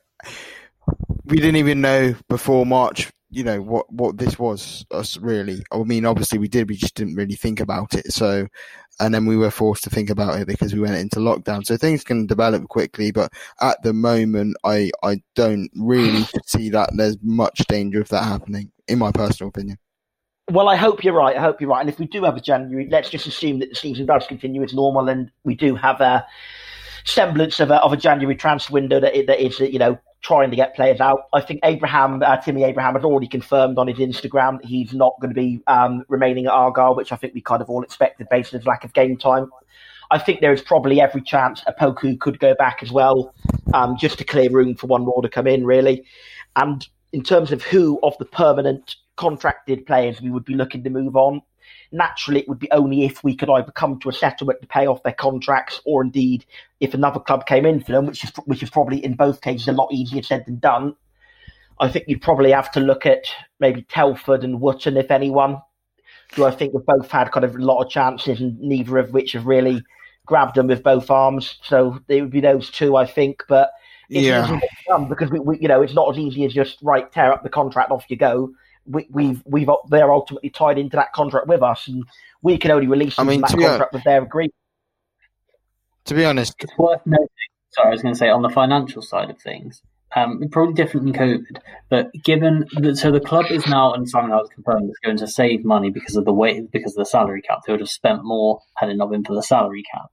we 1.25 1.37
didn't 1.37 1.57
even 1.57 1.81
know 1.81 2.15
before 2.27 2.65
March. 2.65 3.11
You 3.29 3.43
know 3.43 3.61
what 3.61 3.91
what 3.91 4.17
this 4.17 4.39
was. 4.39 4.85
Us 4.89 5.17
really. 5.17 5.63
I 5.71 5.77
mean, 5.83 6.05
obviously 6.05 6.39
we 6.39 6.47
did. 6.47 6.69
We 6.69 6.75
just 6.75 6.95
didn't 6.95 7.15
really 7.15 7.35
think 7.35 7.59
about 7.59 7.93
it. 7.93 8.11
So, 8.11 8.47
and 8.99 9.13
then 9.13 9.25
we 9.25 9.37
were 9.37 9.51
forced 9.51 9.83
to 9.83 9.89
think 9.89 10.09
about 10.09 10.39
it 10.39 10.47
because 10.47 10.73
we 10.73 10.79
went 10.79 10.95
into 10.95 11.19
lockdown. 11.19 11.65
So 11.65 11.77
things 11.77 12.03
can 12.03 12.27
develop 12.27 12.67
quickly. 12.69 13.11
But 13.11 13.33
at 13.61 13.81
the 13.83 13.93
moment, 13.93 14.57
I 14.63 14.91
I 15.03 15.21
don't 15.35 15.69
really 15.75 16.25
see 16.45 16.69
that 16.69 16.91
there's 16.95 17.17
much 17.21 17.59
danger 17.67 18.01
of 18.01 18.09
that 18.09 18.23
happening. 18.23 18.71
In 18.87 18.99
my 18.99 19.11
personal 19.11 19.49
opinion. 19.49 19.77
Well, 20.51 20.67
I 20.67 20.75
hope 20.75 21.03
you're 21.03 21.13
right. 21.13 21.37
I 21.37 21.39
hope 21.39 21.61
you're 21.61 21.69
right. 21.69 21.79
And 21.79 21.89
if 21.89 21.99
we 21.99 22.05
do 22.05 22.23
have 22.25 22.35
a 22.35 22.41
January, 22.41 22.89
let's 22.91 23.09
just 23.09 23.27
assume 23.27 23.59
that 23.59 23.69
the 23.69 23.75
season 23.75 24.05
does 24.05 24.27
continue 24.27 24.61
as 24.61 24.73
normal, 24.73 25.07
and 25.07 25.31
we 25.45 25.55
do 25.55 25.73
have 25.75 26.01
a 26.01 26.25
semblance 27.05 27.59
of 27.59 27.71
a, 27.71 27.81
of 27.81 27.93
a 27.93 27.97
January 27.97 28.35
transfer 28.35 28.73
window 28.73 28.99
that, 28.99 29.13
that 29.27 29.43
is, 29.43 29.59
you 29.59 29.79
know, 29.79 29.97
trying 30.23 30.49
to 30.49 30.55
get 30.55 30.75
players 30.75 30.99
out. 30.99 31.27
I 31.33 31.41
think 31.41 31.59
Abraham, 31.63 32.23
uh, 32.23 32.37
Timmy 32.37 32.63
Abraham, 32.63 32.95
has 32.95 33.03
already 33.03 33.27
confirmed 33.27 33.77
on 33.77 33.87
his 33.87 33.97
Instagram 33.97 34.61
that 34.61 34.65
he's 34.65 34.93
not 34.93 35.13
going 35.21 35.33
to 35.33 35.39
be 35.39 35.61
um, 35.67 36.05
remaining 36.07 36.45
at 36.45 36.53
Argyle, 36.53 36.95
which 36.95 37.11
I 37.11 37.17
think 37.17 37.33
we 37.33 37.41
kind 37.41 37.61
of 37.61 37.69
all 37.69 37.83
expected 37.83 38.27
based 38.31 38.53
on 38.53 38.59
his 38.59 38.65
lack 38.65 38.83
of 38.83 38.93
game 38.93 39.17
time. 39.17 39.49
I 40.11 40.17
think 40.17 40.41
there 40.41 40.53
is 40.53 40.61
probably 40.61 41.01
every 41.01 41.21
chance 41.21 41.61
Opoku 41.67 42.19
could 42.19 42.39
go 42.39 42.55
back 42.55 42.81
as 42.81 42.91
well, 42.91 43.35
um, 43.73 43.97
just 43.97 44.17
to 44.19 44.23
clear 44.23 44.49
room 44.49 44.75
for 44.75 44.87
one 44.87 45.03
more 45.03 45.21
to 45.21 45.29
come 45.29 45.47
in, 45.47 45.65
really. 45.65 46.05
And 46.55 46.87
in 47.11 47.21
terms 47.21 47.51
of 47.51 47.61
who 47.63 47.99
of 48.03 48.17
the 48.17 48.25
permanent 48.25 48.95
contracted 49.15 49.85
players 49.85 50.21
we 50.21 50.31
would 50.31 50.45
be 50.45 50.55
looking 50.55 50.83
to 50.83 50.89
move 50.89 51.15
on, 51.15 51.41
naturally 51.93 52.41
it 52.41 52.49
would 52.49 52.59
be 52.59 52.71
only 52.71 53.05
if 53.05 53.23
we 53.23 53.35
could 53.35 53.49
either 53.49 53.71
come 53.71 53.99
to 53.99 54.09
a 54.09 54.13
settlement 54.13 54.61
to 54.61 54.67
pay 54.67 54.87
off 54.87 55.03
their 55.03 55.13
contracts, 55.13 55.79
or 55.85 56.01
indeed 56.03 56.45
if 56.79 56.93
another 56.93 57.19
club 57.19 57.45
came 57.45 57.65
in 57.65 57.79
for 57.79 57.91
them, 57.93 58.07
which 58.07 58.23
is 58.23 58.31
which 58.45 58.63
is 58.63 58.69
probably 58.69 59.03
in 59.03 59.13
both 59.13 59.41
cases 59.41 59.67
a 59.67 59.71
lot 59.71 59.93
easier 59.93 60.21
said 60.23 60.45
than 60.45 60.59
done. 60.59 60.95
I 61.79 61.89
think 61.89 62.05
you'd 62.07 62.21
probably 62.21 62.51
have 62.51 62.71
to 62.71 62.79
look 62.79 63.05
at 63.05 63.25
maybe 63.59 63.83
Telford 63.83 64.43
and 64.43 64.59
Wootton, 64.59 64.97
if 64.97 65.11
anyone, 65.11 65.61
who 66.35 66.45
I 66.45 66.51
think 66.51 66.73
have 66.73 66.85
both 66.85 67.09
had 67.09 67.31
kind 67.31 67.43
of 67.43 67.55
a 67.55 67.59
lot 67.59 67.83
of 67.83 67.89
chances, 67.89 68.41
and 68.41 68.59
neither 68.59 68.97
of 68.97 69.11
which 69.11 69.33
have 69.33 69.45
really 69.45 69.83
grabbed 70.25 70.55
them 70.55 70.67
with 70.67 70.83
both 70.83 71.09
arms. 71.09 71.59
So 71.63 71.99
they 72.07 72.21
would 72.21 72.31
be 72.31 72.41
those 72.41 72.69
two, 72.69 72.95
I 72.95 73.05
think. 73.05 73.43
But 73.47 73.71
it's 74.09 74.25
Yeah. 74.25 74.59
because 75.09 75.31
we, 75.31 75.39
we, 75.39 75.59
you 75.59 75.67
know, 75.67 75.81
it's 75.81 75.93
not 75.93 76.11
as 76.11 76.17
easy 76.17 76.45
as 76.45 76.53
just 76.53 76.77
right 76.81 77.11
tear 77.11 77.31
up 77.31 77.43
the 77.43 77.49
contract, 77.49 77.91
off 77.91 78.05
you 78.09 78.17
go. 78.17 78.51
We, 78.85 79.07
we've 79.09 79.41
we've 79.45 79.69
they're 79.89 80.11
ultimately 80.11 80.49
tied 80.49 80.77
into 80.77 80.97
that 80.97 81.13
contract 81.13 81.47
with 81.47 81.63
us, 81.63 81.87
and 81.87 82.03
we 82.41 82.57
can 82.57 82.71
only 82.71 82.87
release 82.87 83.17
I 83.17 83.23
them 83.23 83.29
mean, 83.29 83.41
to 83.41 83.47
that 83.47 83.57
be 83.57 83.63
hon- 83.63 83.71
contract 83.71 83.93
with 83.93 84.03
their 84.03 84.21
agreement. 84.21 84.53
To 86.05 86.13
be 86.13 86.25
honest, 86.25 86.55
It's 86.59 86.77
worth 86.77 87.01
noting. 87.05 87.27
Sorry, 87.69 87.87
I 87.87 87.91
was 87.91 88.01
going 88.01 88.13
to 88.13 88.17
say 88.17 88.29
on 88.29 88.41
the 88.41 88.49
financial 88.49 89.01
side 89.01 89.29
of 89.29 89.39
things, 89.39 89.81
um, 90.15 90.41
probably 90.51 90.73
different 90.73 91.05
than 91.05 91.15
COVID, 91.15 91.57
but 91.89 92.11
given 92.23 92.65
that, 92.81 92.97
so 92.97 93.09
the 93.09 93.19
club 93.19 93.45
is 93.49 93.65
now, 93.65 93.93
and 93.93 94.07
Simon 94.07 94.31
has 94.31 94.47
confirming, 94.53 94.89
is 94.89 94.99
going 95.03 95.17
to 95.17 95.27
save 95.27 95.65
money 95.65 95.89
because 95.89 96.15
of 96.15 96.25
the 96.25 96.33
way 96.33 96.61
because 96.71 96.91
of 96.91 96.97
the 96.97 97.09
salary 97.09 97.41
cap. 97.41 97.59
They 97.65 97.73
would 97.73 97.79
have 97.79 97.89
spent 97.89 98.23
more 98.23 98.59
had 98.77 98.89
it 98.89 98.97
not 98.97 99.09
been 99.11 99.23
for 99.23 99.33
the 99.33 99.41
salary 99.41 99.83
cap, 99.91 100.07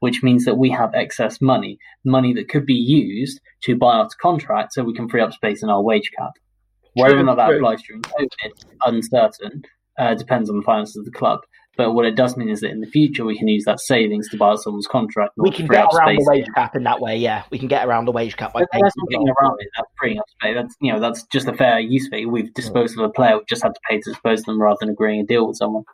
which 0.00 0.22
means 0.22 0.44
that 0.44 0.58
we 0.58 0.70
have 0.70 0.94
excess 0.94 1.40
money, 1.40 1.78
money 2.04 2.34
that 2.34 2.48
could 2.48 2.66
be 2.66 2.74
used 2.74 3.40
to 3.62 3.76
buy 3.76 3.94
out 3.96 4.12
a 4.12 4.16
contract, 4.20 4.74
so 4.74 4.82
we 4.84 4.94
can 4.94 5.08
free 5.08 5.22
up 5.22 5.32
space 5.32 5.62
in 5.62 5.70
our 5.70 5.80
wage 5.80 6.10
cap. 6.18 6.32
Whether 7.02 7.18
or 7.18 7.24
not 7.24 7.36
that 7.36 7.48
true. 7.48 7.56
applies 7.56 7.82
during 7.82 8.02
COVID, 8.02 8.64
uncertain. 8.84 9.62
Uh, 9.98 10.14
depends 10.14 10.50
on 10.50 10.58
the 10.58 10.62
finances 10.62 10.96
of 10.96 11.04
the 11.06 11.10
club. 11.10 11.40
But 11.76 11.92
what 11.92 12.06
it 12.06 12.16
does 12.16 12.36
mean 12.36 12.48
is 12.48 12.60
that 12.60 12.70
in 12.70 12.80
the 12.80 12.86
future 12.86 13.24
we 13.24 13.36
can 13.36 13.48
use 13.48 13.64
that 13.64 13.80
savings 13.80 14.28
to 14.30 14.38
buy 14.38 14.54
someone's 14.54 14.86
contract. 14.86 15.32
We 15.36 15.50
can 15.50 15.66
get 15.66 15.86
around 15.92 16.16
the 16.16 16.24
wage 16.26 16.46
cap 16.54 16.74
in 16.74 16.84
that 16.84 17.00
way. 17.00 17.16
Yeah, 17.16 17.44
we 17.50 17.58
can 17.58 17.68
get 17.68 17.86
around 17.86 18.06
the 18.06 18.12
wage 18.12 18.36
cap 18.36 18.54
by 18.54 18.60
but 18.60 18.68
that's 18.72 18.94
getting 19.10 19.28
around 19.28 19.56
it. 19.60 19.68
That's 19.76 19.90
freeing 19.98 20.18
up 20.18 20.24
space. 20.30 20.54
That's 20.54 20.74
you 20.80 20.92
know 20.92 21.00
that's 21.00 21.24
just 21.24 21.48
a 21.48 21.52
fair 21.52 21.78
use 21.78 22.06
of 22.06 22.14
it. 22.14 22.26
We've 22.26 22.52
disposed 22.54 22.98
of 22.98 23.04
a 23.04 23.10
player. 23.10 23.36
We 23.36 23.44
just 23.46 23.62
had 23.62 23.74
to 23.74 23.80
pay 23.88 24.00
to 24.00 24.10
dispose 24.10 24.40
of 24.40 24.46
them 24.46 24.60
rather 24.60 24.78
than 24.80 24.88
agreeing 24.88 25.20
a 25.20 25.24
deal 25.24 25.46
with 25.46 25.56
someone. 25.56 25.84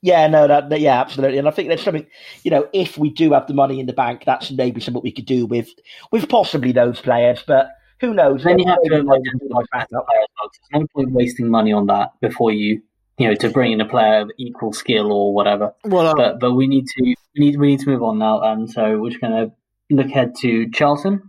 Yeah, 0.00 0.28
no, 0.28 0.46
that, 0.46 0.70
that, 0.70 0.80
yeah, 0.80 1.00
absolutely, 1.00 1.38
and 1.38 1.48
I 1.48 1.50
think 1.50 1.66
there's 1.66 1.82
something, 1.82 2.06
you 2.44 2.52
know, 2.52 2.68
if 2.72 2.96
we 2.96 3.10
do 3.10 3.32
have 3.32 3.48
the 3.48 3.54
money 3.54 3.80
in 3.80 3.86
the 3.86 3.92
bank, 3.92 4.22
that's 4.24 4.52
maybe 4.52 4.80
something 4.80 5.02
we 5.02 5.10
could 5.10 5.26
do 5.26 5.44
with, 5.44 5.70
with 6.12 6.28
possibly 6.28 6.70
those 6.70 7.00
players. 7.00 7.42
But 7.44 7.70
who 8.00 8.14
knows? 8.14 8.44
Then 8.44 8.58
you 8.58 8.66
have 8.66 8.82
to 8.82 8.94
identify 8.94 9.62
players. 9.72 9.86
There's 9.90 10.82
no 10.82 10.86
point 10.94 11.12
wasting 11.12 11.48
money 11.48 11.72
on 11.72 11.86
that 11.86 12.12
before 12.20 12.52
you 12.52 12.82
you 13.18 13.28
know, 13.28 13.34
to 13.34 13.50
bring 13.50 13.72
in 13.72 13.80
a 13.80 13.88
player 13.88 14.20
of 14.20 14.30
equal 14.38 14.72
skill 14.72 15.12
or 15.12 15.34
whatever. 15.34 15.74
Well, 15.84 16.06
um, 16.06 16.16
but 16.16 16.40
but 16.40 16.54
we 16.54 16.68
need 16.68 16.86
to 16.86 17.02
we 17.02 17.16
need 17.36 17.58
we 17.58 17.66
need 17.66 17.80
to 17.80 17.88
move 17.88 18.02
on 18.02 18.18
now, 18.18 18.40
and 18.40 18.70
so 18.70 18.98
we're 18.98 19.10
just 19.10 19.20
going 19.20 19.32
to 19.32 19.52
look 19.94 20.06
ahead 20.06 20.34
to 20.40 20.70
Charlton. 20.70 21.22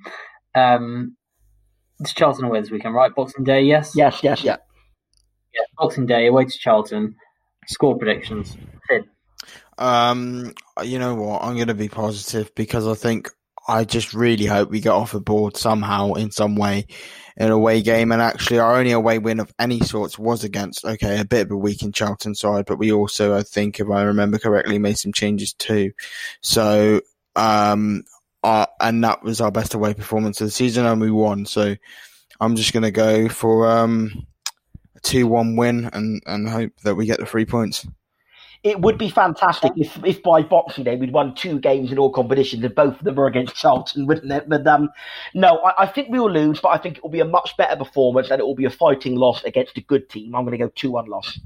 Um, 0.55 1.15
it's 1.99 2.13
Charlton 2.13 2.45
away 2.45 2.61
this 2.61 2.71
weekend, 2.71 2.93
right? 2.93 3.13
Boxing 3.13 3.43
Day, 3.43 3.63
yes. 3.63 3.93
Yes, 3.95 4.19
yes, 4.23 4.43
yeah. 4.43 4.57
Yeah, 5.53 5.63
Boxing 5.77 6.05
Day 6.05 6.27
away 6.27 6.45
to 6.45 6.57
Charlton. 6.59 7.15
Score 7.67 7.97
predictions. 7.97 8.55
Finn. 8.87 9.05
Um, 9.77 10.53
you 10.83 10.99
know 10.99 11.15
what? 11.15 11.43
I'm 11.43 11.55
going 11.55 11.67
to 11.67 11.73
be 11.73 11.89
positive 11.89 12.53
because 12.55 12.87
I 12.87 12.93
think 12.93 13.31
I 13.69 13.85
just 13.85 14.15
really 14.15 14.45
hope 14.45 14.71
we 14.71 14.81
get 14.81 14.93
off 14.93 15.11
the 15.11 15.21
board 15.21 15.55
somehow 15.55 16.13
in 16.13 16.31
some 16.31 16.55
way 16.55 16.87
in 17.37 17.51
a 17.51 17.53
away 17.53 17.83
game. 17.83 18.11
And 18.11 18.19
actually, 18.19 18.57
our 18.57 18.75
only 18.75 18.91
away 18.91 19.19
win 19.19 19.39
of 19.39 19.53
any 19.59 19.79
sorts 19.81 20.17
was 20.17 20.43
against, 20.43 20.83
okay, 20.83 21.19
a 21.19 21.25
bit 21.25 21.45
of 21.45 21.51
a 21.51 21.57
weakened 21.57 21.93
Charlton 21.93 22.33
side, 22.33 22.65
but 22.65 22.79
we 22.79 22.91
also, 22.91 23.37
I 23.37 23.43
think, 23.43 23.79
if 23.79 23.87
I 23.87 24.01
remember 24.01 24.39
correctly, 24.39 24.79
made 24.79 24.97
some 24.97 25.13
changes 25.13 25.53
too. 25.53 25.91
So, 26.41 27.01
um, 27.35 28.05
uh, 28.43 28.65
and 28.81 29.03
that 29.03 29.21
was 29.23 29.39
our 29.39 29.51
best 29.51 29.75
away 29.75 29.93
performance 29.93 30.41
of 30.41 30.47
the 30.47 30.51
season, 30.51 30.87
and 30.87 30.99
we 30.99 31.11
won. 31.11 31.45
So, 31.45 31.75
I'm 32.41 32.55
just 32.55 32.73
going 32.73 32.83
to 32.83 32.91
go 32.91 33.29
for 33.29 33.69
um, 33.69 34.25
a 34.95 34.99
2 35.01 35.27
1 35.27 35.55
win 35.55 35.89
and, 35.93 36.23
and 36.25 36.49
hope 36.49 36.71
that 36.83 36.95
we 36.95 37.05
get 37.05 37.19
the 37.19 37.25
three 37.25 37.45
points 37.45 37.85
it 38.63 38.81
would 38.81 38.97
be 38.97 39.09
fantastic 39.09 39.71
if, 39.77 39.97
if 40.03 40.21
by 40.21 40.41
Boxing 40.41 40.83
Day 40.83 40.97
we'd 40.97 41.13
won 41.13 41.33
two 41.33 41.59
games 41.59 41.91
in 41.91 41.97
all 41.97 42.11
competitions 42.11 42.63
and 42.63 42.75
both 42.75 42.97
of 42.97 43.03
them 43.03 43.15
were 43.15 43.27
against 43.27 43.55
Charlton, 43.55 44.05
wouldn't 44.05 44.31
it? 44.31 44.49
But 44.49 44.67
um, 44.67 44.89
no, 45.33 45.59
I, 45.59 45.83
I, 45.83 45.87
think 45.87 46.09
we 46.09 46.19
will 46.19 46.31
lose, 46.31 46.59
but 46.59 46.69
I 46.69 46.77
think 46.77 46.97
it 46.97 47.03
will 47.03 47.09
be 47.09 47.21
a 47.21 47.25
much 47.25 47.55
better 47.57 47.77
performance 47.77 48.29
and 48.29 48.39
it 48.39 48.45
will 48.45 48.55
be 48.55 48.65
a 48.65 48.69
fighting 48.69 49.15
loss 49.15 49.43
against 49.45 49.77
a 49.77 49.81
good 49.81 50.09
team. 50.09 50.35
I'm 50.35 50.43
going 50.43 50.57
to 50.57 50.65
go 50.65 50.71
2 50.75 50.91
1 50.91 51.05
loss. 51.05 51.39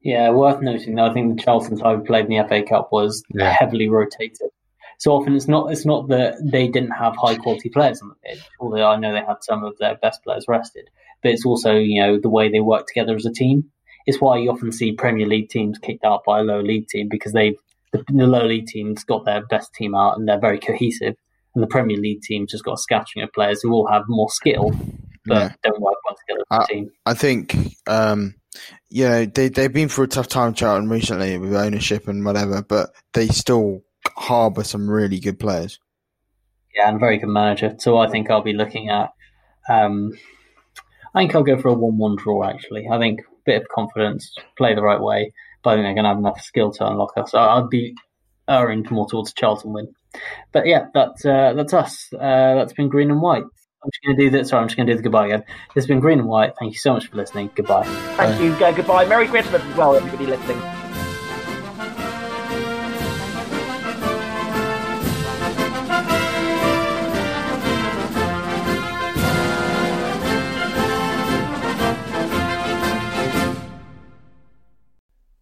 Yeah, 0.00 0.30
worth 0.30 0.60
noting 0.60 0.96
though, 0.96 1.06
I 1.06 1.12
think 1.12 1.36
the 1.36 1.42
Charlton 1.44 1.76
side 1.76 1.98
we 1.98 2.06
played 2.06 2.26
in 2.26 2.36
the 2.36 2.48
FA 2.48 2.62
Cup 2.62 2.90
was 2.90 3.22
yeah. 3.30 3.54
heavily 3.56 3.88
rotated. 3.88 4.50
So 4.98 5.12
often 5.12 5.36
it's 5.36 5.48
not 5.48 5.70
it's 5.70 5.84
not 5.84 6.08
that 6.08 6.36
they 6.42 6.68
didn't 6.68 6.92
have 6.92 7.16
high 7.16 7.36
quality 7.36 7.68
players 7.68 8.00
on 8.00 8.08
the 8.08 8.14
pitch, 8.24 8.42
although 8.60 8.86
I 8.86 8.96
know 8.96 9.12
they 9.12 9.20
had 9.20 9.42
some 9.42 9.62
of 9.62 9.76
their 9.78 9.96
best 9.96 10.22
players 10.22 10.46
rested. 10.48 10.88
But 11.22 11.32
it's 11.32 11.44
also, 11.44 11.74
you 11.74 12.00
know, 12.00 12.18
the 12.18 12.30
way 12.30 12.50
they 12.50 12.60
work 12.60 12.86
together 12.86 13.14
as 13.14 13.26
a 13.26 13.32
team. 13.32 13.70
It's 14.06 14.20
why 14.20 14.38
you 14.38 14.50
often 14.50 14.72
see 14.72 14.92
Premier 14.92 15.26
League 15.26 15.48
teams 15.48 15.78
kicked 15.78 16.04
out 16.04 16.22
by 16.24 16.40
a 16.40 16.42
lower 16.42 16.62
league 16.62 16.88
team 16.88 17.08
because 17.10 17.32
they've 17.32 17.56
the, 17.92 18.04
the 18.08 18.26
lower 18.26 18.46
league 18.46 18.66
teams 18.66 19.04
got 19.04 19.24
their 19.24 19.44
best 19.46 19.72
team 19.74 19.94
out 19.94 20.16
and 20.16 20.28
they're 20.28 20.40
very 20.40 20.58
cohesive, 20.58 21.14
and 21.54 21.62
the 21.62 21.68
Premier 21.68 21.96
League 21.96 22.22
teams 22.22 22.52
just 22.52 22.64
got 22.64 22.74
a 22.74 22.78
scattering 22.78 23.24
of 23.24 23.32
players 23.32 23.62
who 23.62 23.72
all 23.72 23.86
have 23.88 24.04
more 24.08 24.30
skill 24.30 24.72
but 25.26 25.34
yeah. 25.34 25.52
don't 25.62 25.80
work 25.80 25.96
well 26.04 26.16
together 26.26 26.44
as 26.50 26.64
a 26.64 26.72
team. 26.72 26.90
I 27.04 27.14
think. 27.14 27.56
Um, 27.86 28.34
yeah, 28.88 29.26
they 29.26 29.48
they've 29.48 29.72
been 29.72 29.88
through 29.88 30.04
a 30.04 30.08
tough 30.08 30.28
time, 30.28 30.54
Charlton, 30.54 30.88
recently 30.88 31.36
with 31.38 31.54
ownership 31.54 32.08
and 32.08 32.24
whatever, 32.24 32.62
but 32.62 32.90
they 33.12 33.28
still 33.28 33.82
harbour 34.16 34.64
some 34.64 34.88
really 34.88 35.20
good 35.20 35.38
players. 35.38 35.78
Yeah, 36.74 36.88
and 36.88 37.00
very 37.00 37.18
good 37.18 37.28
manager. 37.28 37.74
So 37.78 37.98
I 37.98 38.08
think 38.08 38.30
I'll 38.30 38.42
be 38.42 38.52
looking 38.52 38.88
at. 38.88 39.10
Um, 39.68 40.12
I 41.14 41.20
think 41.20 41.34
I'll 41.34 41.42
go 41.42 41.58
for 41.58 41.68
a 41.68 41.74
one-one 41.74 42.16
draw. 42.16 42.44
Actually, 42.44 42.88
I 42.90 42.98
think 42.98 43.20
bit 43.46 43.62
of 43.62 43.68
confidence, 43.68 44.34
play 44.58 44.74
the 44.74 44.82
right 44.82 45.00
way, 45.00 45.32
but 45.62 45.70
I 45.70 45.74
think 45.74 45.84
they're 45.84 45.94
going 45.94 46.04
to 46.04 46.10
have 46.10 46.18
enough 46.18 46.40
skill 46.42 46.72
to 46.72 46.86
unlock 46.86 47.12
us. 47.16 47.30
So 47.30 47.38
I'd 47.38 47.70
be 47.70 47.94
erring 48.48 48.86
more 48.90 49.08
towards 49.08 49.32
Charlton 49.32 49.72
win. 49.72 49.94
But 50.52 50.66
yeah, 50.66 50.86
that's 50.94 51.24
uh, 51.24 51.52
that's 51.54 51.74
us. 51.74 52.08
Uh, 52.12 52.54
that's 52.54 52.72
been 52.72 52.88
green 52.88 53.10
and 53.10 53.20
white. 53.20 53.42
I'm 53.42 53.90
just 53.90 54.04
going 54.04 54.16
to 54.16 54.22
do 54.24 54.30
that. 54.30 54.48
Sorry, 54.48 54.62
I'm 54.62 54.68
just 54.68 54.76
going 54.76 54.86
to 54.86 54.92
do 54.92 54.96
the 54.96 55.02
goodbye 55.02 55.26
again. 55.26 55.44
This 55.74 55.84
has 55.84 55.86
been 55.86 56.00
green 56.00 56.18
and 56.18 56.28
white. 56.28 56.54
Thank 56.58 56.72
you 56.72 56.78
so 56.78 56.94
much 56.94 57.06
for 57.06 57.16
listening. 57.16 57.50
Goodbye. 57.54 57.84
Thank 58.16 58.40
you. 58.42 58.52
Uh, 58.64 58.72
goodbye. 58.72 59.04
Merry 59.04 59.28
Christmas 59.28 59.62
as 59.62 59.76
well, 59.76 59.94
everybody 59.94 60.26
listening. 60.26 60.60